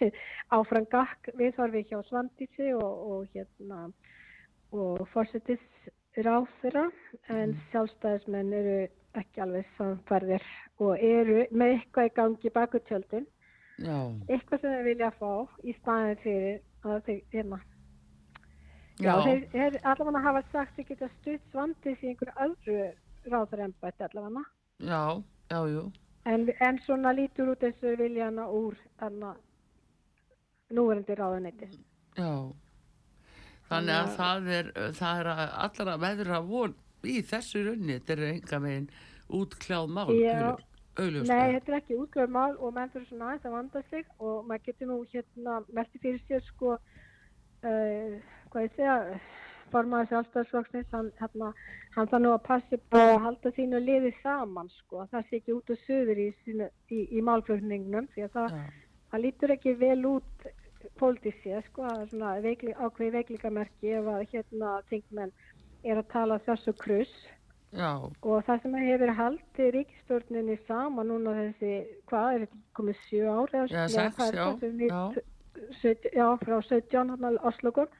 áfram 0.56 0.86
gakk 0.90 1.30
viðhorfi 1.38 1.84
hjá 1.90 2.00
Svandísi 2.08 2.72
og, 2.74 3.04
og 3.12 3.28
hérna 3.34 3.84
og 4.72 5.08
fórsetis 5.12 5.62
ráð 6.18 6.48
þeirra 6.60 6.86
en 7.30 7.52
mm. 7.52 7.58
sjálfstæðismenn 7.70 8.54
eru 8.54 8.78
ekki 9.18 9.42
alveg 9.42 9.68
samfærðir 9.76 10.46
og 10.82 11.02
eru 11.04 11.44
með 11.50 11.74
eitthvað 11.76 12.08
í 12.08 12.14
gangi 12.18 12.52
baku 12.54 12.80
tjöldin. 12.88 13.26
Já. 13.80 13.96
eitthvað 14.28 14.60
sem 14.60 14.74
þeir 14.74 14.84
vilja 14.84 15.10
fá 15.16 15.30
í 15.64 15.74
staðin 15.78 16.18
fyrir 16.20 16.58
að 16.84 16.98
þeir 17.06 17.20
hérna. 17.32 17.58
Já, 19.00 19.14
þeir, 19.24 19.46
þeir 19.54 19.78
allavega 19.88 20.24
hafa 20.26 20.42
sagt 20.52 20.76
þeir 20.76 20.88
geta 20.90 21.08
stutt 21.14 21.46
svandis 21.52 22.02
í 22.04 22.10
einhverju 22.10 22.34
öðru 22.44 23.32
ráðarembætti 23.32 24.04
allavega. 24.04 24.42
Já, 24.84 25.04
já, 25.48 25.60
jú. 25.72 25.84
En, 26.28 26.44
en 26.60 26.80
svona 26.84 27.14
lítur 27.16 27.54
út 27.54 27.64
þessu 27.64 27.94
viljana 27.96 28.44
úr 28.52 28.76
þarna 29.00 29.32
núverendi 30.76 31.16
ráðanetti 31.16 31.70
Já 32.20 32.32
Þannig 33.70 33.96
að 33.96 34.08
það 34.16 34.48
er, 34.58 34.72
það 34.98 35.20
er 35.20 35.30
allra 35.66 35.96
veðra 36.02 36.40
von 36.46 36.74
í 37.06 37.20
þessu 37.26 37.62
runni, 37.68 38.00
þetta 38.00 38.16
er 38.16 38.24
enga 38.32 38.60
meginn 38.64 38.90
útkláð 39.40 39.92
mál 39.94 40.10
Já, 40.16 40.56
Auðvitað. 40.98 41.30
Nei, 41.30 41.52
þetta 41.54 41.70
er 41.70 41.76
ekki 41.78 41.96
útgöður 41.96 42.32
mál 42.34 42.56
og 42.58 42.72
menn 42.76 42.90
fyrir 42.92 43.06
svona 43.08 43.28
aðeins 43.30 43.46
að 43.46 43.54
vanda 43.54 43.82
sig 43.92 44.08
og 44.18 44.48
maður 44.48 44.64
getur 44.66 44.90
nú 44.90 44.96
hérna 45.12 45.60
velti 45.70 46.00
fyrir 46.02 46.18
sér 46.26 46.42
sko 46.48 46.74
uh, 46.74 48.16
hvað 48.50 48.66
ég 48.66 48.74
segja 48.74 48.96
formaður 49.70 50.10
sjálfstæðsflokksins, 50.10 50.88
hann, 50.90 51.12
hérna, 51.20 51.52
hann 51.94 52.10
það 52.10 52.24
nú 52.24 52.32
að 52.34 52.42
passi 52.48 52.78
bara 52.90 53.14
að 53.14 53.24
halda 53.28 53.52
sínu 53.54 53.80
liði 53.84 54.10
saman 54.18 54.70
sko, 54.80 55.04
það 55.12 55.28
sé 55.28 55.38
ekki 55.38 55.54
út 55.54 55.70
og 55.70 55.84
söður 55.86 56.22
í, 56.24 56.28
í, 56.50 57.00
í 57.06 57.22
málflöfningnum 57.28 58.08
því 58.14 58.26
að 58.26 58.34
það, 58.34 58.56
það 59.12 59.24
lítur 59.28 59.54
ekki 59.54 59.76
vel 59.78 60.00
út 60.10 60.48
pólitísið 61.00 61.64
sko, 61.68 61.88
það 61.88 62.04
er 62.04 62.12
svona 62.12 62.32
veikli, 62.44 62.76
ákveði 62.76 63.10
veiklingamerki 63.16 63.92
ef 63.98 64.08
að 64.14 64.24
hérna 64.32 64.72
tingmenn 64.92 65.34
er 65.84 66.00
að 66.00 66.10
tala 66.12 66.40
þessu 66.46 66.74
kruss 66.80 67.14
Já. 67.70 67.90
og 68.02 68.44
það 68.46 68.64
sem 68.64 68.76
hefur 68.82 69.12
haldið 69.14 69.72
ríkistjórninni 69.76 70.56
sama 70.66 71.04
núna 71.06 71.36
þessi, 71.38 71.74
hvað 72.10 72.32
er 72.32 72.44
þetta 72.44 72.62
komið 72.78 73.02
sjö 73.06 73.26
ári? 73.30 73.60
Já, 73.70 73.84
sex, 73.94 74.24
já, 74.34 74.46
já. 74.90 75.02
17, 75.80 76.10
já, 76.16 76.26
frá 76.40 76.56
17 76.66 77.12
hann 77.14 77.26
að 77.30 77.38
Oslogun 77.50 77.90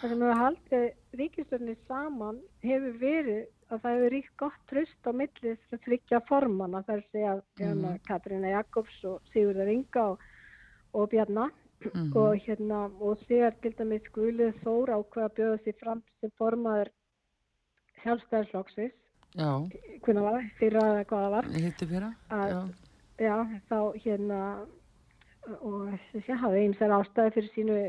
það 0.00 0.12
sem 0.12 0.22
hefur 0.24 0.40
haldið 0.42 1.18
ríkistörni 1.20 1.74
saman 1.88 2.40
hefur 2.64 2.96
verið 3.00 3.42
að 3.72 3.80
það 3.80 3.96
hefur 3.96 4.14
ríkt 4.14 4.32
gott 4.40 4.62
tröst 4.70 5.08
á 5.08 5.12
millið 5.16 5.58
sem 5.70 5.82
þryggja 5.86 6.20
formana 6.28 6.82
þar 6.86 7.04
sé 7.10 7.26
að 7.30 7.42
mm. 7.64 7.84
Katrína 8.08 8.52
Jakobs 8.52 8.96
og 9.08 9.20
Sigurðar 9.32 9.72
Inga 9.72 10.08
og, 10.12 10.24
og 10.92 11.08
Bjarnar 11.14 11.54
mm. 11.82 12.10
og 12.16 12.36
hérna 12.46 12.82
og 13.00 13.22
þegar 13.28 13.56
til 13.62 13.74
dæmis 13.78 14.12
Guðlið 14.14 14.60
Þóra 14.64 15.00
ákveða 15.00 15.32
bjóða 15.38 15.62
sér 15.64 15.80
fram 15.80 16.04
sem 16.20 16.32
formaður 16.38 16.92
sjálfstæðarsloksis 18.02 18.94
hvernig 19.34 20.22
var 20.22 20.36
það? 20.36 20.48
Fyrra 20.60 20.86
eða 20.92 21.04
hvaða 21.10 21.30
var? 21.32 21.50
Hittu 21.58 21.88
fyrra? 21.90 22.10
Að, 22.30 22.52
já. 22.52 22.60
já, 23.26 23.36
þá 23.70 23.78
hérna 24.04 24.40
og 25.60 25.90
þess 26.12 26.30
að 26.30 26.40
hafa 26.44 26.60
eins 26.60 26.84
er 26.84 26.94
ástæði 26.94 27.34
fyrir 27.34 27.50
sínu, 27.54 27.80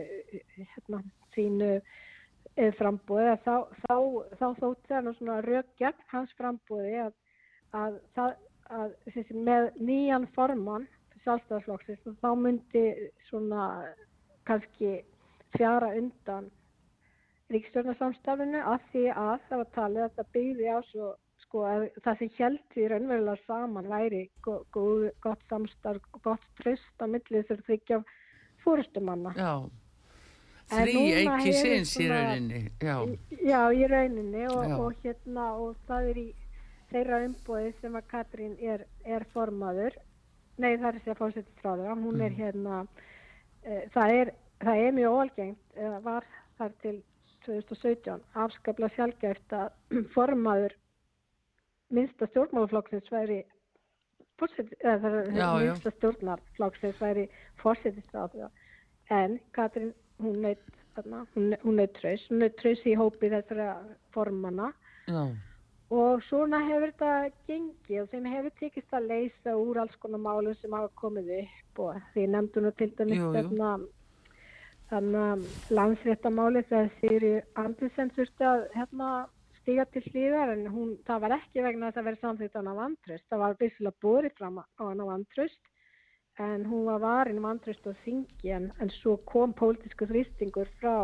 hérna, 0.55 1.01
sínu 1.35 1.69
eh, 1.75 2.71
frambóði 2.79 3.35
þá, 3.45 3.53
þá, 3.85 3.95
þá 4.39 4.47
þótt 4.59 4.89
það 4.89 5.11
svona 5.19 5.37
gegn 5.79 6.03
hans 6.11 6.33
frambóði 6.39 6.97
að, 7.05 7.13
að, 7.71 7.99
að, 8.17 8.35
að 8.79 8.97
þessi, 9.13 9.37
með 9.47 9.69
nýjan 9.79 10.27
formann 10.35 10.89
sjálfstæðarflokksins 11.25 12.21
þá 12.21 12.29
myndi 12.39 12.85
svona 13.29 13.65
kannski 14.47 14.99
fjara 15.55 15.91
undan 15.97 16.49
ríkstjórnarsamstafinu 17.53 18.61
af 18.65 18.83
því 18.91 19.05
að 19.13 19.37
það 19.49 19.61
var 19.61 19.71
talið 19.77 20.03
að 20.05 20.17
það 20.17 20.33
byggði 20.37 20.69
á 20.73 20.79
svo 20.89 21.11
sko 21.45 21.63
að 21.69 21.87
það 22.03 22.21
sem 22.21 22.31
heldur 22.39 22.91
raunverulega 22.91 23.45
saman 23.45 23.89
væri 23.91 24.21
góð, 24.45 25.09
gott 25.23 25.43
samstarf, 25.49 26.05
gott 26.25 26.45
tröst 26.59 27.03
á 27.03 27.05
millið 27.05 27.49
þurr 27.49 27.65
þryggja 27.67 27.99
fórustumanna. 28.63 29.33
Já, 29.37 29.51
þrý 30.73 31.03
ekki 31.21 31.53
sinns 31.59 31.93
í 32.01 32.09
rauninni. 32.09 32.63
Já, 32.81 32.97
já 33.45 33.61
í 33.69 33.85
rauninni 33.91 34.47
og, 34.49 34.73
og 34.79 35.05
hérna 35.05 35.51
og 35.61 35.77
það 35.89 36.09
er 36.11 36.21
í 36.23 36.27
þeirra 36.91 37.21
umbóði 37.27 37.71
sem 37.81 37.95
að 37.99 38.09
Katrín 38.11 38.57
er, 38.73 38.85
er 39.05 39.27
formaður, 39.33 39.97
nei 40.61 40.77
það 40.77 40.89
er 40.91 41.01
sér 41.03 41.19
fórsetistráður, 41.19 41.91
hún 42.05 42.21
er 42.21 42.31
mm. 42.31 42.39
hérna, 42.39 42.79
e, 43.63 43.81
það, 43.95 44.15
er, 44.21 44.31
það 44.63 44.85
er 44.85 44.95
mjög 44.99 45.17
óalgengt, 45.19 45.65
eða 45.75 45.99
var 46.05 46.29
þar 46.59 46.77
til 46.83 46.95
2017 47.45 48.23
afskapla 48.45 48.89
sjálfgæft 48.95 49.55
að 49.55 49.73
formaður 50.15 50.77
minnsta 51.93 52.29
stjórnmálaflokksins 52.31 53.11
væri 53.13 53.43
eða 54.83 55.11
minnsta 55.31 55.93
stjórnarflokksins 55.95 56.97
væri 56.99 57.27
fórsetistráður 57.61 58.49
en 59.13 59.37
Katrín 59.55 59.93
hún 60.19 60.41
neitt 60.43 60.63
hún 60.95 61.75
neitt 61.75 61.93
tröys, 61.99 62.23
hún 62.29 62.39
neitt 62.39 62.55
tröys 62.59 62.81
í 62.87 62.95
hópi 62.95 63.29
þessara 63.31 63.75
formana 64.15 64.71
Já. 65.07 65.35
Og 65.93 66.23
svona 66.29 66.61
hefur 66.65 66.91
þetta 66.91 67.11
gengið 67.49 68.01
og 68.01 68.09
þeim 68.13 68.25
hefur 68.31 68.55
tekist 68.59 68.95
að 68.97 69.11
leysa 69.11 69.53
úr 69.59 69.83
alls 69.83 69.95
konar 70.01 70.23
málum 70.23 70.55
sem 70.57 70.73
hafa 70.73 70.89
komið 71.01 71.29
upp 71.43 71.83
og 71.85 72.01
því 72.13 72.25
nefndu 72.33 72.63
nú 72.65 72.71
til 72.79 72.89
dæmis 72.97 73.21
þannig 74.89 75.21
að 75.21 75.45
landsréttamáli 75.77 76.65
þegar 76.69 76.91
Sýri 76.99 77.33
Andersen 77.61 78.11
þurfti 78.17 78.49
að 78.49 78.65
hérna 78.75 79.11
stíga 79.65 79.85
til 79.89 80.03
hlýðar 80.11 80.51
en 80.53 80.67
hún, 80.69 80.91
það 81.07 81.21
var 81.23 81.33
ekki 81.39 81.63
vegna 81.65 81.89
þess 81.89 82.01
að 82.01 82.07
vera 82.09 82.21
samþýtt 82.21 82.57
á 82.57 82.59
hana 82.61 82.75
vantröst. 82.77 83.25
Það 83.29 83.41
var 83.41 83.55
byrjulega 83.61 84.01
búrið 84.05 84.35
fram 84.37 84.59
á 84.61 84.83
hana 84.83 85.07
vantröst 85.09 85.71
en 86.45 86.65
hún 86.69 86.85
var 86.85 86.99
varin 87.01 87.41
vantröst 87.41 87.87
og 87.89 87.97
þingi 88.05 88.51
en, 88.53 88.67
en 88.81 88.91
svo 88.99 89.15
kom 89.25 89.55
pólitísku 89.57 90.05
þrýstingur 90.11 90.69
frá 90.81 90.97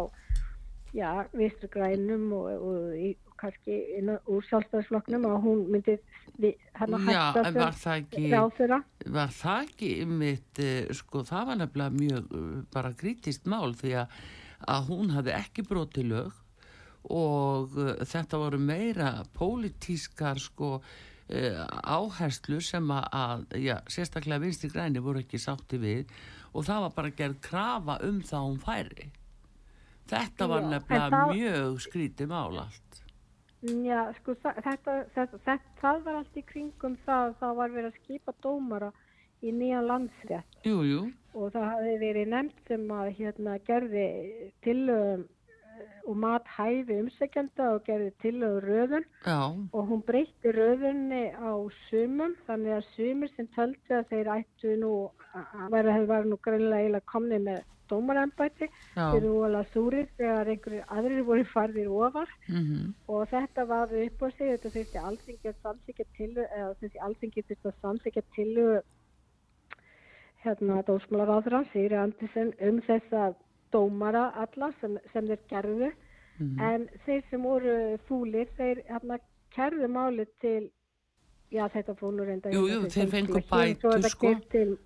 já, 0.93 1.25
vistrgrænum 1.33 2.31
og, 2.33 2.47
og, 2.51 2.95
og 3.27 3.35
kannski 3.39 3.77
inn, 3.97 4.11
úr 4.29 4.45
sjálfstæðisflokknum 4.47 5.25
og 5.29 5.37
hún 5.45 5.63
myndi 5.73 5.97
hann 6.77 6.97
að 6.97 7.07
hætta 7.09 7.43
sem 7.79 8.31
ráþurra. 8.33 8.81
Var 9.17 9.35
það 9.37 9.67
ekki 9.67 9.91
mitt, 10.09 10.61
eh, 10.61 10.91
sko 10.95 11.23
það 11.27 11.51
var 11.51 11.61
nefnilega 11.61 11.97
mjög 11.97 12.35
eh, 12.39 12.49
bara 12.73 12.93
grítist 12.97 13.47
mál 13.49 13.75
því 13.77 13.95
að, 14.03 14.17
að 14.75 14.89
hún 14.91 15.13
hafði 15.15 15.37
ekki 15.37 15.67
brotið 15.69 16.11
lög 16.11 16.39
og 17.09 17.79
uh, 17.81 17.95
þetta 18.05 18.37
voru 18.37 18.59
meira 18.61 19.23
pólitískar 19.33 20.37
sko 20.37 20.75
áherslu 21.31 22.57
sem 22.59 22.89
að, 22.91 23.45
já, 23.55 23.77
sérstaklega 23.87 24.43
vinstri 24.43 24.67
græni 24.69 24.99
voru 24.99 25.21
ekki 25.23 25.39
sátti 25.39 25.79
við 25.79 26.11
og 26.51 26.65
það 26.67 26.83
var 26.83 26.93
bara 26.97 27.13
gerð 27.15 27.37
krafa 27.45 27.95
um 28.03 28.17
það 28.27 28.47
hún 28.49 28.59
færi 28.59 29.07
þetta 30.11 30.47
var 30.51 30.67
nefnilega 30.67 31.09
það, 31.15 31.33
mjög 31.35 31.81
skrítið 31.87 32.31
mál 32.31 32.59
allt 32.65 32.99
Já, 33.61 33.99
sko 34.17 34.33
þetta, 34.41 34.95
þetta, 35.13 35.41
þetta 35.45 35.57
það 35.81 35.99
var 36.05 36.19
allt 36.21 36.37
í 36.39 36.45
kringum 36.49 36.95
það 37.05 37.35
það 37.41 37.57
var 37.59 37.75
verið 37.75 37.91
að 37.91 37.99
skipa 37.99 38.33
dómara 38.41 38.89
í 39.41 39.51
nýja 39.53 39.81
landsrétt 39.85 40.65
jú, 40.65 40.79
jú. 40.85 41.03
og 41.37 41.53
það 41.53 41.67
hafi 41.73 41.93
verið 42.01 42.33
nefnt 42.33 42.65
sem 42.69 42.89
að 42.95 43.13
hérna 43.19 43.59
gerði 43.67 44.07
tilögum 44.65 45.29
og 46.09 46.17
mat 46.17 46.47
hæfi 46.49 46.97
umsækjanda 47.03 47.67
og 47.75 47.83
gerði 47.85 48.11
til 48.21 48.33
á 48.41 48.51
röðun 48.65 49.05
Já. 49.25 49.41
og 49.73 49.83
hún 49.89 50.01
breytti 50.05 50.53
röðunni 50.55 51.23
á 51.37 51.53
sumum 51.89 52.33
þannig 52.47 52.77
að 52.77 52.89
sumir 52.95 53.31
sem 53.35 53.49
töldi 53.55 53.97
að 53.97 54.09
þeir 54.09 54.31
ættu 54.37 54.75
nú 54.81 54.93
að 55.33 55.67
vera 55.75 55.95
hefur 55.95 56.09
var 56.13 56.29
nú 56.29 56.39
greinlega 56.45 57.03
komnið 57.13 57.45
með 57.47 57.61
dómarambæti 57.91 58.69
þeir 58.95 59.17
eru 59.19 59.33
alveg 59.47 59.69
súrir 59.73 60.07
þegar 60.17 60.51
einhverjir 60.53 60.87
aðrir 60.97 61.23
voru 61.29 61.45
farðir 61.51 61.91
ofar. 62.07 62.33
Mm 62.47 62.63
-hmm. 62.63 62.93
og 63.07 63.29
þetta 63.33 63.67
var 63.73 63.93
upp 64.05 64.25
á 64.25 64.27
sig 64.37 64.47
þetta 64.53 64.73
þurfti 64.75 65.05
alltingi 65.09 65.53
að 65.53 65.61
samsíkja 65.63 66.05
til 66.17 66.31
eða 66.37 66.73
þurfti 66.79 67.05
alltingi 67.07 67.45
að 67.49 67.79
samsíkja 67.81 68.23
til 68.35 68.81
hérna 70.43 70.81
dósmálaráður 70.87 71.67
Sýri 71.71 71.97
Andersen 71.97 72.53
um 72.67 72.81
þess 72.81 73.13
að 73.13 73.35
dómara 73.73 74.31
alla 74.43 74.73
sem, 74.81 74.97
sem 75.13 75.27
þeir 75.27 75.43
gerðu. 75.49 75.91
Mm 76.39 76.47
-hmm. 76.47 76.61
en 76.73 76.89
þeir 77.05 77.23
sem 77.29 77.41
voru 77.43 77.97
fúlir 78.07 78.47
þeir 78.57 78.83
hérna 78.89 79.19
kerðu 79.55 79.87
máli 79.87 80.25
til 80.41 80.71
já 81.51 81.65
þetta 81.73 81.95
fónur 81.99 82.29
enda 82.31 82.51
Jú, 82.53 82.63
jú, 82.69 82.85
þeir 82.89 83.09
fengur 83.11 83.43
bætur 83.49 84.01
sko. 84.09 84.35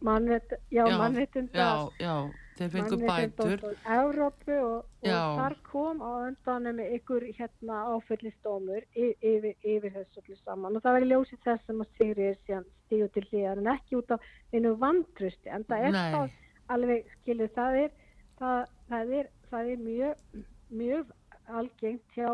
mannrétt, 0.01 0.55
Já, 0.71 0.85
já 0.89 0.97
mannréttundar 0.97 1.61
Já, 1.61 1.89
já, 1.99 2.31
þeir 2.55 2.71
fengur 2.73 3.03
bætur. 3.03 3.65
Európu 3.97 4.55
og, 4.55 4.87
og 5.03 5.39
þar 5.39 5.55
kom 5.67 6.01
á 6.03 6.11
öndanum 6.29 6.79
ykkur 6.85 7.27
hérna 7.37 7.81
áfyllistómur 7.95 8.85
yfir, 8.95 9.51
yfir 9.59 9.91
þessu 9.97 10.23
allir 10.23 10.39
saman. 10.43 10.77
Og 10.77 10.85
það 10.85 10.97
var 10.97 11.07
ljósið 11.11 11.43
þess 11.45 11.67
sem 11.67 11.83
að 11.83 11.93
Sigriður 11.99 12.41
síðan 12.45 12.67
stíðu 12.85 13.11
til 13.15 13.25
hlýðar 13.29 13.61
en 13.61 13.71
ekki 13.75 13.99
út 13.99 14.15
af 14.15 14.27
einu 14.53 14.73
vandrusti 14.81 15.51
en 15.51 15.67
það 15.69 15.87
er 15.89 15.95
Nei. 15.95 16.15
þá 16.15 16.73
alveg, 16.75 17.13
skilur, 17.19 17.53
það 17.55 17.79
er 17.83 17.95
það, 18.39 18.73
það, 18.89 19.15
er, 19.19 19.31
það 19.51 19.71
er 19.71 19.85
mjög, 19.85 20.43
mjög 20.81 21.15
algengt 21.59 22.17
hjá 22.17 22.29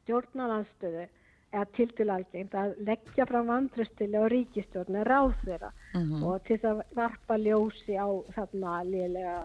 stjórnalanstöðu 0.00 1.06
eða 1.54 1.66
til 1.76 1.90
til 1.96 2.08
algengt 2.10 2.56
að 2.58 2.74
leggja 2.88 3.26
fram 3.30 3.50
vantröstili 3.52 4.20
á 4.20 4.24
ríkistjórn 4.32 5.02
ráð 5.08 5.34
þeirra 5.44 5.70
mm 5.94 6.02
-hmm. 6.02 6.24
og 6.24 6.44
til 6.48 6.58
að 6.62 6.82
varpa 6.94 7.36
ljósi 7.38 7.94
á 7.98 8.08
þarna 8.36 8.82
liðlega 8.84 9.36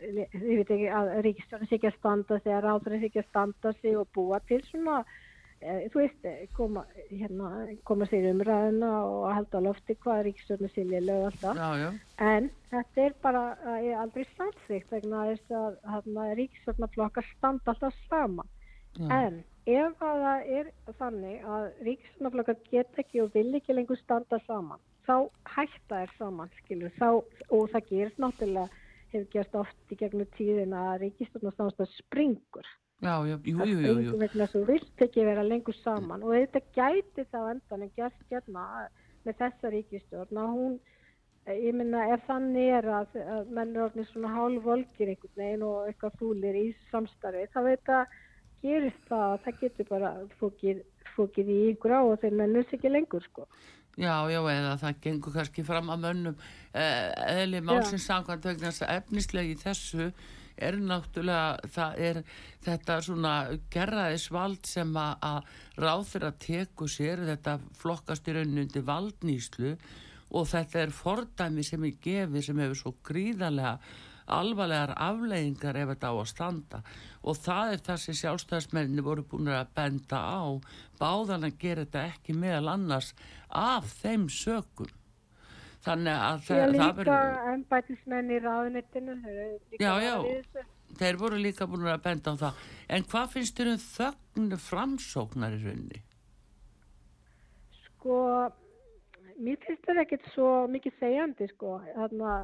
ég 0.00 0.56
veit 0.58 0.70
ekki 0.70 0.88
að 1.00 1.12
ríkistjórn 1.26 1.68
sé 1.68 1.74
ekki 1.76 1.92
að 1.92 1.98
standa 1.98 2.38
sig 2.38 2.52
að 2.52 2.64
ráðurinn 2.64 3.00
sé 3.00 3.06
ekki 3.06 3.22
að 3.22 3.30
standa 3.30 3.72
sig 3.72 3.96
og 3.96 4.08
búa 4.14 4.40
til 4.48 4.62
svona 4.64 5.04
Eh, 5.64 5.86
þú 5.88 6.00
veist, 6.02 6.24
eh, 6.28 6.46
koma, 6.52 6.82
hérna, 7.08 7.50
koma 7.88 8.04
sér 8.10 8.26
umræðina 8.28 8.88
og 9.08 9.22
halda 9.32 9.62
lofti 9.64 9.94
hvað 9.96 10.26
ríkstjórnum 10.26 10.70
silja 10.74 11.00
lög 11.00 11.22
alltaf 11.30 11.56
já, 11.56 11.68
já. 11.80 11.86
en 12.20 12.50
þetta 12.72 13.04
er 13.04 13.14
bara 13.22 13.44
er 13.78 13.94
aldrei 14.02 14.26
samþygt 14.34 14.92
vegna 14.92 15.22
þess 15.30 15.54
að 15.60 15.78
hérna, 15.94 16.26
ríkstjórnaflokkar 16.40 17.28
standa 17.30 17.72
alltaf 17.72 17.96
sama 18.10 18.44
já. 18.98 19.08
en 19.08 19.40
ef 19.66 20.00
það 20.00 20.48
er 20.58 20.72
þannig 20.98 21.46
að 21.56 21.68
ríkstjórnaflokkar 21.86 22.58
get 22.70 22.98
ekki 23.00 23.22
og 23.24 23.32
vil 23.36 23.50
ekki 23.56 23.76
lengur 23.76 24.00
standa 24.00 24.40
saman 24.46 24.82
þá 25.04 25.16
hætta 25.56 26.00
er 26.04 26.14
saman 26.18 26.52
skilur, 26.60 26.92
þá, 26.98 27.20
og 27.52 27.68
það 27.72 27.90
gerist 27.90 28.22
náttúrulega 28.22 28.82
hefur 29.12 29.28
gerst 29.34 29.58
oft 29.60 29.92
í 29.92 29.98
gegnum 30.00 30.30
tíðin 30.38 30.74
að 30.76 31.04
ríkistjórnastánstað 31.04 31.92
springur. 31.98 32.70
Já, 33.04 33.14
já, 33.28 33.36
jú, 33.36 33.58
jú, 33.68 33.78
jú, 33.84 33.94
jú. 34.06 34.16
Vegna 34.22 34.48
þú 34.50 34.64
vilt 34.70 35.04
ekki 35.06 35.26
vera 35.26 35.44
lengur 35.44 35.76
saman. 35.76 36.24
Og 36.24 36.34
þetta 36.34 36.62
gæti 36.74 37.26
þá 37.28 37.38
endan 37.52 37.84
en 37.84 37.94
gert 37.98 38.26
hérna 38.32 38.66
með 39.26 39.40
þessa 39.42 39.72
ríkistjórn 39.74 40.40
að 40.40 40.52
hún, 40.56 40.76
ég 41.52 41.76
minna, 41.76 42.06
ef 42.14 42.24
þannig 42.28 42.70
er 42.80 42.90
að, 43.00 43.18
að 43.36 43.52
menn 43.58 43.74
er 43.74 43.86
orðin 43.86 44.08
svona 44.08 44.32
hálf 44.34 44.64
volkir 44.64 45.12
einhvern 45.12 45.42
veginn 45.42 45.66
og 45.68 45.90
eitthvað 45.90 46.18
fúlir 46.22 46.58
í 46.58 46.66
samstarfi, 46.90 47.46
þá 47.52 47.60
veit 47.68 47.92
að 47.92 48.18
gerist 48.64 49.08
það 49.10 49.24
að 49.28 49.40
það 49.46 49.62
getur 49.62 49.90
bara 49.92 50.12
fókið, 50.40 50.82
fókið 51.14 51.54
í 51.54 51.58
ykkur 51.74 51.96
á 51.96 52.00
og 52.02 52.20
þeir 52.22 52.38
mennur 52.40 52.68
sér 52.68 52.80
ekki 52.80 52.92
lengur 52.92 53.26
sko. 53.28 53.48
Já, 53.94 54.26
já, 54.26 54.40
eða 54.50 54.78
það 54.80 55.02
gengur 55.04 55.34
kannski 55.36 55.62
fram 55.66 55.92
að 55.94 56.00
mönnum 56.02 56.38
eðli 56.74 57.60
eh, 57.60 57.66
málsins 57.68 58.08
samkvæmt 58.08 58.48
vegna 58.48 58.72
þess 58.72 58.86
að 58.86 58.96
efnislegi 58.98 59.60
þessu 59.60 60.08
er 60.54 60.78
náttúrulega, 60.78 61.68
það 61.74 62.00
er 62.08 62.20
þetta 62.64 62.96
svona 63.02 63.34
gerraðisvald 63.74 64.66
sem 64.70 64.90
að 64.98 65.52
ráður 65.82 66.28
að 66.30 66.40
teku 66.46 66.88
sér, 66.90 67.22
þetta 67.26 67.58
flokkast 67.78 68.30
í 68.30 68.36
raunundi 68.36 68.82
valdnýslu 68.86 69.76
og 70.34 70.50
þetta 70.50 70.82
er 70.82 70.94
fordæmi 70.94 71.64
sem 71.66 71.86
er 71.86 71.94
gefið 72.02 72.48
sem 72.48 72.62
hefur 72.64 72.80
svo 72.80 72.94
gríðarlega 73.06 73.78
alvarlegar 74.26 74.94
afleggingar 74.96 75.78
ef 75.80 75.92
þetta 75.92 76.10
á 76.10 76.14
að 76.14 76.28
standa. 76.30 76.82
Og 77.24 77.38
það 77.40 77.72
er 77.74 77.82
það 77.88 78.02
sem 78.02 78.18
sjálfstæðismenni 78.20 79.04
voru 79.04 79.24
búin 79.28 79.52
að 79.52 79.72
benda 79.76 80.20
á. 80.20 80.44
Báðan 81.00 81.48
að 81.48 81.58
gera 81.60 81.86
þetta 81.86 82.04
ekki 82.12 82.36
meðal 82.36 82.74
annars 82.74 83.14
af 83.48 83.88
þeim 84.00 84.28
sökum. 84.32 84.92
Þannig 85.84 86.16
að 86.16 86.38
það, 86.46 86.60
það 86.60 86.72
líka 86.72 86.92
verður... 86.98 87.42
ennbætismenn 87.52 88.30
í 88.32 88.38
ráðunittinu 88.40 89.16
já, 89.76 89.90
já, 90.00 90.14
þeir 90.96 91.18
voru 91.20 91.40
líka 91.40 91.68
búin 91.68 91.84
að 91.92 92.04
benda 92.06 92.32
á 92.32 92.36
það. 92.46 92.62
En 92.88 93.04
hvað 93.10 93.30
finnst 93.34 93.60
þér 93.60 93.72
um 93.74 93.82
þögnu 93.84 94.60
framsóknar 94.64 95.56
í 95.58 95.60
rauninni? 95.60 96.00
Sko 97.82 98.16
mér 99.38 99.58
finnst 99.64 99.86
þetta 99.86 100.02
ekkert 100.04 100.28
svo 100.34 100.50
mikið 100.70 100.98
segjandi 101.00 101.48
sko 101.50 101.78
þarna, 101.94 102.34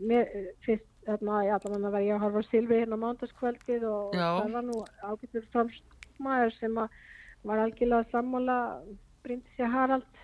mér 0.00 0.30
finnst 0.64 0.86
þarna, 1.06 1.42
já 1.46 1.54
þannig 1.64 1.88
að 1.88 1.96
var 1.96 2.06
ég 2.06 2.14
að 2.16 2.24
harfa 2.24 2.44
Silvi 2.48 2.80
hérna 2.80 3.00
mándaskvöldið 3.02 3.86
og 3.88 4.16
já. 4.16 4.28
það 4.38 4.56
var 4.56 4.66
nú 4.68 4.78
ágættur 5.02 5.46
framsóknar 5.52 6.56
sem 6.58 6.80
var 7.48 7.62
algjörlega 7.64 8.10
sammála 8.12 8.58
Bryndisi 9.26 9.66
Harald 9.66 10.22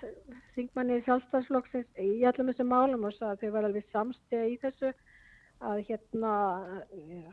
þingmanni 0.54 1.00
sjálfstæðsflokksins 1.04 2.00
í 2.00 2.24
allum 2.28 2.50
þessum 2.52 2.70
málum 2.70 3.06
og 3.08 3.18
þau 3.18 3.50
var 3.56 3.68
alveg 3.68 3.86
samstega 3.92 4.48
í 4.48 4.58
þessu 4.62 4.92
að 5.64 5.84
hérna 5.88 6.32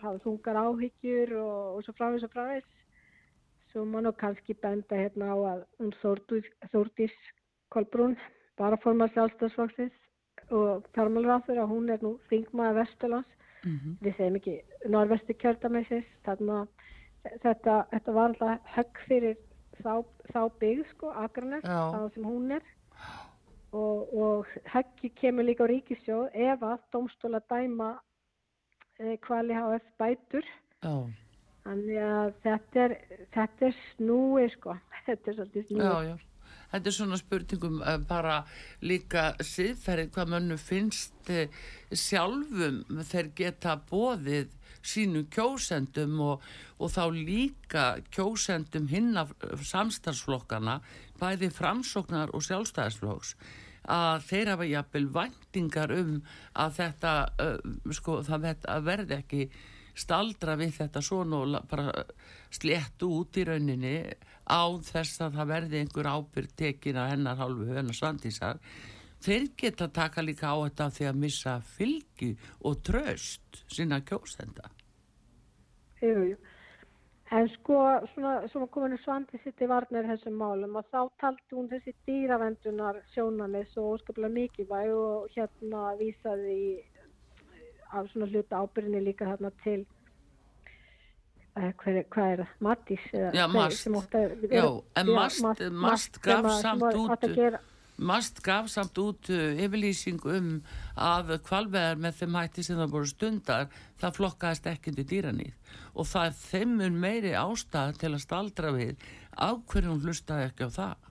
hafa 0.02 0.18
þungar 0.26 0.60
áhyggjur 0.66 1.36
og, 1.40 1.78
og 1.78 1.86
svo 1.86 1.96
frávis 1.98 2.26
og 2.28 2.34
frávis 2.34 2.68
svo 3.72 3.86
má 3.88 4.02
nú 4.04 4.12
kannski 4.18 4.56
benda 4.60 5.00
hérna 5.00 5.32
á 5.32 5.38
að 5.54 5.62
hún 5.80 5.94
Þórdís 6.72 7.16
Kolbrún 7.72 8.18
baraformar 8.62 9.12
sjálfstæðsflokksins 9.16 10.52
og 10.56 10.88
fjármálraður 10.96 11.64
að 11.64 11.72
hún 11.74 11.90
er 11.94 12.04
nú 12.06 12.16
þingmaði 12.30 12.78
Vesturlands 12.80 13.38
mm 13.64 13.78
-hmm. 13.78 13.96
við 14.02 14.18
segjum 14.18 14.40
ekki 14.40 14.56
norðvestu 14.96 15.38
kjöldamessist 15.44 16.12
þannig 16.26 16.56
að 16.60 16.68
þetta, 17.44 17.76
þetta 17.92 18.12
var 18.18 18.30
alltaf 18.30 18.76
högg 18.76 19.02
fyrir 19.08 19.38
þá, 19.82 19.94
þá 20.34 20.42
byggð 20.62 20.88
sko, 20.94 21.12
Akranes, 21.24 21.66
þá 21.66 22.14
sem 22.14 22.26
hún 22.26 22.56
er 22.58 22.64
og, 23.72 24.14
og 24.14 24.48
heggi 24.74 25.12
kemur 25.16 25.48
líka 25.48 25.66
á 25.68 25.72
ríkisjóð 25.72 26.32
ef 26.34 26.64
að 26.64 26.80
domstóla 26.94 27.42
dæma 27.50 27.92
e, 29.00 29.18
hvali 29.28 29.56
HF 29.56 29.86
bætur 30.02 30.48
Já. 30.84 30.96
þannig 31.64 32.02
að 32.08 32.34
þetta 32.44 32.84
er, 32.86 32.98
þetta 33.36 33.70
er 33.70 33.80
snúi 33.94 34.50
sko, 34.58 34.76
þetta 35.08 35.32
er 35.32 35.40
svolítið 35.40 35.68
snúi 35.70 35.86
já, 35.86 36.12
já. 36.12 36.16
Þetta 36.72 36.90
er 36.90 36.96
svona 36.96 37.20
spurningum 37.20 37.82
uh, 37.84 37.98
bara 38.08 38.42
líka 38.86 39.32
siðferðið 39.44 40.12
hvað 40.16 40.34
mönnu 40.36 40.58
finnst 40.62 41.32
uh, 41.32 41.62
sjálfum 41.92 42.84
þeir 43.12 43.32
geta 43.38 43.78
bóðið 43.90 44.54
sínum 44.82 45.28
kjósendum 45.30 46.16
og, 46.26 46.46
og 46.82 46.94
þá 46.94 47.04
líka 47.14 47.84
kjósendum 48.14 48.88
hinn 48.90 49.14
af 49.20 49.34
samstarfsflokkana 49.68 50.80
bæði 51.22 51.52
framsóknar 51.54 52.34
og 52.34 52.46
sjálfstæðisflokks 52.48 53.36
að 53.92 54.26
þeir 54.30 54.50
hafa 54.54 54.70
jafnvel 54.70 55.06
vendingar 55.14 55.94
um 55.96 56.18
að 56.62 56.80
þetta 56.80 57.14
uh, 57.42 57.70
sko, 57.94 58.22
það 58.26 58.50
verði 58.88 59.18
ekki 59.18 59.46
staldra 59.98 60.56
við 60.60 60.76
þetta 60.80 61.02
svona 61.04 61.42
og 61.42 61.70
bara 61.70 62.06
sléttu 62.54 63.10
út 63.12 63.38
í 63.38 63.46
rauninni 63.48 63.96
á 64.52 64.64
þess 64.92 65.24
að 65.24 65.38
það 65.40 65.52
verði 65.56 65.82
einhver 65.82 66.10
ábyrg 66.12 66.56
tekin 66.60 67.00
að 67.00 67.12
hennar 67.14 67.40
hálfu 67.40 67.70
hennar 67.72 67.98
svandísar 67.98 68.60
þeir 69.24 69.48
geta 69.58 69.88
taka 69.88 70.24
líka 70.26 70.52
á 70.52 70.58
þetta 70.66 70.90
því 70.98 71.10
að 71.10 71.20
missa 71.24 71.58
fylgi 71.78 72.32
og 72.68 72.82
tröst 72.86 73.62
sína 73.72 74.02
kjósenda. 74.04 74.72
Jú, 76.02 76.16
jú. 76.32 76.38
En 77.32 77.48
sko, 77.54 77.78
svona, 78.12 78.32
svona 78.52 78.68
kominu 78.74 78.98
svandi 79.00 79.40
sitt 79.40 79.62
í 79.64 79.68
varnir 79.72 80.08
þessum 80.10 80.36
málum 80.36 80.74
og 80.76 80.88
þá 80.92 81.06
taldi 81.22 81.56
hún 81.56 81.70
þessi 81.72 81.94
dýravendunar 82.10 83.00
sjónanis 83.14 83.72
og 83.80 83.94
óskaplega 83.94 84.34
mikilvæg 84.36 84.92
og 84.92 85.30
hérna 85.38 85.94
vísaði 86.02 86.58
af 87.96 88.10
svona 88.12 88.28
hluta 88.34 88.60
ábyrðinni 88.66 89.06
líka 89.06 89.30
hérna 89.30 89.54
til 89.64 89.86
hver, 91.56 92.00
hvað 92.14 92.30
er 92.32 92.42
það, 92.44 92.54
Mattis 92.64 93.10
Já, 93.12 93.44
Mast, 93.52 93.90
já, 94.48 94.64
en 95.02 95.12
Mast, 95.12 95.66
Mast 95.72 96.22
gaf 96.24 96.48
samt 96.62 96.88
út 96.96 97.60
Mast 98.02 98.40
gaf 98.42 98.70
samt 98.72 98.98
út 98.98 99.30
uh, 99.30 99.52
yfirlýsing 99.62 100.24
um 100.32 100.48
að 100.98 101.36
kvalveðar 101.46 102.00
með 102.02 102.16
þeim 102.22 102.38
hætti 102.40 102.64
sem 102.66 102.80
það 102.80 102.96
voru 102.96 103.10
stundar 103.12 103.68
það 104.02 104.16
flokkaðist 104.18 104.70
ekki 104.72 104.96
til 104.96 105.06
dýranýð. 105.12 105.76
Og 105.94 106.10
það 106.10 106.32
er 106.32 106.40
þeimur 106.40 106.98
meiri 107.04 107.36
ástæð 107.38 108.00
til 108.02 108.14
að 108.16 108.24
staldra 108.24 108.74
við 108.74 109.06
á 109.38 109.54
hverju 109.54 109.92
hún 109.92 110.02
hlustaði 110.08 110.48
ekki 110.50 110.66
á 110.66 110.70
það. 110.80 111.08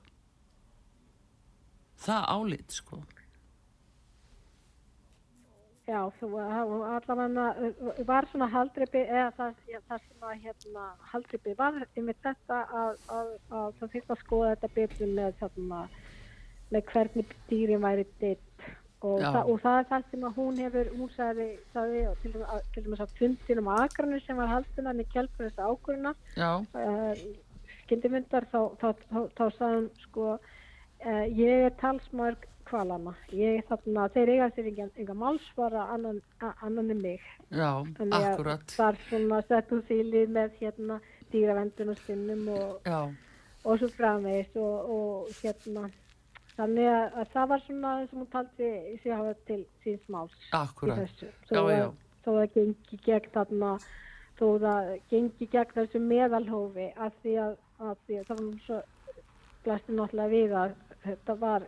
Það 2.01 2.29
álit 2.35 2.81
sko 2.81 3.03
Já, 5.91 6.01
þú 6.21 6.29
allavega 6.39 8.05
var 8.07 8.27
svona 8.31 8.47
haldreipi 8.53 9.01
eða 9.09 9.31
það, 9.39 9.63
já, 9.73 9.79
það 9.89 10.03
sem 10.05 10.27
að 10.29 10.45
hérna, 10.45 10.85
haldreipi 11.11 11.55
var 11.59 11.79
yfir 11.83 12.19
þetta 12.27 12.59
að, 12.83 13.01
að, 13.17 13.33
að 13.59 13.73
það 13.81 13.95
fyrst 13.95 14.13
að 14.15 14.21
skoða 14.21 14.53
þetta 14.53 14.71
betur 14.77 15.11
með 15.17 15.41
þarna 15.41 15.81
með 16.71 16.93
hvernig 16.93 17.35
dýrin 17.49 17.83
væri 17.83 18.07
ditt 18.21 18.69
og, 19.01 19.19
þa 19.25 19.43
og 19.43 19.59
það 19.65 19.79
er 19.81 19.89
það 19.91 20.07
sem 20.11 20.27
að 20.29 20.39
hún 20.39 20.61
hefur 20.63 20.93
hún 20.99 21.13
sagði, 21.17 21.49
sagði 21.75 22.05
til 22.23 22.85
dæmis 22.85 23.03
að 23.03 23.17
fundinum 23.19 23.71
að 23.73 23.83
agranir 23.87 24.25
sem 24.27 24.41
var 24.41 24.53
haldunan 24.53 25.03
í 25.03 25.07
að 25.17 25.61
ákvöruna 25.67 26.15
uh, 26.37 26.81
eh, 26.85 27.25
skindimundar 27.83 28.47
þá, 28.53 28.61
þá, 28.79 28.89
þá, 29.09 29.19
þá 29.39 29.45
sagði 29.57 29.81
hún 29.81 29.91
sko 30.05 30.29
uh, 30.37 31.27
ég 31.41 31.67
er 31.67 31.77
talsmörg 31.83 32.47
kvalana. 32.71 33.15
Ég 33.37 33.65
þarna, 33.69 34.09
þeir 34.15 34.35
eiga 34.35 34.51
sér 34.57 34.71
enga 34.73 35.17
málsvara 35.19 35.87
annan, 35.95 36.21
annan 36.51 36.95
en 36.95 37.03
mig. 37.03 37.25
Já, 37.51 37.83
þannig 37.99 38.29
að 38.31 38.45
það 38.77 38.87
er 38.89 39.01
svona 39.09 39.41
sett 39.49 39.75
úr 39.75 39.83
sílið 39.89 40.37
með 40.39 40.61
hérna 40.61 41.01
dýravendun 41.33 41.93
og 41.93 41.99
stinnum 42.05 42.47
og, 42.55 42.93
og 43.65 43.83
svo 43.83 43.91
framvegist 43.97 44.57
og, 44.61 44.95
og 44.95 45.43
hérna 45.43 45.91
Þannig 46.61 46.91
að, 46.93 47.05
að 47.17 47.29
það 47.33 47.49
var 47.51 47.63
svona 47.65 47.91
sem 48.05 48.21
hún 48.21 48.31
taldi 48.35 48.71
sig 49.01 49.13
hafa 49.15 49.33
til 49.49 49.61
síns 49.85 50.09
máls 50.13 50.47
Akkurat. 50.57 50.99
þessu. 51.01 51.31
Þó 51.49 51.61
að 51.71 52.37
það 52.37 52.55
gengi 52.57 52.99
gegn 53.07 53.31
þarna, 53.37 53.71
þó 54.37 54.47
það 54.65 54.91
gengi 55.13 55.49
gegn 55.55 55.77
þessu 55.79 56.03
meðalhófi 56.05 56.89
að 57.01 57.15
því 57.23 57.37
að, 57.47 57.55
að, 57.81 57.95
því 58.07 58.19
að 58.21 58.29
það 58.29 58.43
var 58.43 58.59
svo 58.67 58.81
blæstu 59.65 59.97
náttúrulega 59.97 60.35
við 60.35 60.57
að 60.65 60.75
þetta 61.07 61.37
var, 61.41 61.67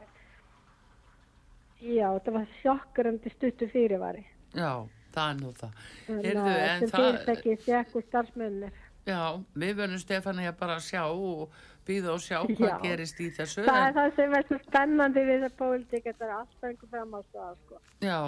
já, 1.82 2.06
þetta 2.16 2.36
var 2.38 2.48
sjokkurandi 2.60 3.34
stuttu 3.34 3.68
fyrirvari. 3.72 4.24
Já, 4.54 4.72
það 5.14 5.28
er 5.28 5.36
nú 5.40 5.52
það. 5.58 5.84
Heyrðu, 6.06 6.46
en 6.54 6.86
það... 6.86 6.88
Það 6.94 6.96
fyrirtæki 7.02 7.58
sekku 7.66 8.02
starfsmönnir. 8.06 8.80
Já, 9.02 9.42
við 9.58 9.76
verðum 9.80 9.98
Stefani 9.98 10.46
að 10.46 10.58
bara 10.60 10.78
sjá 10.82 11.02
og 11.10 11.54
býða 11.86 12.14
og 12.14 12.22
sjá 12.22 12.38
hvað 12.46 12.68
já. 12.68 12.78
gerist 12.84 13.20
í 13.20 13.28
þessu. 13.34 13.64
Það 13.66 13.84
er 13.84 13.94
það 13.96 14.10
sem 14.18 14.34
er 14.38 14.48
svo 14.48 14.58
spennandi 14.62 15.24
við 15.26 15.46
það 15.46 15.54
pólitík, 15.58 16.04
þetta 16.06 16.26
er 16.26 16.34
alltaf 16.36 16.68
einhver 16.68 16.92
framháðstæða, 16.92 17.54
sko. 17.64 17.80
Já. 18.06 18.18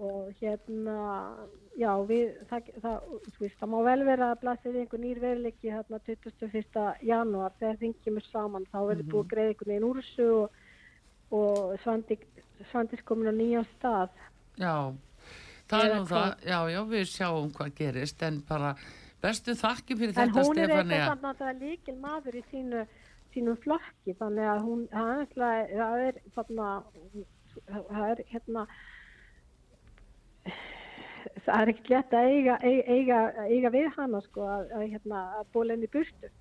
Og 0.00 0.40
hérna, 0.40 0.96
já, 1.78 1.90
við, 2.08 2.32
það, 2.50 2.72
það, 2.82 3.06
veist, 3.38 3.56
það 3.60 3.70
má 3.70 3.78
vel 3.86 4.04
vera 4.08 4.30
að 4.32 4.42
blasja 4.42 4.72
við 4.72 4.82
einhver 4.82 5.02
nýr 5.04 5.22
veruleiki 5.22 5.74
hérna 5.74 6.00
21. 6.08 6.80
janúar 7.06 7.56
þegar 7.60 7.80
þingjum 7.84 8.20
er 8.20 8.28
saman, 8.30 8.68
þá 8.72 8.78
verður 8.80 8.94
mm 8.96 9.06
-hmm. 9.06 9.14
búið 9.14 9.26
að 9.26 9.32
greið 9.34 9.52
einhvern 9.52 9.72
veginn 9.74 9.88
úr 9.90 10.00
þessu 10.00 10.28
og, 10.40 10.62
og 11.38 11.78
svandi, 11.84 12.18
svandis 12.70 13.02
komin 13.08 13.30
á 13.30 13.34
nýja 13.34 13.62
stað. 13.74 14.16
Já, 14.60 14.74
það 15.70 15.84
er 15.84 15.94
nú 15.94 16.08
það, 16.10 16.32
já, 16.46 16.58
já, 16.74 16.80
við 16.92 17.04
sjáum 17.10 17.52
hvað 17.56 17.74
gerist, 17.78 18.24
en 18.26 18.40
bara 18.48 18.74
bestu 19.22 19.54
þakki 19.58 19.96
fyrir 20.00 20.14
en 20.14 20.18
þetta 20.18 20.44
Stefania. 20.48 20.64
En 20.64 20.76
hún 20.76 20.94
er 20.94 21.04
eitthvað 21.08 21.44
að 21.48 21.64
líkil 21.64 21.96
maður 22.00 22.38
í 22.40 22.44
sínu, 22.50 22.84
sínu 23.34 23.56
flokki 23.64 24.16
þannig 24.20 24.52
að 24.54 24.62
hún, 24.66 24.86
það 24.92 26.04
er 26.08 26.20
þarna, 26.36 26.70
það 27.76 28.04
er 28.10 28.24
hérna, 28.32 28.66
það 31.44 31.56
er 31.62 31.72
ekkert 31.74 31.90
létt 31.94 32.14
að 32.16 32.34
eiga, 32.34 32.58
eiga, 32.64 33.22
eiga 33.46 33.72
við 33.74 33.90
hana 33.96 34.22
sko 34.26 34.46
að, 34.48 34.70
að, 34.76 34.86
hérna, 34.94 35.24
að 35.40 35.50
bóla 35.54 35.76
henni 35.76 35.90
burtu. 35.92 36.32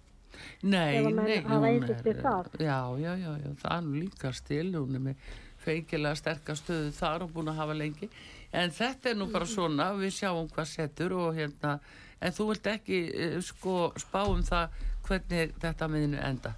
Nei, 0.61 1.01
nei, 1.01 1.39
hún 1.41 1.65
er, 1.65 1.87
já, 2.61 2.79
já, 3.01 3.11
já, 3.17 3.31
já, 3.41 3.49
það 3.63 3.71
er 3.75 3.87
líka 3.95 4.29
stil, 4.37 4.67
hún 4.75 4.99
er 4.99 5.01
með 5.07 5.31
feikilega 5.63 6.19
sterkastöðu 6.19 6.93
þar 6.95 7.25
og 7.25 7.33
búin 7.35 7.51
að 7.51 7.61
hafa 7.61 7.77
lengi. 7.77 8.09
En 8.55 8.71
þetta 8.73 9.11
er 9.11 9.19
nú 9.19 9.29
bara 9.33 9.45
svona 9.49 9.91
við 9.97 10.15
sjáum 10.21 10.49
hvað 10.49 10.71
setur 10.71 11.17
og 11.19 11.35
hérna 11.37 11.77
en 12.19 12.33
þú 12.35 12.49
vilt 12.53 12.71
ekki 12.71 13.03
eh, 13.13 13.37
sko 13.45 13.91
spá 13.99 14.23
um 14.27 14.41
það 14.45 14.81
hvernig 15.07 15.53
þetta 15.61 15.91
miðinu 15.91 16.19
enda 16.23 16.55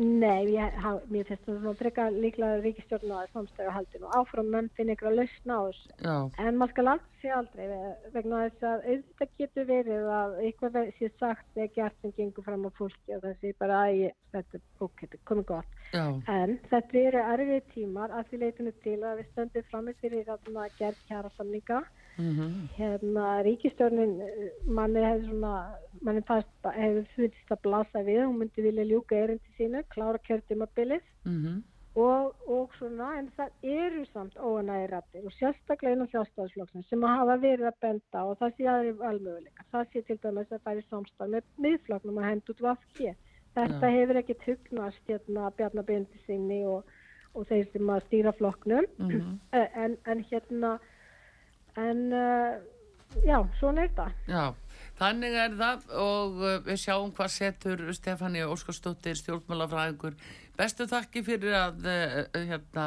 Nei, 0.00 0.46
ég, 0.54 0.76
mér 1.12 1.26
finnst 1.28 1.44
það 1.44 1.58
svona 1.58 1.76
frekka 1.76 2.06
líklega 2.14 2.60
ríkistjórn 2.62 3.12
á 3.12 3.28
samstæðu 3.34 3.74
haldinu 3.74 4.08
og 4.08 4.14
áfram 4.22 4.48
menn 4.54 4.70
finn 4.76 4.92
ykkur 4.94 5.10
að 5.10 5.18
lausna 5.20 5.58
á 5.58 5.62
þessu. 5.68 5.90
En 6.40 6.56
maður 6.56 6.72
skal 6.72 6.86
allt 6.94 7.10
sé 7.20 7.32
aldrei 7.36 7.66
vegna 8.14 8.40
þess 8.46 8.66
að 8.70 8.86
auðvitað 8.88 9.34
getur 9.42 9.68
verið 9.68 10.08
að 10.16 10.38
eitthvað 10.46 10.78
sé 10.96 11.10
sagt 11.20 11.60
eða 11.60 11.68
gert 11.76 12.00
sem 12.00 12.14
gengur 12.16 12.46
fram 12.48 12.64
á 12.66 12.70
fólki 12.78 13.16
og 13.18 13.22
það 13.26 13.36
sé 13.44 13.52
bara 13.60 13.82
að 13.84 14.00
ég, 14.00 14.16
þetta 14.32 14.58
er 14.58 14.86
ok, 14.86 14.96
þetta 15.04 15.18
er 15.20 15.24
komið 15.30 15.48
gott. 15.52 15.78
Já. 15.92 16.06
en 16.32 16.54
þetta 16.70 17.00
eru 17.02 17.22
erfið 17.34 17.64
tímar 17.74 18.12
að 18.16 18.28
því 18.30 18.38
leitinu 18.42 18.70
til 18.80 18.98
að 19.04 19.18
við 19.20 19.26
stöndum 19.28 19.66
fram 19.68 19.90
með 19.90 19.98
fyrir 20.00 20.30
að 20.32 20.78
gerð 20.78 21.02
kjara 21.10 21.32
samlinga 21.36 21.82
Mm 22.18 22.32
-hmm. 22.36 22.68
hérna 22.76 23.42
ríkistjórnin 23.42 24.12
manni 24.66 25.00
hefur 25.00 25.28
svona 25.28 25.52
manni 26.02 26.22
hefur 26.28 27.06
þvitist 27.14 27.52
að 27.54 27.62
blasa 27.62 28.02
við 28.08 28.24
hún 28.26 28.38
myndi 28.38 28.62
vilja 28.62 28.84
ljúka 28.84 29.16
erindi 29.16 29.54
sínu 29.58 29.82
klára 29.94 30.18
kjörtumabilið 30.26 31.02
mm 31.24 31.38
-hmm. 31.42 31.62
og, 31.94 32.34
og 32.46 32.74
svona 32.78 33.18
en 33.18 33.30
það 33.36 33.50
eru 33.62 34.04
samt 34.12 34.36
óanægi 34.36 34.86
rættir 34.90 35.24
og 35.24 35.32
sérstaklega 35.32 35.92
inn 35.92 36.04
á 36.04 36.12
þjóstafsflokksins 36.12 36.88
sem 36.88 37.04
að 37.04 37.16
hafa 37.16 37.36
verið 37.48 37.66
að 37.66 37.80
benda 37.80 38.24
og 38.24 38.38
það 38.38 38.54
sé 38.56 38.64
aðri 38.68 38.92
valmöguleika 39.04 39.62
það 39.72 39.84
sé 39.92 40.02
til 40.02 40.18
dæmis 40.22 40.52
að 40.52 40.62
það 40.64 40.76
er 40.76 40.86
samstað 40.90 41.28
með 41.34 41.42
miðflokknum 41.64 42.18
að 42.18 42.28
henda 42.30 42.52
út 42.52 42.62
vafki 42.68 43.14
þetta 43.56 43.86
ja. 43.86 43.94
hefur 43.98 44.16
ekkert 44.16 44.46
hugnast 44.48 45.04
hérna 45.08 45.50
Bjarnabindi 45.56 46.18
sinni 46.26 46.64
og, 46.66 46.84
og 47.34 47.46
þeir 47.48 47.66
sem 47.72 47.90
að 47.90 48.04
stýra 48.06 48.32
flokknum 48.32 48.84
mm 48.98 49.10
-hmm. 49.10 49.38
en, 49.84 49.96
en 50.06 50.24
hérna 50.30 50.78
en 51.80 52.02
uh, 52.12 52.58
já, 53.24 53.38
svona 53.58 53.86
er 53.86 53.94
það 53.96 54.28
Já, 54.28 54.44
þannig 55.00 55.38
er 55.44 55.56
það 55.60 55.88
og 56.02 56.42
uh, 56.42 56.58
við 56.66 56.82
sjáum 56.84 57.14
hvað 57.16 57.32
setur 57.36 57.86
Stefani 57.96 58.44
Óskarsdóttir 58.44 59.18
stjórnmálafræðingur. 59.20 60.18
Bestu 60.58 60.86
þakki 60.90 61.24
fyrir 61.26 61.56
að, 61.56 61.88
uh, 61.88 62.44
hérna, 62.52 62.86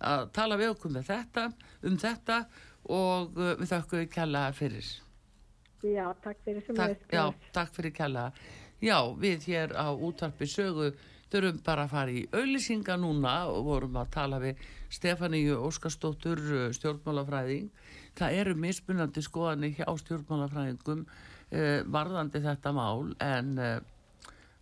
að 0.00 0.28
tala 0.36 0.60
við 0.60 0.74
okkur 0.74 0.96
með 0.98 1.10
þetta, 1.10 1.48
um 1.88 1.98
þetta 2.00 2.44
og 2.92 3.34
við 3.34 3.66
þakku 3.72 3.98
við 4.02 4.08
kella 4.14 4.46
fyrir. 4.54 4.94
Já, 5.84 6.06
takk 6.22 6.38
fyrir 6.44 6.64
sem 6.64 6.78
takk, 6.78 7.02
Já, 7.12 7.24
takk 7.54 7.74
fyrir 7.76 7.92
kella 7.94 8.30
Já, 8.82 8.96
við 9.16 9.44
hér 9.50 9.74
á 9.76 9.92
útvarpi 9.92 10.48
sögu 10.48 10.90
þurfum 11.32 11.60
bara 11.66 11.86
að 11.86 11.92
fara 11.92 12.14
í 12.14 12.24
auðlýsinga 12.32 12.96
núna 13.02 13.34
og 13.50 13.64
vorum 13.66 13.98
að 14.00 14.12
tala 14.14 14.40
við 14.42 14.62
Stefáníu 14.96 15.58
Óskarstóttur 15.66 16.42
stjórnmálafræðing. 16.76 17.70
Það 18.16 18.38
eru 18.42 18.54
mismunandi 18.62 19.24
skoðanir 19.24 19.74
hjá 19.78 19.88
stjórnmálafræðingum 20.02 21.04
eh, 21.50 21.82
varðandi 21.84 22.42
þetta 22.44 22.72
mál 22.76 23.12
en 23.22 23.56
eh, 23.58 23.78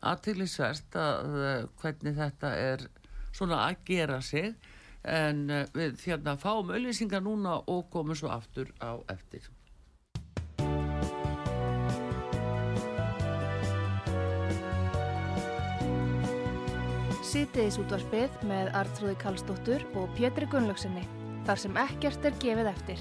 aðtilisvert 0.05 0.97
að 1.01 1.37
eh, 1.41 1.67
hvernig 1.81 2.17
þetta 2.19 2.55
er 2.61 2.87
svona 3.35 3.65
að 3.69 3.85
gera 3.91 4.21
sig. 4.25 4.55
En 5.05 5.45
eh, 5.53 5.69
við 5.77 6.01
hérna 6.09 6.39
fáum 6.41 6.73
auðlýsingar 6.73 7.25
núna 7.25 7.61
og 7.69 7.87
komum 7.93 8.17
svo 8.19 8.33
aftur 8.33 8.73
á 8.81 8.97
eftir 9.13 9.54
Sýtiðis 17.35 17.81
útvarfið 17.83 18.35
með 18.47 18.69
Artrúði 18.79 19.17
Kallstóttur 19.19 19.83
og 19.99 20.13
Pétri 20.15 20.47
Gunnlaugsinni 20.47 21.01
þar 21.43 21.59
sem 21.59 21.79
ekkert 21.83 22.29
er 22.29 22.37
gefið 22.39 22.69
eftir. 22.71 23.01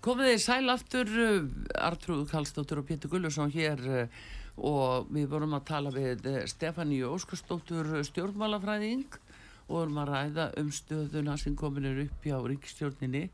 Komið 0.00 0.30
þið 0.30 0.40
sæl 0.46 0.72
aftur, 0.72 1.12
uh, 1.20 1.44
Artrúð 1.90 2.24
Kallstóttur 2.30 2.80
og 2.80 2.88
Pétur 2.88 3.12
Gullusson 3.12 3.52
hér 3.52 3.84
uh, 3.84 4.20
og 4.56 5.12
við 5.12 5.28
vorum 5.34 5.60
að 5.60 5.66
tala 5.74 5.92
við 5.92 6.24
uh, 6.32 6.42
Stefani 6.48 7.02
Óskarstóttur 7.04 7.98
stjórnmálafræðing 8.08 9.20
og 9.66 9.74
vorum 9.82 10.00
að 10.00 10.14
ræða 10.14 10.52
um 10.62 10.72
stöðuna 10.72 11.36
sem 11.36 11.52
komin 11.52 11.92
er 11.92 12.06
upp 12.06 12.24
hjá 12.24 12.40
ríkstjórninni 12.40 13.26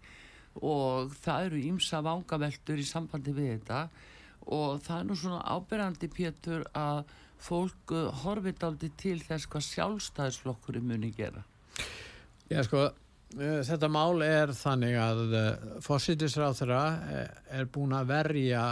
og 0.67 1.15
það 1.23 1.53
eru 1.53 1.69
ímsa 1.71 2.03
vangaveltur 2.03 2.83
í 2.83 2.89
sambandi 2.91 3.37
við 3.39 3.55
þetta 3.61 3.87
og 4.47 4.81
það 4.85 4.99
er 4.99 5.07
nú 5.09 5.19
svona 5.19 5.43
ábyrgandi 5.55 6.11
Pétur 6.13 6.65
að 6.79 7.05
fólk 7.43 7.95
uh, 7.95 8.11
horfið 8.23 8.67
aldrei 8.69 8.91
til 9.01 9.19
þess 9.23 9.49
hvað 9.51 9.69
sjálfstæðisflokkurinn 9.69 10.89
muni 10.89 11.13
gera? 11.17 11.45
Já 12.51 12.63
sko, 12.67 12.85
uh, 12.89 13.61
þetta 13.67 13.91
mál 13.93 14.23
er 14.27 14.55
þannig 14.57 14.99
að 15.01 15.37
fósittisráð 15.85 16.63
þeirra 16.63 16.85
er 17.59 17.69
búin 17.73 17.97
að 17.97 18.13
verja 18.13 18.65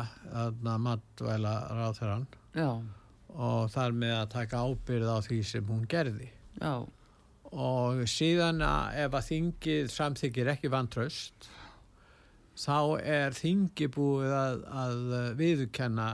matvæla 0.62 1.55
ráð 1.75 2.01
þeirran 2.01 2.27
og 3.31 3.71
þar 3.71 3.95
með 3.95 4.16
að 4.16 4.33
taka 4.33 4.64
ábyrð 4.66 5.11
á 5.11 5.18
því 5.23 5.41
sem 5.47 5.68
hún 5.71 5.87
gerði. 5.91 6.31
Já. 6.59 6.83
Og 7.51 8.03
síðan 8.11 8.62
að 8.62 8.99
ef 9.05 9.16
að 9.18 9.27
þingið 9.31 9.91
samþykir 9.95 10.53
ekki 10.53 10.71
vantraust 10.71 11.51
þá 12.61 12.79
er 13.01 13.37
þingi 13.37 13.89
búið 13.95 14.35
að, 14.37 14.59
að 14.83 15.05
viðkenna 15.39 16.11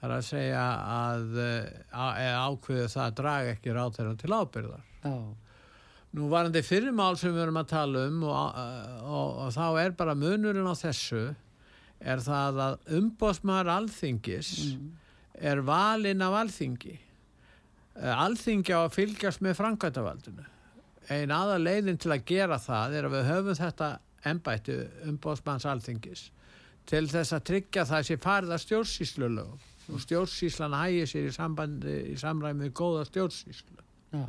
þar 0.00 0.14
að 0.16 0.24
segja 0.30 0.64
að, 0.80 1.38
að 1.92 2.20
ákveðu 2.46 2.88
það 2.88 3.04
að 3.04 3.16
draga 3.20 3.54
ekki 3.54 3.76
ráð 3.76 3.96
þeirra 3.98 4.14
til 4.22 4.32
ábyrðar 4.32 5.10
oh. 5.10 5.28
nú 6.16 6.30
varandi 6.32 6.62
fyrirmál 6.64 7.12
sem 7.20 7.34
við 7.34 7.44
erum 7.44 7.60
að 7.60 7.70
tala 7.74 8.06
um 8.08 8.24
og, 8.24 8.60
og, 9.04 9.38
og 9.44 9.52
þá 9.56 9.66
er 9.84 9.96
bara 9.98 10.16
munurinn 10.18 10.70
á 10.70 10.74
þessu 10.80 11.24
er 12.00 12.24
það 12.24 12.62
að 12.64 12.78
umbóðsmaður 12.96 13.72
alþingis 13.74 14.52
mm. 14.70 14.86
er 15.52 15.60
valinn 15.68 16.24
af 16.24 16.38
alþingi 16.40 16.96
eh, 16.96 18.14
alþingi 18.14 18.72
á 18.72 18.80
að 18.86 18.94
fylgjast 18.96 19.44
með 19.44 19.58
framkvæmtavaldinu 19.60 20.48
einn 21.10 21.34
aða 21.34 21.58
leiðin 21.60 22.00
til 22.00 22.14
að 22.14 22.24
gera 22.28 22.56
það 22.62 22.96
er 22.96 23.08
að 23.08 23.18
við 23.18 23.28
höfum 23.34 23.58
þetta 23.58 23.90
ennbættu 24.26 24.76
umbóðsmanns 25.08 25.66
alþingis 25.68 26.28
til 26.90 27.06
þess 27.10 27.34
að 27.36 27.46
tryggja 27.50 27.86
það 27.88 28.06
sem 28.08 28.22
farða 28.22 28.58
stjórnsýslulögum 28.60 29.66
og 29.90 30.04
stjórnsíslan 30.04 30.76
hægir 30.76 31.08
sér 31.10 31.28
í, 31.28 31.32
sambandi, 31.34 31.96
í 32.12 32.16
samræmi 32.20 32.66
með 32.66 32.76
góða 32.78 33.06
stjórnsíslu 33.08 33.80
ja. 34.14 34.26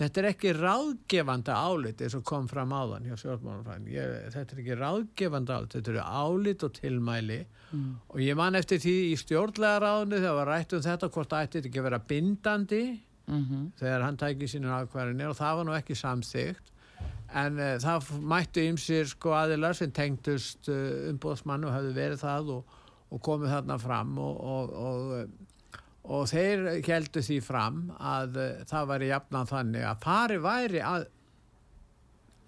þetta 0.00 0.22
er 0.22 0.28
ekki 0.32 0.52
ráðgefanda 0.56 1.56
álit 1.56 2.02
eins 2.04 2.16
og 2.18 2.24
kom 2.28 2.48
fram 2.50 2.74
áðan 2.74 3.08
hjá 3.08 3.16
stjórnmálafræðin 3.22 4.34
þetta 4.34 4.44
er 4.44 4.62
ekki 4.64 4.78
ráðgefanda 4.80 5.58
álit 5.58 5.78
þetta 5.78 5.94
eru 5.94 6.04
álit 6.04 6.66
og 6.66 6.76
tilmæli 6.80 7.40
mm. 7.44 7.88
og 8.10 8.22
ég 8.24 8.38
man 8.38 8.60
eftir 8.60 8.82
því 8.84 8.96
í 9.12 9.16
stjórnlega 9.20 9.82
ráðinu 9.86 10.20
þegar 10.20 10.38
var 10.40 10.52
rætt 10.52 10.76
um 10.76 10.86
þetta 10.88 11.12
hvort 11.16 11.36
ætti 11.40 11.64
ekki 11.64 11.82
að 11.82 11.88
vera 11.90 12.04
bindandi 12.12 12.84
mm 12.92 13.42
-hmm. 13.42 13.66
þegar 13.80 14.06
hann 14.08 14.20
tækið 14.20 14.54
sínum 14.54 14.78
ákvæðinni 14.80 15.28
og 15.30 15.36
það 15.38 15.56
var 15.56 15.68
nú 15.68 15.76
ekki 15.78 15.96
samþygt 15.98 16.73
en 17.34 17.58
uh, 17.58 17.74
það 17.82 18.14
mættu 18.30 18.64
ymsir 18.70 19.10
sko 19.10 19.34
aðilar 19.38 19.76
sem 19.78 19.92
tengdust 19.94 20.70
uh, 20.72 21.10
umbóðsmann 21.10 21.66
og 21.66 21.74
hafðu 21.74 21.94
verið 21.98 22.24
það 22.24 22.56
og 22.58 22.80
og 23.14 23.22
komið 23.24 23.52
þarna 23.54 23.80
fram 23.80 24.14
og, 24.22 24.38
og, 24.54 24.70
og, 24.74 25.82
og 26.14 26.24
þeir 26.30 26.64
heldu 26.86 27.22
því 27.24 27.40
fram 27.44 27.84
að 27.98 28.38
uh, 28.40 28.48
það 28.70 28.88
væri 28.92 29.10
jafnan 29.12 29.50
þannig 29.50 29.86
að 29.90 30.00
pari 30.04 30.40
væri 30.42 30.82
að 30.84 31.06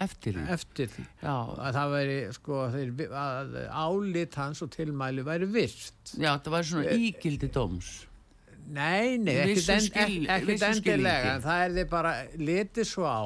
eftir 0.03 0.37
því, 0.37 0.47
eftir 0.53 0.91
því. 0.93 1.07
að 1.25 1.79
það 1.79 1.95
væri 1.95 2.17
sko 2.37 2.65
þeir, 2.75 2.91
að 3.17 3.55
álit 3.71 4.37
hans 4.43 4.61
og 4.67 4.73
tilmæli 4.75 5.25
væri 5.25 5.49
virt. 5.49 6.13
Já, 6.13 6.35
það 6.35 6.53
væri 6.53 6.71
svona 6.71 6.91
eh, 6.91 7.07
ígildi 7.09 7.49
dóms. 7.55 7.95
Nei, 8.67 9.17
nei, 9.23 9.39
ekkert 9.47 10.65
endilega. 10.67 11.37
en 11.37 11.45
það 11.45 11.63
er 11.63 11.75
því 11.77 11.85
bara 11.93 12.13
litið 12.35 12.89
svo 12.91 13.07
á 13.07 13.25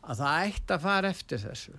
að 0.00 0.22
það 0.22 0.48
ætti 0.48 0.76
að 0.76 0.84
fara 0.86 1.12
eftir 1.14 1.42
þessu 1.44 1.76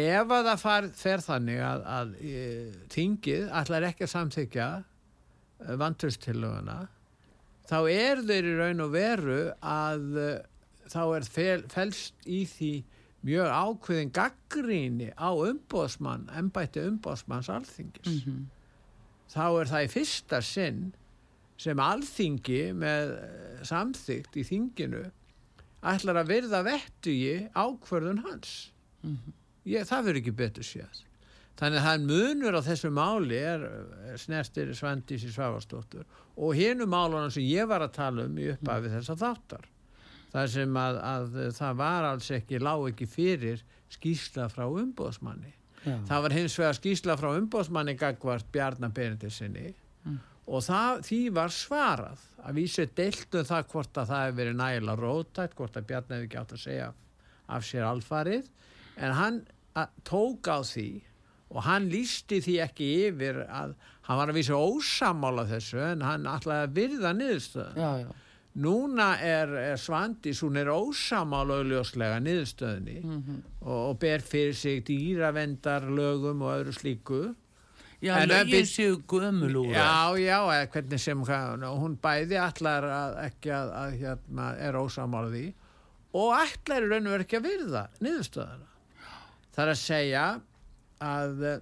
ef 0.00 0.30
að 0.30 0.46
það 0.50 0.62
far, 0.62 0.88
fer 0.96 1.24
þannig 1.24 1.60
að, 1.64 1.82
að 1.96 2.14
e, 2.20 2.44
þingið 2.92 3.50
allar 3.60 3.88
ekki 3.90 4.06
að 4.06 4.12
samþykja 4.14 4.68
e, 4.80 4.84
vantröstillöguna 5.80 6.78
þá 7.70 7.78
er 7.90 8.22
þeir 8.28 8.48
í 8.52 8.54
raun 8.60 8.84
og 8.86 8.94
veru 8.94 9.40
að 9.60 10.06
e, 10.20 10.30
þá 10.90 11.02
er 11.16 11.28
fel, 11.28 11.60
felst 11.70 12.30
í 12.30 12.44
því 12.48 12.72
mjög 13.26 13.50
ákveðin 13.52 14.12
gaggríni 14.16 15.10
á 15.12 15.28
umbóðsmann, 15.28 16.28
ennbætti 16.36 16.80
umbóðsmanns 16.88 17.50
alþingis. 17.52 18.06
Mm 18.06 18.20
-hmm. 18.24 18.46
Þá 19.30 19.46
er 19.60 19.70
það 19.72 19.84
í 19.84 19.90
fyrsta 19.92 20.40
sinn 20.42 20.80
sem 21.60 21.78
alþingi 21.78 22.72
með 22.72 23.12
eh, 23.20 23.60
samþygt 23.62 24.36
í 24.40 24.44
þinginu 24.48 25.04
ætlar 25.82 26.20
að 26.20 26.32
verða 26.34 26.62
vettugi 26.66 27.36
ákverðun 27.54 28.24
hans. 28.26 28.72
Mm 29.02 29.16
-hmm. 29.16 29.38
Ég, 29.64 29.86
það 29.88 30.04
verður 30.04 30.20
ekki 30.20 30.36
betur 30.36 30.64
séð. 30.64 31.02
Þannig 31.60 31.80
að 31.80 31.92
er 31.92 32.06
munur 32.08 32.56
á 32.56 32.60
þessu 32.64 32.90
máli 32.90 33.36
er, 33.36 33.64
er 34.12 34.16
snertir 34.16 34.72
Svandísi 34.74 35.28
Svavastóttur 35.32 36.06
og 36.36 36.54
hinu 36.56 36.86
málunum 36.88 37.30
sem 37.30 37.44
ég 37.44 37.68
var 37.68 37.84
að 37.84 37.92
tala 37.98 38.24
um 38.24 38.38
í 38.38 38.48
upphafi 38.54 38.88
mm. 38.88 38.94
þess 38.94 39.12
að 39.12 39.24
þáttar 39.26 39.66
þar 40.32 40.48
sem 40.54 40.76
að, 40.76 41.00
að 41.10 41.38
það 41.58 41.76
var 41.82 42.08
alls 42.08 42.30
ekki, 42.30 42.62
lág 42.62 42.86
ekki 42.92 43.08
fyrir 43.10 43.64
skýsla 43.90 44.46
frá 44.48 44.64
umbóðsmanni. 44.68 45.52
Já. 45.84 45.96
Það 46.08 46.22
var 46.22 46.36
hins 46.36 46.58
vegar 46.60 46.78
skýsla 46.78 47.16
frá 47.20 47.28
umbóðsmanni 47.34 47.96
gagvart 47.98 48.48
Bjarnar 48.52 48.92
Benediksinni 48.96 49.72
mm. 50.04 50.18
Og 50.50 50.64
það, 50.66 51.02
því 51.06 51.20
var 51.36 51.54
svarað 51.54 52.24
að 52.40 52.56
vísu 52.58 52.86
deiltum 52.98 53.46
það 53.46 53.68
hvort 53.72 54.00
að 54.00 54.10
það 54.10 54.24
hefur 54.24 54.38
verið 54.40 54.58
nægilega 54.60 55.04
rótætt, 55.04 55.54
hvort 55.58 55.78
að 55.78 55.86
Bjarnar 55.90 56.16
hefur 56.16 56.28
ekki 56.28 56.40
átt 56.40 56.56
að 56.56 56.64
segja 56.64 56.88
af 57.50 57.66
sér 57.66 57.86
alfarið, 57.86 58.50
en 58.98 59.16
hann 59.18 59.40
tók 60.06 60.50
á 60.50 60.58
því 60.66 60.88
og 61.50 61.62
hann 61.66 61.88
lísti 61.90 62.40
því 62.44 62.56
ekki 62.66 62.88
yfir 63.08 63.44
að 63.46 63.76
hann 64.06 64.18
var 64.18 64.32
að 64.32 64.40
vísa 64.40 64.58
ósamála 64.58 65.46
þessu 65.50 65.80
en 65.86 66.02
hann 66.06 66.26
að 66.30 66.74
virða 66.74 67.14
niðurstöðun. 67.14 67.78
Já, 67.78 67.90
já 68.04 68.10
núna 68.58 69.14
er, 69.22 69.52
er 69.54 69.78
Svandís, 69.78 70.40
hún 70.42 70.58
er 70.58 70.70
ósamála 70.72 71.60
auðljóslega 71.60 72.18
niðurstöðni 72.24 72.98
mm 73.02 73.18
-hmm. 73.22 73.38
og, 73.60 73.90
og 73.90 73.98
ber 73.98 74.20
fyrir 74.20 74.54
sig 74.54 74.82
dýravendarlögum 74.88 76.42
og 76.42 76.54
öðru 76.58 76.72
slíku 76.72 77.34
Já, 78.00 78.14
lögin 78.24 78.68
séu 78.68 78.96
gömul 79.08 79.56
úr 79.60 79.72
Já, 79.74 80.16
já, 80.16 80.38
hvernig 80.72 81.00
sem 81.00 81.24
hún 81.24 81.96
bæði 82.00 82.38
allar 82.40 82.86
að 82.88 83.18
ekki 83.26 83.52
að, 83.52 83.72
að 83.82 83.96
hérna 84.00 84.46
er 84.56 84.78
ósamála 84.80 85.32
því 85.34 85.46
og 86.16 86.32
allar 86.34 86.82
er 86.82 86.88
raun 86.90 87.06
og 87.06 87.14
verið 87.14 87.26
ekki 87.26 87.38
að 87.38 87.48
virða 87.48 87.82
niðurstöðana 88.00 88.70
það 89.54 89.64
er 89.64 89.72
að 89.72 89.82
segja 89.82 90.24
að 91.00 91.44
eh, 91.50 91.60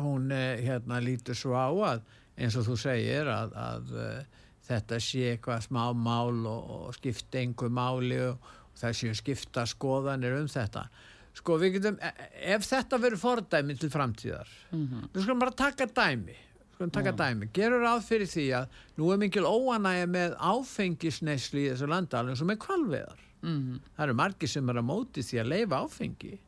hún 0.00 0.30
eh, 0.34 0.62
hérna 0.66 1.00
lítur 1.04 1.38
svo 1.38 1.54
á 1.54 1.70
að 1.70 2.02
eins 2.40 2.56
og 2.58 2.66
þú 2.68 2.76
segir 2.80 3.30
að, 3.30 3.54
að 3.54 3.94
eh, 4.02 4.40
þetta 4.70 5.00
sé 5.02 5.24
eitthvað 5.34 5.66
smá 5.66 5.82
mál 5.94 6.42
og, 6.48 6.74
og 6.76 6.98
skipta 6.98 7.40
einhver 7.40 7.72
máli 7.74 8.18
og 8.28 8.50
það 8.80 8.98
séu 8.98 9.16
skipta 9.18 9.66
skoðanir 9.68 10.38
um 10.40 10.50
þetta 10.50 10.86
sko 11.38 11.56
við 11.60 11.78
getum, 11.78 11.98
e, 12.02 12.12
ef 12.54 12.66
þetta 12.68 13.00
verður 13.00 13.22
fordæmi 13.22 13.76
til 13.78 13.90
framtíðar 13.92 14.48
mm 14.70 14.86
-hmm. 14.86 15.08
við 15.14 15.22
skulum 15.22 15.42
bara 15.42 15.56
taka 15.56 15.86
dæmi 15.86 16.36
skulum 16.74 16.90
taka 16.90 17.12
mm. 17.12 17.16
dæmi, 17.16 17.50
gerur 17.52 17.86
áð 17.86 18.04
fyrir 18.08 18.26
því 18.26 18.46
að 18.60 18.68
nú 18.96 19.12
er 19.12 19.18
mikil 19.18 19.44
óanægja 19.44 20.06
með 20.06 20.36
áfengisneisli 20.38 21.66
í 21.66 21.72
þessu 21.72 21.86
landalinn 21.86 22.36
sem 22.36 22.50
er 22.50 22.56
kvalveðar 22.56 23.18
mm 23.42 23.58
-hmm. 23.58 23.80
það 23.96 24.04
eru 24.04 24.14
margi 24.14 24.46
sem 24.46 24.68
er 24.68 24.76
að 24.76 24.88
móti 24.90 25.22
því 25.22 25.40
að 25.40 25.50
leifa 25.54 25.82
áfengi 25.84 26.38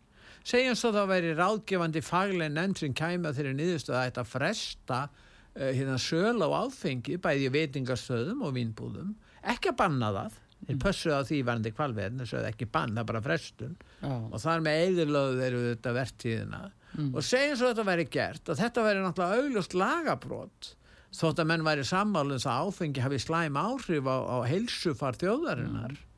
segjum 0.44 0.76
svo 0.76 0.90
þá 0.92 1.02
væri 1.06 1.34
ráðgefandi 1.38 2.02
faglegin 2.02 2.58
enn 2.58 2.74
sem 2.74 2.94
kæma 2.94 3.32
þeirri 3.32 3.54
nýðustu 3.54 3.94
að 3.94 4.06
þetta 4.08 4.24
fresta 4.24 5.08
uh, 5.08 5.70
hérna 5.70 5.98
söl 5.98 6.42
á 6.42 6.48
áfengi 6.66 7.18
bæði 7.22 7.50
veitingarstöðum 7.54 8.42
og 8.42 8.54
vínbúðum 8.54 9.14
ekki 9.42 9.72
að 9.72 9.76
banna 9.76 10.10
það 10.16 10.38
þeir 10.66 10.76
mm. 10.76 10.82
pössuð 10.84 11.16
á 11.18 11.20
því 11.28 11.40
varandi 11.48 11.72
kvalveðin 11.76 12.22
þess 12.22 12.36
að 12.38 12.50
ekki 12.52 12.68
banna 12.76 13.06
bara 13.08 13.22
frestun 13.24 13.74
oh. 14.02 14.28
og 14.30 14.38
þar 14.42 14.62
með 14.66 14.84
eigðurlöðu 14.84 15.42
eru 15.48 15.64
þetta 15.70 15.96
vertíðina 15.96 16.62
mm. 16.68 17.10
og 17.10 17.26
segjum 17.26 17.58
svo 17.58 17.72
þetta 17.72 17.88
væri 17.90 18.06
gert 18.12 18.52
og 18.52 18.60
þetta 18.60 18.86
væri 18.86 19.02
náttúrulega 19.02 19.42
auglust 19.42 19.76
lagabrót 19.78 20.72
þótt 21.12 21.42
að 21.42 21.50
menn 21.50 21.66
væri 21.66 21.84
sammálins 21.84 22.48
að 22.48 22.70
áfengi 22.70 23.04
hafi 23.04 23.20
slæm 23.20 23.58
áhrif 23.60 24.08
á, 24.08 24.16
á 24.16 24.36
heilsufar 24.48 25.18
þjóðarinnar 25.20 25.92
mm 25.96 26.08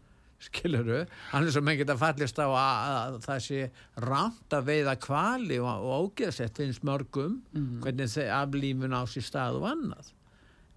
skiluru, 0.45 1.05
hann 1.33 1.47
er 1.47 1.55
svo 1.55 1.63
mengið 1.65 1.93
að 1.95 2.03
fallist 2.03 2.41
á 2.41 2.47
að, 2.47 2.91
að 2.95 3.17
það 3.25 3.41
sé 3.47 3.61
rámt 4.05 4.57
að 4.57 4.69
veiða 4.69 4.97
kvali 5.03 5.61
og, 5.63 5.71
og 5.71 6.09
ógeðsett 6.09 6.61
finnst 6.61 6.85
mörgum 6.87 7.39
mm. 7.55 7.81
hvernig 7.85 8.13
þeir 8.13 8.33
aflífun 8.41 8.97
á 8.97 9.03
sér 9.11 9.27
stað 9.29 9.61
og 9.61 9.69
annað 9.71 10.13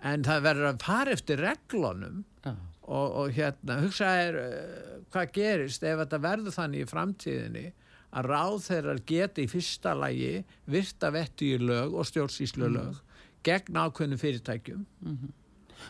en 0.07 0.25
það 0.27 0.43
verður 0.45 0.71
að 0.71 0.81
fara 0.85 1.15
eftir 1.17 1.43
reglunum 1.43 2.23
ja. 2.45 2.55
Og, 2.87 3.17
og 3.21 3.33
hérna 3.35 3.81
hugsa 3.83 4.11
er 4.23 4.39
uh, 4.41 4.93
hvað 5.13 5.33
gerist 5.35 5.83
ef 5.83 5.99
þetta 6.03 6.21
verður 6.23 6.55
þannig 6.55 6.85
í 6.85 6.89
framtíðinni 6.91 7.65
að 8.17 8.29
ráð 8.31 8.61
þeirra 8.67 8.95
geta 9.11 9.43
í 9.43 9.49
fyrsta 9.51 9.93
lagi 9.97 10.31
virta 10.71 11.11
vettu 11.13 11.51
í 11.51 11.59
lög 11.59 11.97
og 11.97 12.07
stjórnsýslu 12.07 12.69
lög 12.71 12.95
mm. 12.95 13.19
gegn 13.47 13.83
ákveðinu 13.83 14.21
fyrirtækjum. 14.21 14.87
Mm 15.03 15.17
-hmm 15.17 15.35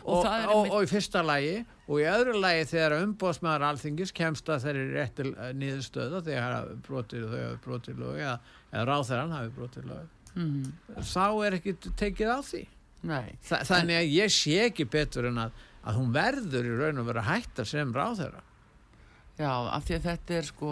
og, 0.02 0.24
og, 0.24 0.54
og, 0.54 0.70
og 0.70 0.84
í 0.84 0.88
fyrsta 0.90 1.22
lægi 1.26 1.56
og 1.88 2.00
í 2.00 2.06
öðru 2.08 2.38
lægi 2.42 2.66
þegar 2.72 2.96
umbóðsmaður 3.02 3.66
alþingis 3.70 4.12
kemst 4.16 4.48
að 4.52 4.66
þeir 4.66 4.80
eru 4.80 4.96
rétt 4.96 5.22
nýðustöða 5.58 6.22
þegar 6.26 6.72
brotir 6.86 7.26
þau 7.26 7.38
hafi 7.38 7.60
brotir 7.64 8.00
lög 8.00 8.18
eða, 8.22 8.34
eða 8.72 8.84
ráþæran 8.90 9.36
hafi 9.36 9.54
brotir 9.56 9.88
lög. 9.88 10.14
Mm. 10.38 10.66
þá 11.02 11.24
er 11.46 11.56
ekki 11.58 11.74
tekið 11.98 12.30
á 12.30 12.38
því. 12.46 12.64
Þa, 13.48 13.62
þannig 13.66 14.00
að 14.00 14.12
ég 14.12 14.34
sé 14.34 14.58
ekki 14.66 14.86
betur 14.90 15.30
en 15.30 15.40
að, 15.46 15.64
að 15.84 16.00
hún 16.00 16.14
verður 16.14 16.68
í 16.68 16.76
raun 16.82 17.02
og 17.02 17.10
vera 17.10 17.26
hættar 17.28 17.68
sem 17.68 17.94
ráþæra 17.94 18.44
Já, 19.38 19.52
af 19.70 19.84
því 19.86 19.94
að 19.94 20.06
þetta 20.08 20.34
er 20.34 20.46
sko, 20.48 20.68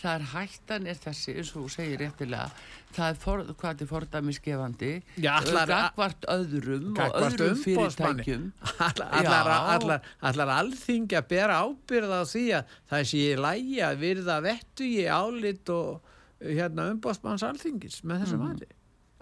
það 0.00 0.14
er 0.16 0.22
hættan 0.32 0.86
er 0.90 0.96
þessi, 0.98 1.34
eins 1.38 1.50
og 1.52 1.60
þú 1.60 1.68
segir 1.70 2.00
réttilega, 2.02 2.48
það 2.96 3.12
er 3.12 3.20
for, 3.22 3.42
hvað 3.52 3.68
þetta 3.68 3.84
er 3.84 3.90
fordæmisgefandi, 3.92 4.90
gagvart 5.22 6.26
öðrum 6.34 6.98
og 6.98 7.18
öðrum 7.20 7.60
fyrirtækjum. 7.62 8.48
Allar, 8.88 9.52
allar, 9.76 10.10
allar 10.32 10.52
alþingi 10.56 11.20
að 11.20 11.30
bera 11.30 11.60
ábyrða 11.62 12.18
á 12.18 12.24
því 12.26 12.44
að 12.58 12.74
það 12.90 13.06
sé 13.12 13.22
í 13.22 13.38
lægi 13.44 13.80
að 13.86 14.02
virða 14.02 14.40
vettu 14.48 14.90
í 14.90 15.06
álit 15.06 15.74
og 15.76 16.12
hérna 16.42 16.90
umbóðsmanns 16.96 17.46
alþingis 17.46 18.02
með 18.02 18.24
þessum 18.24 18.42
mm. 18.42 18.50
vali. 18.50 18.72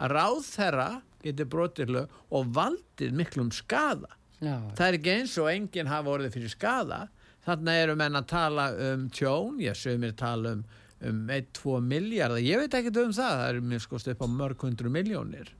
Að 0.01 0.17
ráð 0.17 0.41
þeirra 0.55 0.91
getur 1.21 1.53
brotirlega 1.53 2.25
og 2.33 2.49
valdið 2.57 3.21
miklum 3.21 3.53
skada. 3.53 4.16
Já. 4.41 4.57
Það 4.77 4.87
er 4.87 4.99
ekki 4.99 5.15
eins 5.15 5.37
og 5.41 5.53
enginn 5.53 5.89
hafa 5.89 6.13
orðið 6.13 6.35
fyrir 6.37 6.53
skada 6.53 7.07
Þannig 7.47 7.85
eru 7.85 7.95
menn 7.99 8.19
að 8.19 8.27
tala 8.33 8.65
um 8.89 9.07
tjón, 9.15 9.61
ég 9.63 9.77
sögum 9.79 10.09
tala 10.19 10.57
um, 10.57 10.65
um 11.07 11.21
1-2 11.31 11.79
miljardar, 11.85 12.43
ég 12.43 12.59
veit 12.59 12.75
ekki 12.75 12.91
um 13.05 13.13
það, 13.15 13.37
það 13.39 13.51
eru 13.53 13.67
mér 13.71 13.85
skoðst 13.85 14.11
upp 14.11 14.25
á 14.27 14.29
mörg 14.33 14.65
hundru 14.67 14.91
miljónir 14.91 15.53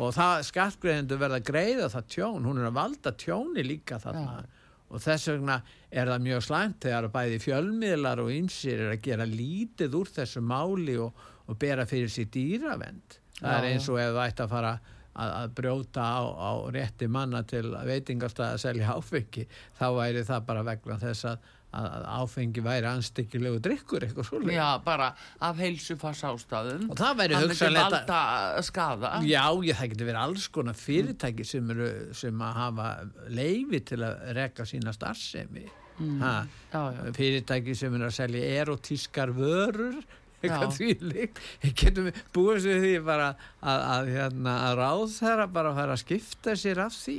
og 0.00 0.12
það 0.16 0.42
skattgreðendur 0.48 1.20
verða 1.20 1.38
að 1.40 1.48
greiða 1.48 1.88
það 1.92 2.10
tjón, 2.14 2.48
hún 2.48 2.60
er 2.60 2.68
að 2.68 2.76
valda 2.78 3.12
tjóni 3.20 3.64
líka 3.64 3.98
þarna 4.00 4.38
ja. 4.38 4.68
og 4.88 5.02
þess 5.04 5.32
vegna 5.32 5.58
er 5.88 6.12
það 6.12 6.26
mjög 6.28 6.44
slæmt 6.46 6.78
þegar 6.84 7.10
bæði 7.16 7.40
fjölmiðlar 7.46 8.22
og 8.22 8.32
einsir 8.32 8.84
er 8.86 8.94
að 8.94 9.02
gera 9.08 9.28
lítið 9.28 9.98
úr 10.00 10.12
þessu 10.16 10.44
máli 10.44 10.96
og, 11.00 11.26
og 11.48 11.60
bera 11.60 11.84
fyrir 11.88 12.12
sér 12.12 12.28
dýravend. 12.32 13.20
Það 13.40 13.52
ja. 13.52 13.58
er 13.58 13.68
eins 13.68 13.88
og 13.92 14.00
ef 14.00 14.14
það 14.14 14.24
ætti 14.26 14.44
að 14.46 14.54
fara 14.56 14.72
að, 15.12 15.32
að 15.38 15.56
brjóta 15.58 16.04
á, 16.04 16.20
á 16.24 16.50
rétti 16.74 17.08
manna 17.10 17.42
til 17.48 17.66
veitingastæði 17.72 18.52
að 18.52 18.62
selja 18.62 18.94
áfengi 18.96 19.48
þá 19.78 19.88
væri 19.98 20.22
það 20.28 20.46
bara 20.48 20.62
vegna 20.66 20.96
þess 21.02 21.28
að, 21.32 21.50
að 21.82 22.06
áfengi 22.20 22.64
væri 22.64 22.88
anstyggilegu 22.90 23.60
drikkur 23.64 24.06
eitthvað 24.06 24.28
svolítið. 24.28 24.56
Já, 24.56 24.68
bara 24.84 25.10
af 25.48 25.60
heilsufars 25.62 26.24
ástæðum. 26.28 26.88
Og 26.92 26.98
það 27.00 27.20
væri 27.20 27.38
hugsanlega... 27.38 27.84
Það 27.84 27.98
myndi 27.98 28.16
valda 28.16 28.64
skada. 28.68 29.12
Já, 29.28 29.44
ég, 29.68 29.78
það 29.78 29.92
getur 29.94 30.10
verið 30.12 30.22
alls 30.24 30.48
konar 30.56 30.80
fyrirtæki 30.80 31.48
sem, 31.48 31.70
eru, 31.76 31.92
sem 32.16 32.48
að 32.48 32.58
hafa 32.62 32.90
leifi 33.32 33.84
til 33.92 34.02
að 34.08 34.26
rekka 34.40 34.68
sína 34.68 34.96
starfsemi. 34.96 35.68
Mm. 36.02 36.18
Ha, 36.24 36.34
já, 36.72 36.80
já. 36.96 37.14
fyrirtæki 37.16 37.76
sem 37.78 37.94
er 37.98 38.08
að 38.08 38.16
selja 38.16 38.52
erotískar 38.62 39.32
vörur 39.36 40.00
eitthvað 40.42 40.76
þvílik 40.78 41.42
getum 41.80 42.08
við 42.08 42.22
búið 42.34 42.62
sér 42.66 42.80
því 42.84 42.94
bara 43.06 43.28
að, 43.60 43.84
að, 43.96 44.12
hérna, 44.16 44.56
að 44.68 44.78
ráð 44.82 45.04
þeirra 45.16 45.48
bara 45.58 45.72
að 45.72 45.80
fara 45.82 45.96
að 45.96 46.02
skipta 46.04 46.56
sér 46.58 46.84
af 46.86 46.96
því 46.98 47.18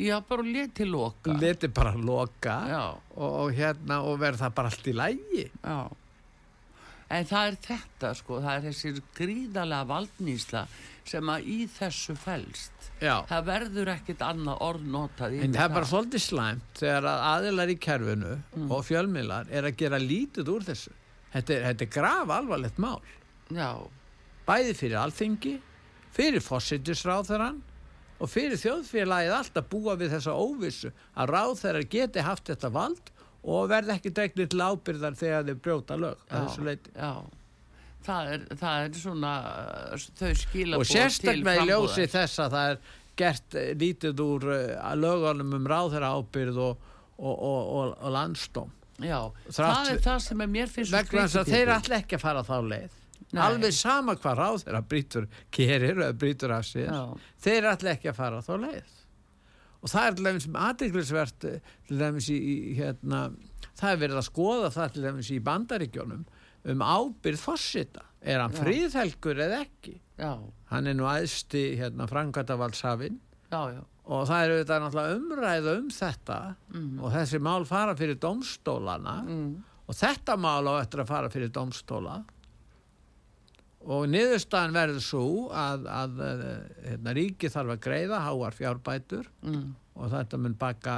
Já, 0.00 0.14
bara 0.24 0.44
leti 0.46 0.86
loka 0.88 1.34
Leti 1.36 1.68
bara 1.68 1.92
loka 1.92 2.54
og, 2.78 3.26
og, 3.28 3.50
hérna, 3.52 4.00
og 4.08 4.16
verða 4.22 4.48
bara 4.54 4.72
allt 4.72 4.88
í 4.88 4.94
lægi 4.96 5.44
Já 5.44 5.90
En 7.12 7.28
það 7.28 7.50
er 7.50 7.58
þetta 7.66 8.14
sko, 8.16 8.38
það 8.40 8.54
er 8.54 8.62
þessir 8.70 9.00
gríðalega 9.18 9.88
valdnýsla 9.90 10.62
sem 11.08 11.32
að 11.32 11.48
í 11.50 11.58
þessu 11.68 12.14
fælst. 12.16 12.88
Já. 13.02 13.16
Það 13.28 13.46
verður 13.50 13.90
ekkit 13.96 14.24
annað 14.24 14.64
orðnotað 14.68 15.34
í 15.34 15.40
þetta. 15.40 15.48
En 15.48 15.58
það 15.58 15.66
er 15.66 15.74
bara 15.76 15.90
svolítið 15.90 16.24
slæmt 16.24 16.80
þegar 16.80 17.08
að 17.10 17.24
aðilar 17.28 17.72
í 17.72 17.76
kerfinu 17.86 18.32
mm. 18.38 18.66
og 18.72 18.84
fjölmiðlar 18.88 19.52
er 19.52 19.68
að 19.68 19.78
gera 19.82 20.00
lítið 20.00 20.52
úr 20.54 20.66
þessu 20.70 20.94
þetta 21.32 21.56
er, 21.56 21.66
þetta 21.70 21.86
er 21.86 21.92
graf 21.96 22.32
alvarlegt 22.36 22.80
mál. 22.82 23.02
Já. 23.52 23.84
bæði 24.46 24.72
fyrir 24.74 24.98
alþingi 25.02 25.58
fyrir 26.12 26.42
fósittisráþarann 26.44 27.60
og 28.22 28.30
fyrir 28.30 28.58
þjóðfélagið 28.60 29.34
alltaf 29.36 29.68
búa 29.70 29.96
við 29.98 30.16
þessa 30.16 30.34
óvissu 30.38 30.92
að 31.18 31.32
ráþarar 31.34 31.86
geti 31.90 32.24
haft 32.24 32.50
þetta 32.50 32.70
vald 32.74 33.12
og 33.42 33.70
verð 33.70 33.94
ekki 33.96 34.12
dregnir 34.14 34.50
til 34.50 34.62
ábyrðar 34.62 35.16
þegar 35.18 35.46
þeir 35.48 35.62
brjóta 35.64 35.98
lög 35.98 36.26
já, 36.28 36.42
já. 36.94 37.12
Það 38.02 38.32
er, 38.34 38.44
það 38.58 38.84
er 38.84 38.98
svona 38.98 39.32
þau 40.18 40.32
skila 40.38 40.78
og 40.78 40.88
sérstaklega 40.90 41.62
í 41.64 41.70
ljósi 41.70 42.06
þess 42.10 42.42
að 42.42 42.56
það 42.56 42.70
er 42.72 42.80
gert 43.22 43.56
eh, 43.58 43.72
lítið 43.78 44.22
úr 44.24 44.46
uh, 44.50 44.94
lögunum 44.98 45.58
um 45.58 45.68
ráðherra 45.70 46.14
ábyrð 46.16 46.62
og, 46.64 46.86
og, 47.18 47.34
og, 47.36 47.92
og 47.98 48.14
landstóm 48.14 48.72
Já, 49.06 49.18
Þrátt, 49.48 49.76
það 49.76 49.92
er 49.92 50.02
það 50.06 50.18
sem 50.26 50.42
er 50.44 50.50
mér 50.56 50.72
finnst 50.72 50.94
vegna 50.94 51.26
þess 51.26 51.40
að 51.42 51.52
þeir 51.54 51.72
ætla 51.76 52.00
ekki 52.02 52.18
að 52.18 52.24
fara 52.26 52.44
þá 52.46 52.56
leið. 52.72 52.98
Nei. 53.32 53.40
alveg 53.46 53.72
sama 53.72 54.12
hvað 54.20 54.40
ráðherra 54.42 54.82
brítur 54.84 55.26
kerir 55.54 55.94
eða 55.94 56.16
brítur 56.20 56.52
af 56.52 56.66
sér 56.68 56.90
Já. 56.90 57.04
þeir 57.40 57.68
ætla 57.70 57.94
ekki 57.94 58.10
að 58.10 58.18
fara 58.18 58.42
þá 58.44 58.52
leið. 58.66 58.98
Og 59.82 59.90
það 59.90 60.06
er 60.08 60.16
til 60.18 60.26
dæmis 60.26 60.48
aðdeklisvert 60.66 61.46
eh, 61.48 61.70
til 61.88 62.02
dæmis 62.02 62.28
í, 62.30 62.40
hérna, 62.76 63.22
það 63.78 63.94
er 63.94 64.02
verið 64.04 64.20
að 64.20 64.28
skoða 64.28 64.72
það 64.74 64.92
til 64.96 65.04
dæmis 65.06 65.30
í 65.32 65.38
bandaríkjónum 65.48 66.26
um 66.72 66.84
ábyrð 66.84 67.40
fórsita 67.42 68.04
er 68.22 68.38
hann 68.38 68.54
fríðhelgur 68.54 69.40
eða 69.46 69.62
ekki? 69.64 69.96
Já. 70.20 70.36
hann 70.70 70.86
er 70.86 70.94
nú 70.98 71.08
aðsti 71.10 71.64
hérna, 71.80 72.06
Frankvæntavaldshafinn 72.10 73.18
og 74.02 74.24
það 74.26 74.44
er 74.44 74.52
auðvitað 74.52 74.82
náttúrulega 74.82 75.18
umræða 75.18 75.74
um 75.78 75.90
þetta 75.94 76.38
mm. 76.74 76.92
og 76.98 77.12
þessi 77.14 77.40
mál 77.42 77.66
fara 77.68 77.96
fyrir 77.98 78.18
domstólana 78.22 79.16
mm. 79.22 79.50
og 79.86 79.98
þetta 79.98 80.38
mál 80.40 80.70
á 80.70 80.74
eftir 80.80 81.04
að 81.04 81.12
fara 81.12 81.30
fyrir 81.32 81.52
domstóla 81.54 82.16
og 83.82 84.06
niðurstaðan 84.10 84.74
verður 84.76 85.04
svo 85.06 85.26
að, 85.58 85.86
að 85.90 86.20
hérna, 86.86 87.14
ríki 87.18 87.50
þarf 87.50 87.76
að 87.76 87.82
greiða 87.86 88.22
háar 88.26 88.58
fjárbætur 88.58 89.30
mm. 89.46 89.64
og 89.98 90.12
þetta 90.12 90.40
mun 90.42 90.58
baka 90.58 90.96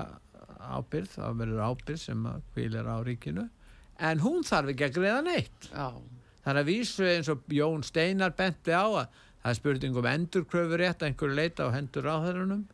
ábyrð, 0.64 1.10
það 1.18 1.38
verður 1.42 1.64
ábyrð 1.68 2.00
sem 2.00 2.26
hvilir 2.54 2.88
á 2.88 2.96
ríkinu 3.04 3.48
en 4.04 4.24
hún 4.24 4.44
þarf 4.48 4.72
ekki 4.72 4.88
að 4.88 4.96
greiða 4.98 5.20
neitt 5.28 5.68
Já. 5.68 5.92
þannig 6.46 6.62
að 6.62 6.70
vísu 6.70 7.08
eins 7.08 7.30
og 7.32 7.44
Jón 7.52 7.84
Steinar 7.84 8.32
benti 8.36 8.72
á 8.72 8.84
að 8.84 9.20
það 9.44 9.50
er 9.50 9.58
spurning 9.58 9.98
um 10.00 10.08
endurkröfur 10.08 10.80
rétt 10.80 11.02
að 11.02 11.10
einhverju 11.10 11.36
leita 11.36 11.68
á 11.68 11.76
hendur 11.76 12.08
áþærunum 12.08 12.64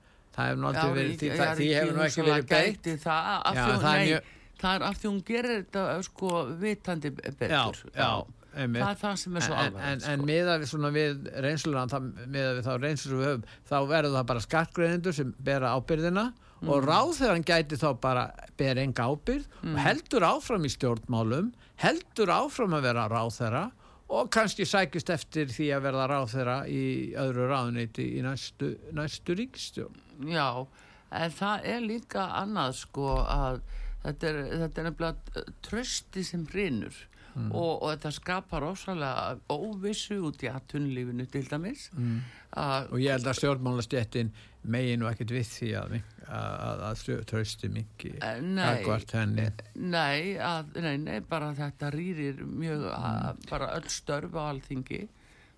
það 0.41 0.51
hefur 0.51 0.61
náttúrulega 0.65 0.99
verið 0.99 1.15
því, 1.21 1.31
það, 1.37 1.55
því 1.61 1.71
hefur 1.77 1.97
nú 1.97 2.05
ekki 2.07 2.27
verið 2.27 2.51
beitt 2.51 2.91
það, 3.05 3.31
Já, 3.61 3.63
það, 3.71 3.87
nei, 3.87 4.11
mjö... 4.11 4.21
það 4.61 4.77
er 4.77 4.85
af 4.89 5.01
því 5.01 5.11
hún 5.11 5.23
gerir 5.31 5.57
þetta 5.57 5.87
sko 6.09 6.43
vitandi 6.61 7.15
betur 7.15 7.49
Já, 7.51 7.65
Já. 7.95 8.11
það 8.51 8.85
er 8.91 9.01
það 9.05 9.17
sem 9.23 9.41
er 9.41 9.47
svo 9.47 9.59
alveg 9.63 9.89
en, 9.93 10.05
sko. 10.05 10.13
en 10.13 10.29
miða 10.31 10.59
við 10.61 10.87
við 10.99 11.33
reynslunan 11.47 12.13
miða 12.27 12.53
við 12.59 12.63
þá 12.69 12.73
reynslu 12.85 13.19
við 13.21 13.29
höfum 13.31 13.49
þá 13.71 13.77
verður 13.95 14.17
það 14.19 14.31
bara 14.33 14.47
skattgreðindur 14.47 15.19
sem 15.21 15.35
bera 15.51 15.75
ábyrðina 15.77 16.31
mm. 16.33 16.71
og 16.71 16.87
ráðherran 16.89 17.47
gæti 17.47 17.81
þá 17.81 17.91
bara 18.03 18.31
ber 18.61 18.81
enga 18.83 19.11
ábyrð 19.11 19.47
mm. 19.63 19.75
og 19.75 19.85
heldur 19.85 20.27
áfram 20.31 20.67
í 20.67 20.73
stjórnmálum 20.73 21.53
heldur 21.81 22.33
áfram 22.35 22.77
að 22.77 22.91
vera 22.91 23.07
ráðherra 23.11 23.69
og 24.11 24.31
kannski 24.35 24.67
sækist 24.67 25.11
eftir 25.15 25.51
því 25.55 25.71
að 25.77 25.85
verða 25.87 26.07
ráðherra 26.11 26.57
í 26.67 26.85
öðru 27.19 27.47
ráðniti 27.51 28.09
í 28.19 28.25
næstu, 28.27 28.75
næstu 28.97 29.37
ríkstjórn 29.39 30.10
Já, 30.29 30.67
en 31.11 31.37
það 31.37 31.71
er 31.75 31.87
líka 31.87 32.27
annað 32.41 32.75
sko 32.85 33.15
að 33.25 33.63
þetta 34.05 34.33
er, 34.33 34.43
þetta 34.65 34.83
er 34.83 34.91
nefnilega 34.91 35.47
trösti 35.67 36.25
sem 36.27 36.45
hrinur 36.51 36.97
mm. 37.35 37.51
og, 37.51 37.73
og 37.83 37.89
þetta 37.95 38.13
skapar 38.17 38.67
ósalega 38.71 39.35
óvissu 39.53 40.21
út 40.29 40.45
í 40.45 40.51
aðtunlífinu 40.51 41.27
til 41.31 41.45
dæmis 41.51 41.89
mm. 41.97 42.17
og 42.57 42.97
ég 43.01 43.17
held 43.17 43.29
að 43.31 43.41
stjórnmálastjéttin 43.41 44.33
megin 44.71 45.05
og 45.05 45.13
ekkert 45.13 45.35
við 45.37 45.47
því 45.55 45.71
að, 45.81 45.95
að, 46.29 46.83
að 46.91 47.23
trösti 47.31 47.71
mikið 47.73 48.19
akkvært 48.25 49.15
henni 49.17 49.47
nei, 49.75 50.37
að, 50.37 50.75
nei, 50.85 50.97
nei, 51.05 51.17
bara 51.25 51.55
þetta 51.57 51.93
rýrir 51.95 52.45
mjög 52.45 52.87
mm. 52.91 53.47
bara 53.51 53.73
öll 53.79 53.89
störf 53.93 54.37
á 54.37 54.43
alþingi 54.51 55.07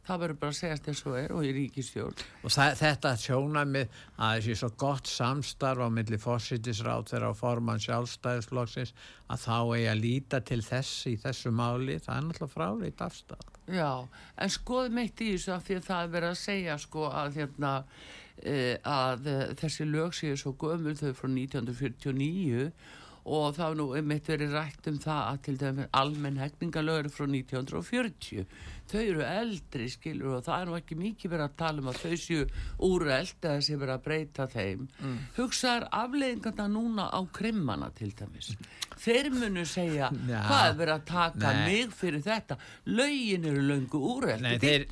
það 0.06 0.22
verður 0.22 0.38
bara 0.42 0.52
að 0.52 0.58
segjast 0.58 0.88
eins 0.90 1.02
og 1.06 1.16
er 1.18 1.34
og 1.36 1.46
í 1.46 1.52
ríkistjórn 1.56 2.22
og 2.42 2.54
það, 2.54 2.72
þetta 2.80 3.12
sjóna 3.22 3.64
með 3.68 3.98
að 4.16 4.32
þessi 4.38 4.56
svo 4.58 4.70
gott 4.82 5.10
samstarf 5.10 5.84
á 5.86 5.88
milli 5.94 6.18
fósittisráð 6.22 7.04
þeirra 7.12 7.30
á 7.30 7.34
forman 7.38 7.82
sjálfstæðisflokksins 7.84 8.94
að 9.30 9.44
þá 9.44 9.58
eigi 9.60 9.90
að 9.92 10.02
líta 10.02 10.42
til 10.42 10.60
þess 10.66 11.06
í 11.10 11.14
þessu 11.22 11.52
máli, 11.54 12.00
það 12.02 12.16
er 12.16 12.26
náttúrulega 12.28 12.54
fráleitt 12.56 13.04
afstæð 13.06 13.46
Já, 13.70 13.92
en 14.42 14.50
skoðum 14.50 14.98
eitt 15.04 15.22
í 15.22 15.30
þessu 15.36 15.54
af 15.54 15.68
því 15.68 15.78
að 15.78 15.86
það 15.86 16.02
er 16.02 16.10
verið 16.16 16.32
að 16.32 16.42
segja 16.42 16.80
sko 16.82 17.06
að 17.12 17.38
hérna 17.38 17.76
e, 18.42 18.56
að 18.82 19.30
e, 19.30 19.38
þessi 19.62 19.86
lög 19.86 20.18
séu 20.18 20.34
svo 20.40 20.56
gömul 20.58 20.98
þau 20.98 21.12
frá 21.14 21.30
1949 21.30 22.66
og 23.22 23.54
þá 23.54 23.66
nú 23.78 23.92
einmitt 23.94 24.26
verið 24.26 24.56
rætt 24.56 24.88
um 24.90 24.98
það 25.02 25.20
að 25.22 25.42
til 25.46 25.54
dæmis 25.60 25.90
almenn 25.94 26.40
hegningalögur 26.42 27.10
frá 27.14 27.26
1940 27.28 28.46
þau 28.92 29.02
eru 29.02 29.24
eldri 29.26 29.88
skilur 29.92 30.38
og 30.38 30.44
það 30.46 30.60
er 30.60 30.70
nú 30.70 30.78
ekki 30.78 30.98
mikið 31.00 31.34
verið 31.34 31.46
að 31.48 31.56
tala 31.62 31.82
um 31.82 31.90
að 31.92 32.00
þau 32.02 32.20
séu 32.24 32.46
úreld 32.88 33.48
eða 33.48 33.64
séu 33.66 33.80
verið 33.80 33.96
að 33.96 34.04
breyta 34.06 34.48
þeim 34.52 34.86
mm. 34.86 35.18
hugsaður 35.38 35.88
afleiðingarna 36.02 36.68
núna 36.72 37.08
á 37.10 37.20
krimmana 37.34 37.90
til 37.96 38.12
dæmis 38.18 38.52
þeir 39.02 39.30
munu 39.34 39.64
segja 39.68 40.10
Já. 40.32 40.38
hvað 40.46 40.66
er 40.66 40.76
verið 40.80 40.94
að 40.94 41.06
taka 41.10 41.52
Nei. 41.56 41.62
mig 41.66 41.96
fyrir 41.96 42.24
þetta 42.24 42.58
lögin 42.90 43.48
eru 43.50 43.64
löngu 43.70 44.02
úreld 44.12 44.48
þeir... 44.62 44.86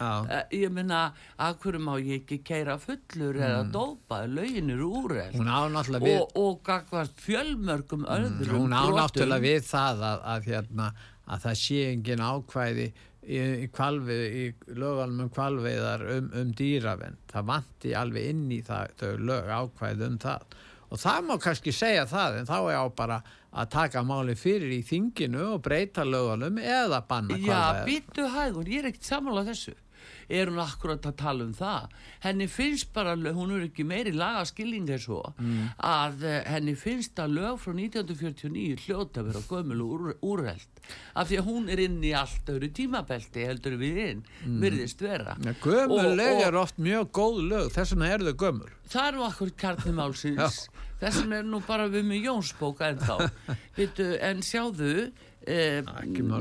uh, 0.00 0.34
ég 0.54 0.74
menna 0.74 1.04
að 1.40 1.58
hverju 1.64 1.82
má 1.84 1.94
ég 2.00 2.22
ekki 2.22 2.40
keira 2.46 2.76
fullur 2.82 3.38
mm. 3.38 3.46
eða 3.48 3.62
dópa, 3.74 4.22
lögin 4.30 4.74
eru 4.74 4.90
úreld 5.02 5.38
við... 5.38 6.18
og, 6.18 6.36
og 6.40 6.60
gagvart 6.66 7.24
fjölmörgum 7.24 8.06
öðrum 8.10 8.44
mm. 8.44 8.60
hún 8.60 8.76
ánáttúrulega 8.76 9.44
við 9.44 9.66
það 9.68 10.06
að, 10.10 10.22
að, 10.34 10.48
hérna, 10.50 10.92
að 11.24 11.48
það 11.48 11.60
sé 11.64 11.82
engin 11.92 12.24
ákvæði 12.24 12.88
í, 13.26 13.38
í, 13.64 13.68
kvalvið, 13.74 14.24
í 14.24 14.74
lögalum 14.78 15.24
um 15.26 15.30
kvalveiðar 15.32 16.04
um, 16.16 16.28
um 16.40 16.52
dýravenn 16.56 17.18
það 17.32 17.48
vanti 17.50 17.94
alveg 17.98 18.30
inn 18.32 18.44
í 18.54 18.60
það, 18.66 18.94
þau 19.00 19.12
lög 19.30 19.50
ákvæð 19.58 20.04
um 20.08 20.18
það. 20.24 20.58
Og 20.94 21.00
það 21.02 21.24
má 21.26 21.34
kannski 21.42 21.72
segja 21.74 22.04
það 22.06 22.40
en 22.40 22.50
þá 22.50 22.58
er 22.60 22.76
á 22.78 22.86
bara 22.94 23.22
að 23.54 23.70
taka 23.70 24.02
máli 24.06 24.34
fyrir 24.38 24.72
í 24.74 24.82
þinginu 24.86 25.54
og 25.54 25.62
breyta 25.64 26.04
lögalum 26.06 26.58
eða 26.58 27.00
banna 27.08 27.38
kvalveiðar 27.38 27.80
Já, 27.80 27.86
býttu 27.86 28.28
hægur, 28.30 28.70
ég 28.70 28.82
er 28.82 28.90
ekkert 28.90 29.08
samanláð 29.08 29.50
þessu 29.52 29.74
er 30.28 30.50
hún 30.50 30.60
akkurat 30.62 31.04
að 31.08 31.16
tala 31.20 31.46
um 31.46 31.54
það. 31.56 31.94
Henni 32.24 32.48
finnst 32.50 32.92
bara, 32.94 33.16
hún 33.16 33.54
er 33.56 33.66
ekki 33.68 33.86
meiri 33.88 34.14
lagaskilling 34.16 34.88
eins 34.94 35.08
og 35.12 35.32
mm. 35.38 35.74
að 35.84 36.24
eh, 36.28 36.38
henni 36.54 36.76
finnst 36.78 37.18
að 37.22 37.36
lög 37.38 37.58
frá 37.62 37.74
1949 37.74 38.84
hljóta 38.86 39.24
vera 39.26 39.42
gömul 39.48 39.82
og 39.84 39.96
úr, 39.96 40.14
úrreld 40.24 40.70
af 41.16 41.30
því 41.30 41.40
að 41.40 41.48
hún 41.48 41.68
er 41.72 41.80
inn 41.80 42.00
í 42.04 42.12
allt 42.16 42.48
öðru 42.52 42.68
tímabelti 42.76 43.44
heldur 43.48 43.76
við 43.80 44.00
inn 44.04 44.24
mm. 44.44 44.56
virðist 44.62 45.04
vera. 45.04 45.36
Ja, 45.44 45.56
gömul 45.64 46.14
lög 46.18 46.42
er 46.44 46.58
oft 46.60 46.80
mjög 46.82 47.12
góð 47.16 47.42
lög 47.50 47.70
þess 47.74 47.94
vegna 47.94 48.10
er 48.12 48.26
þau 48.28 48.34
gömul. 48.44 48.72
Það 48.84 49.06
er 49.08 49.18
nú 49.18 49.28
akkur 49.28 49.54
karnimálsins 49.64 50.64
þess 51.00 51.20
vegna 51.22 51.40
er 51.40 51.48
nú 51.48 51.60
bara 51.66 51.88
við 51.92 52.08
með 52.08 52.28
Jónsbóka 52.28 52.90
en 52.92 53.00
þá 53.02 53.16
en 54.30 54.44
sjáðu 54.44 54.94
eh, 55.46 55.82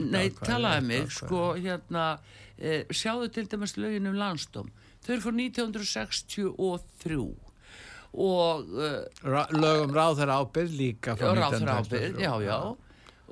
nei 0.10 0.30
talaði 0.40 0.88
mig 0.88 1.12
sko 1.12 1.54
hérna 1.58 2.18
eh, 2.58 2.84
sjáðu 2.90 3.32
til 3.34 3.48
dæmis 3.52 3.78
lögin 3.78 4.10
um 4.10 4.20
landstóm 4.20 4.70
þau 5.04 5.16
eru 5.16 5.24
frá 5.26 5.34
1963 5.36 7.26
og 8.14 8.70
uh, 8.78 9.02
lögum 9.58 9.94
ráðar 9.96 10.30
ábyrð 10.30 10.76
líka 10.78 11.16
frá 11.18 11.34
1963 11.34 12.22
já 12.22 12.34
já. 12.46 12.58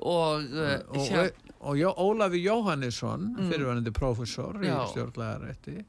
Og, 0.02 0.42
uh, 0.42 0.80
og, 0.90 1.30
og, 1.60 1.78
og 1.78 1.98
Ólafi 2.02 2.42
Jóhannesson 2.42 3.28
mm. 3.36 3.50
fyrirvæðandi 3.50 3.92
professor 3.94 4.58
í 4.58 4.72
stjórnlegarætti 4.90 5.84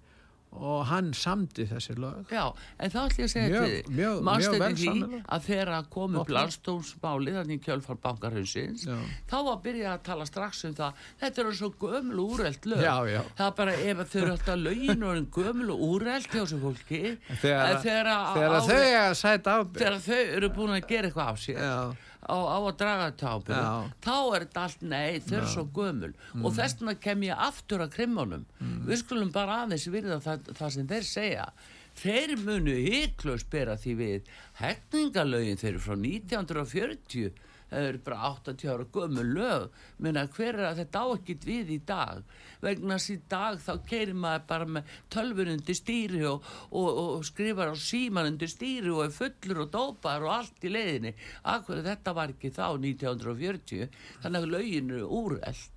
og 0.59 0.85
hann 0.89 1.11
samdi 1.17 1.65
þessi 1.69 1.95
lög. 1.97 2.29
Já, 2.33 2.45
en 2.77 2.93
þá 2.93 2.99
ætlum 3.03 3.23
ég 3.23 3.29
að 3.29 3.33
segja 3.33 3.49
mjög, 3.49 3.65
til 3.65 3.95
mjög, 3.97 4.21
mjög 4.27 4.77
því 4.83 5.21
að 5.23 5.47
þegar 5.47 5.71
að 5.77 5.89
komu 5.95 6.21
upp 6.21 6.33
landstómsmáli 6.37 7.35
þannig 7.37 7.59
í 7.59 7.63
kjölfarbankarhausins 7.67 8.85
þá 8.85 9.35
var 9.37 9.51
að 9.55 9.63
byrja 9.67 9.91
að 9.93 10.05
tala 10.09 10.29
strax 10.29 10.63
um 10.69 10.77
það. 10.77 11.03
Þetta 11.23 11.43
eru 11.43 11.55
svo 11.59 11.71
gömlu 11.83 12.27
úreld 12.35 12.69
lög. 12.69 12.85
Já, 12.85 12.95
já. 13.09 13.21
það 13.39 13.45
er 13.47 13.57
bara 13.59 13.75
ef 13.83 14.03
þau 14.13 14.21
eru 14.21 14.31
alltaf 14.37 14.63
lögin 14.63 15.05
og 15.09 15.21
gömlu 15.37 15.77
úreld 15.89 16.29
hjá 16.29 16.39
þessu 16.39 16.61
fólki 16.61 17.03
þegar, 17.41 17.77
þegar, 17.83 18.11
þegar 18.37 18.57
þau 18.69 18.79
er 18.79 18.97
að 19.03 19.13
sæta 19.19 19.57
á 19.57 19.59
þegar 19.73 20.01
þau 20.07 20.23
eru 20.23 20.51
búin 20.55 20.75
að 20.77 20.89
gera 20.89 21.09
eitthvað 21.09 21.31
af 21.33 21.43
sér 21.43 21.61
já 21.63 21.77
á, 22.25 22.37
á 22.37 22.57
að 22.57 22.77
draga 22.79 23.05
þetta 23.11 23.33
ábyrg 23.35 23.93
þá 24.05 24.15
er 24.17 24.45
þetta 24.45 24.63
allt, 24.63 24.83
nei, 24.93 25.19
þau 25.23 25.37
eru 25.37 25.51
svo 25.53 25.63
gömul. 25.75 26.11
Mm. 26.33 26.43
og 26.43 26.57
þess 26.57 26.79
vegna 26.79 26.95
kem 27.05 27.23
ég 27.27 27.45
aftur 27.47 27.85
að 27.85 27.95
krimmunum. 27.97 28.43
Mm. 28.59 28.81
við 28.89 29.01
skulum 29.03 29.31
bara 29.35 29.61
aðeins 29.63 29.87
virða 29.91 30.19
það, 30.23 30.51
það 30.59 30.75
sem 30.77 30.91
þeir 30.93 31.09
segja. 31.09 31.47
Þeir 31.93 32.35
munu 32.41 32.73
hygglust 32.73 33.49
bera 33.53 33.75
því 33.77 33.95
við 33.99 34.29
hefningalögin 34.57 35.59
þeir 35.61 35.73
eru 35.75 35.83
frá 35.83 35.97
1940 35.99 37.33
það 37.73 37.87
eru 37.89 38.01
bara 38.05 38.29
80 38.29 38.71
ára 38.73 38.87
gömur 38.95 39.29
lög. 39.37 39.67
Minna 39.97 40.25
hver 40.35 40.53
er 40.53 40.69
að 40.69 40.81
þetta 40.83 41.03
á 41.03 41.07
ekkit 41.17 41.47
við 41.49 41.73
í 41.75 41.79
dag? 41.89 42.23
Vegna 42.63 42.97
þessi 42.97 43.19
dag 43.33 43.59
þá 43.63 43.73
keirir 43.89 44.15
maður 44.15 44.47
bara 44.53 44.69
með 44.77 44.95
tölvunundi 45.13 45.77
stýri 45.77 46.23
og, 46.29 46.49
og, 46.71 46.89
og 47.03 47.27
skrifar 47.27 47.73
á 47.73 47.75
símanundi 47.75 48.49
stýri 48.51 48.93
og 48.93 49.05
er 49.07 49.15
fullur 49.17 49.65
og 49.65 49.71
dópar 49.73 50.25
og 50.25 50.35
allt 50.37 50.67
í 50.67 50.73
leiðinni. 50.73 51.15
Akkur 51.53 51.83
þetta 51.85 52.15
var 52.15 52.35
ekki 52.35 52.53
þá 52.53 52.65
1940 52.77 53.87
þannig 54.23 54.43
að 54.43 54.53
lögin 54.57 54.97
eru 54.97 55.13
úreld 55.21 55.73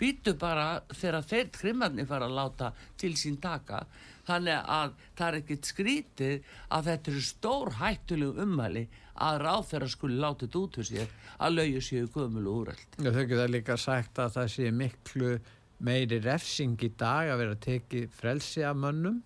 býtu 0.00 0.32
bara 0.40 0.80
þegar 0.96 1.26
þeir 1.28 1.50
trimmarnir 1.52 2.08
fara 2.08 2.28
að 2.28 2.36
láta 2.38 2.70
til 3.00 3.12
sín 3.20 3.36
taka 3.42 3.82
þannig 4.30 4.72
að 4.78 4.96
það 5.18 5.28
er 5.28 5.38
ekkit 5.40 5.70
skrítið 5.70 6.50
að 6.70 6.90
þetta 6.90 7.12
eru 7.12 7.22
stór 7.28 7.72
hættulegu 7.80 8.44
umhæli 8.46 8.84
að 9.20 9.40
ráð 9.44 9.64
þeirra 9.70 9.88
skuli 9.94 10.20
látið 10.24 10.58
út 10.60 10.78
úr 10.80 10.88
sér 10.88 11.16
að 11.38 11.56
lauju 11.58 11.82
séu 11.84 12.10
gömulu 12.14 12.58
úreld. 12.62 13.00
Þau 13.00 13.24
geta 13.24 13.48
líka 13.50 13.76
sagt 13.80 14.20
að 14.22 14.36
það 14.38 14.52
sé 14.54 14.70
miklu 14.72 15.32
meiri 15.80 16.20
refsing 16.24 16.80
í 16.84 16.92
dag 17.00 17.32
að 17.32 17.42
vera 17.42 17.56
að 17.56 17.64
teki 17.66 18.06
frelsi 18.12 18.64
af 18.66 18.78
mönnum 18.80 19.20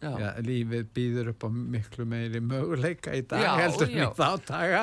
Já, 0.00 0.30
lífið 0.44 0.86
býður 0.96 1.32
upp 1.34 1.44
á 1.44 1.48
miklu 1.52 2.06
meiri 2.08 2.40
möguleika 2.40 3.12
í 3.16 3.20
dag 3.28 3.42
já, 3.44 3.50
heldur 3.60 3.90
mér 3.92 4.14
þá 4.16 4.30
daga. 4.48 4.82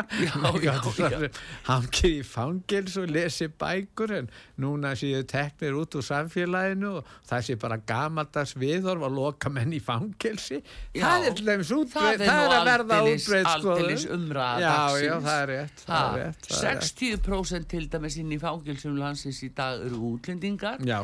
Hann 1.67 1.87
kýr 1.89 2.19
í 2.19 2.25
fangils 2.27 2.97
og 3.01 3.09
lesi 3.09 3.47
bækur 3.49 4.13
en 4.19 4.29
núna 4.61 4.93
séu 4.99 5.23
teknir 5.27 5.77
út 5.77 5.97
úr 5.97 6.05
samfélaginu 6.05 6.91
og 6.99 7.11
það 7.29 7.47
sé 7.47 7.57
bara 7.61 7.79
gamaldags 7.89 8.53
viðorf 8.59 9.07
að 9.07 9.17
loka 9.17 9.51
menn 9.53 9.73
í 9.73 9.81
fangilsi 9.83 10.61
það 10.95 11.27
er 11.31 11.63
útbreyð 11.77 12.23
það 12.23 12.43
er 12.43 12.55
að 12.57 12.67
verða 12.69 12.99
umræða 14.17 14.71
það 14.77 14.97
er 15.01 15.25
það 15.27 15.41
er 15.41 15.51
rétt 15.51 15.83
það 15.87 16.19
er 16.21 16.33
60% 16.87 17.69
til 17.71 17.83
dæmis 17.91 18.17
inn 18.21 18.31
í 18.33 18.39
fangilsum 18.41 18.97
landsins 18.99 19.41
í 19.45 19.49
dag 19.55 19.81
eru 19.87 20.13
útlendingar. 20.13 20.81
Já, 20.87 20.97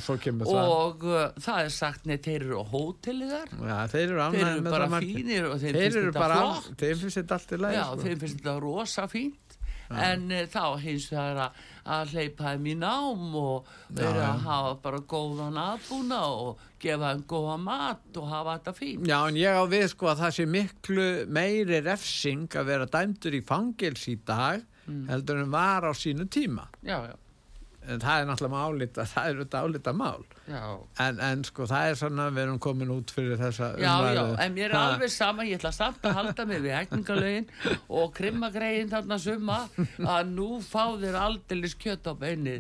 og 0.54 1.04
uh, 1.08 1.26
það 1.42 1.60
er 1.68 1.74
sagt 1.74 2.08
neitt, 2.10 2.26
þeir 2.28 2.48
eru 2.48 2.62
á 2.62 2.66
hóteliðar 2.74 3.54
já, 3.54 3.78
þeir 3.94 4.03
þeir 4.04 4.14
eru 4.14 4.24
ánægðið 4.28 4.62
með 4.66 4.76
það 4.76 4.94
margir 4.94 5.20
fínir 5.20 5.48
og 5.50 5.60
þeir 5.62 5.80
finnst 5.80 6.00
þetta 6.00 6.28
flott. 6.34 6.70
þeir 6.82 7.00
finnst 7.02 7.20
þetta 7.20 7.38
allt 7.40 7.54
í 7.54 7.60
læg 7.64 7.76
já, 7.76 7.84
sko. 7.84 8.02
þeir 8.04 8.20
finnst 8.24 8.40
þetta 8.42 8.56
rosa 8.64 9.08
fínt. 9.12 9.40
Ja. 9.94 9.98
en 10.10 10.30
uh, 10.32 10.44
þá 10.50 10.62
hins 10.80 11.06
vegar 11.12 11.40
að, 11.44 11.58
að 11.94 12.14
hleypa 12.16 12.54
þeim 12.54 12.68
í 12.72 12.76
nám 12.80 13.34
og 13.38 13.72
vera 13.94 14.30
að 14.30 14.46
hafa 14.48 14.70
bara 14.86 15.02
góðan 15.12 15.60
aðbúna 15.60 16.22
og 16.32 16.62
gefa 16.82 17.12
þeim 17.12 17.26
góða 17.34 17.58
mat 17.62 18.22
og 18.22 18.30
hafa 18.32 18.56
þetta 18.58 18.76
fínt. 18.80 19.10
Já, 19.12 19.18
en 19.28 19.40
ég 19.42 19.60
á 19.60 19.64
við 19.70 19.86
sko 19.92 20.10
að 20.14 20.24
það 20.24 20.38
sé 20.38 20.48
miklu 20.56 21.10
meiri 21.36 21.82
refsing 21.84 22.58
að 22.58 22.72
vera 22.72 22.90
dæmdur 22.96 23.38
í 23.38 23.44
fangils 23.46 24.08
í 24.10 24.16
dag 24.24 24.64
mm. 24.88 25.04
heldur 25.12 25.44
en 25.44 25.54
var 25.54 25.86
á 25.86 25.92
sínu 25.94 26.30
tíma. 26.32 26.70
Já, 26.82 26.98
já 27.12 27.16
en 27.88 28.02
það 28.02 28.22
er 28.22 28.28
náttúrulega 28.30 28.68
álita, 28.70 29.06
það 29.10 29.28
er 29.28 29.40
auðvitað 29.40 29.68
álita 29.68 29.94
mál. 29.98 30.26
En, 31.04 31.20
en 31.28 31.44
sko 31.48 31.68
það 31.70 31.90
er 31.90 31.98
svona 32.00 32.28
við 32.34 32.44
erum 32.46 32.60
komin 32.64 32.94
út 32.94 33.14
fyrir 33.16 33.40
þessa 33.42 33.70
já, 33.82 33.90
umræðu. 33.90 34.16
já, 34.20 34.40
en 34.46 34.56
mér 34.58 34.68
er 34.70 34.78
ha. 34.78 34.84
alveg 34.92 35.14
sama 35.14 35.48
ég 35.48 35.60
ætla 35.60 35.74
samt 35.76 36.08
að 36.08 36.18
halda 36.20 36.46
mig 36.50 36.64
við 36.64 36.78
hækningalögin 36.78 37.50
og 38.00 38.16
krimmagreiðin 38.18 38.94
þarna 38.94 39.20
summa 39.24 39.60
að 40.16 40.34
nú 40.34 40.50
fá 40.64 40.84
þeir 41.02 41.20
aldeilis 41.22 41.78
kjött 41.80 42.10
á 42.10 42.14
beinni 42.20 42.58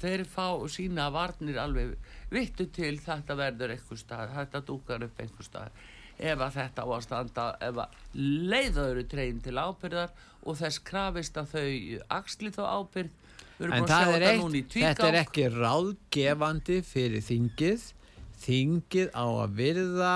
þeir 0.00 0.26
fá 0.30 0.46
sína 0.72 1.10
varnir 1.14 1.60
alveg 1.60 1.96
vittu 2.30 2.68
til 2.70 2.96
þetta 3.02 3.36
verður 3.38 3.74
eitthvað 3.74 4.04
stað, 4.04 4.36
þetta 4.36 4.66
dúkar 4.66 5.08
upp 5.08 5.24
eitthvað 5.24 5.48
stað 5.48 5.80
ef 6.20 6.42
að 6.44 6.56
þetta 6.58 6.84
á 6.84 6.88
að 6.88 7.04
standa 7.06 7.46
ef 7.64 7.80
að 7.80 7.96
leiðaður 8.52 9.02
treyin 9.08 9.40
til 9.44 9.56
ábyrðar 9.56 10.12
og 10.44 10.58
þess 10.60 10.82
krafist 10.84 11.38
að 11.40 11.54
þau 11.54 11.64
axli 12.20 12.52
þá 12.54 12.62
ábyrð 12.76 13.29
en 13.60 13.88
það 13.88 14.12
er 14.16 14.26
eitt, 14.30 14.74
þetta 14.74 15.08
er 15.08 15.18
ekki 15.20 15.48
ráðgefandi 15.54 16.80
fyrir 16.86 17.24
þingið. 17.24 17.88
Þingið 18.40 19.10
á 19.12 19.24
að 19.28 19.56
virða 19.58 20.14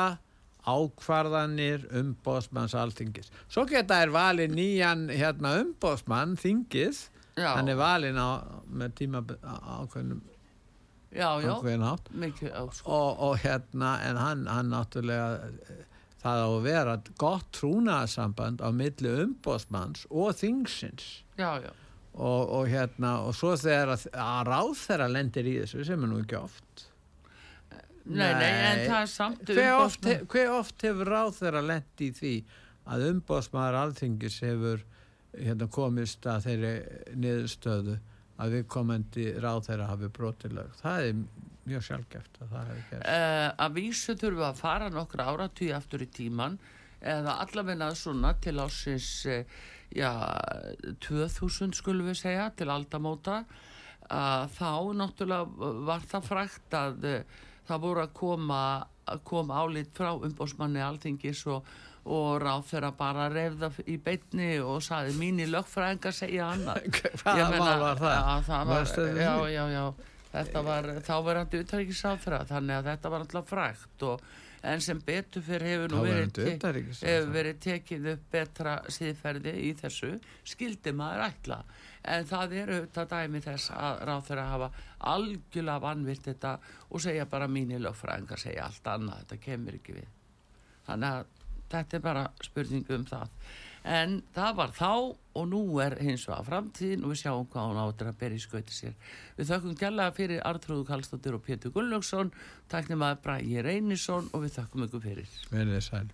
ákvarðanir 0.64 1.82
umbóðsmanns 1.92 2.72
alþingis. 2.80 3.28
Svo 3.52 3.66
geta 3.68 3.98
er 4.00 4.12
valið 4.14 4.54
nýjan 4.56 5.10
hérna, 5.12 5.58
umbóðsmann 5.60 6.38
þingið. 6.40 7.10
Já. 7.34 7.48
hann 7.56 7.66
er 7.66 7.74
valið 7.74 8.14
á, 8.14 8.46
með 8.70 8.92
tíma 9.00 9.24
ákveðnum 9.24 10.20
ákveðin 11.14 11.86
átt 11.86 12.10
sko. 12.74 12.90
og, 12.90 13.22
og 13.26 13.40
hérna 13.42 13.96
en 14.06 14.18
hann, 14.18 14.44
hann 14.50 14.70
náttúrulega 14.70 15.40
það 16.22 16.42
á 16.42 16.46
að 16.46 16.60
vera 16.64 16.94
gott 17.18 17.48
trúnaðsamband 17.58 18.62
á 18.62 18.70
milli 18.74 19.16
umbóðsmanns 19.24 20.06
og 20.10 20.34
þingsins. 20.38 21.24
Já 21.38 21.58
já 21.62 21.72
og, 22.14 22.50
og 22.58 22.66
hérna 22.70 23.16
og 23.26 23.34
svo 23.36 23.54
þegar 23.58 23.94
að, 23.96 24.08
að 24.24 24.42
ráð 24.50 24.74
þeirra 24.84 25.08
lendir 25.10 25.50
í 25.50 25.54
þessu 25.62 25.86
sem 25.86 26.04
er 26.04 26.12
nú 26.12 26.20
ekki 26.22 26.38
oft. 26.38 26.88
Nei, 28.04 28.30
nei, 28.36 28.50
en 28.50 28.82
það 28.84 28.98
er 28.98 29.08
samt 29.08 29.48
hver 29.48 29.78
oft, 29.80 30.08
hver 30.28 30.50
oft 30.52 30.82
hefur 30.84 31.08
ráð 31.08 31.38
þeirra 31.38 31.62
lendi 31.64 32.10
í 32.10 32.16
því 32.18 32.34
að 32.92 33.06
umbóðsmaður 33.08 33.78
alþingis 33.80 34.42
hefur 34.44 34.82
hérna, 35.32 35.68
komist 35.72 36.28
að 36.28 36.50
þeirri 36.50 36.74
niðurstöðu 37.16 37.96
að 38.44 38.56
við 38.58 38.66
komandi 38.74 39.26
ráð 39.40 39.62
þeirra 39.70 39.88
hafi 39.88 40.10
brotileg 40.12 40.76
það 40.82 41.08
er 41.08 41.18
mjög 41.64 41.86
sjálfgeft 41.88 42.40
að 42.42 42.50
það 42.52 42.70
hefur 42.70 42.86
gerst. 42.90 43.08
Uh, 43.08 43.48
Að 43.64 43.76
vísu 43.78 44.16
þurfum 44.20 44.48
að 44.50 44.60
fara 44.60 44.90
nokkur 44.92 45.24
áratví 45.24 45.70
aftur 45.72 46.04
í 46.04 46.10
tíman 46.12 46.58
eða 47.00 47.38
allavegna 47.44 47.90
svona 47.96 48.34
til 48.44 48.58
ásins 48.60 49.08
uh, 49.32 49.64
já, 49.96 50.10
2000 51.06 51.74
skulum 51.78 52.10
við 52.10 52.20
segja 52.24 52.50
til 52.58 52.70
aldamóta. 52.72 53.44
Að 54.12 54.50
þá 54.58 54.70
náttúrulega 55.00 55.72
var 55.88 56.02
það 56.10 56.26
frækt 56.28 56.76
að 56.76 57.06
uh, 57.08 57.42
það 57.68 57.82
voru 57.86 58.04
að 58.04 58.14
koma, 58.18 58.60
að 59.08 59.24
koma 59.30 59.64
álit 59.64 59.92
frá 59.96 60.12
umbósmanni 60.12 60.82
alþingis 60.84 61.44
og, 61.52 61.70
og 62.04 62.30
ráð 62.42 62.66
þeirra 62.72 62.90
bara 62.98 63.28
að 63.28 63.38
reyða 63.38 63.70
í 63.88 63.96
beitni 64.04 64.50
og 64.60 64.82
saði 64.84 65.14
mín 65.16 65.40
í 65.40 65.48
lögfræðinga 65.48 66.12
segja 66.12 66.50
annað. 66.52 66.88
Hvaða 67.22 67.48
mál 67.54 67.84
var 67.86 68.02
það? 68.02 68.18
Já, 68.18 68.48
það 68.50 68.72
var, 68.72 68.92
já, 69.22 69.34
já, 69.54 69.64
já. 69.72 69.84
Þetta 70.34 70.64
var 70.66 70.88
þáverandi 71.06 71.58
uthærikisáþra 71.62 72.40
þannig 72.48 72.80
að 72.80 72.88
þetta 72.90 73.10
var 73.12 73.24
alltaf 73.24 73.50
frækt 73.52 74.06
og 74.10 74.24
en 74.64 74.80
sem 74.80 75.00
betur 75.04 75.44
fyrir 75.44 75.66
hefur 75.74 75.92
nú 75.92 76.02
verið, 76.06 76.30
te 76.36 76.72
hefur 77.04 77.32
verið 77.34 77.58
tekið 77.66 78.08
upp 78.14 78.24
betra 78.32 78.74
síðferði 78.96 79.52
í 79.68 79.72
þessu 79.78 80.14
skildi 80.48 80.94
maður 80.96 81.26
ætla. 81.26 81.58
En 82.14 82.26
það 82.28 82.56
eru 82.62 82.80
þetta 82.84 83.04
dæmi 83.12 83.42
þess 83.44 83.70
að 83.76 84.02
ráð 84.08 84.26
þeirra 84.28 84.46
hafa 84.50 84.70
algjörlega 85.14 85.84
vanvirt 85.84 86.28
þetta 86.30 86.56
og 86.90 87.04
segja 87.04 87.28
bara 87.28 87.48
mínir 87.48 87.84
lögfræðingar 87.84 88.40
segja 88.40 88.68
allt 88.68 88.92
annað, 88.94 89.24
þetta 89.24 89.40
kemur 89.44 89.78
ekki 89.78 89.98
við. 90.00 90.10
Þannig 90.88 91.18
að 91.20 91.32
þetta 91.74 91.98
er 91.98 92.04
bara 92.04 92.24
spurning 92.44 92.90
um 92.96 93.06
það 93.08 93.30
en 93.84 94.18
það 94.34 94.56
var 94.60 94.74
þá 94.74 94.90
og 95.34 95.46
nú 95.50 95.62
er 95.84 95.98
hins 96.00 96.26
vegar 96.28 96.48
framtíðin 96.48 97.04
og 97.04 97.12
við 97.12 97.22
sjáum 97.24 97.48
hvað 97.52 97.70
hún 97.70 97.80
áttur 97.84 98.10
að 98.10 98.18
berja 98.22 98.40
í 98.40 98.44
skauti 98.44 98.74
sér. 98.74 98.98
Við 99.36 99.50
þökkum 99.52 99.78
gælaða 99.80 100.16
fyrir 100.18 100.44
Artrúðu 100.48 100.88
Kallstóttir 100.88 101.36
og 101.36 101.44
Pétur 101.44 101.74
Gulljóksson 101.74 102.32
taknum 102.72 103.04
að 103.04 103.22
Bræði 103.26 103.64
Reynisson 103.66 104.30
og 104.32 104.46
við 104.46 104.60
þökkum 104.60 104.86
ykkur 104.88 105.08
fyrir. 105.08 105.40
Verðið 105.52 105.82
sæl 105.90 106.06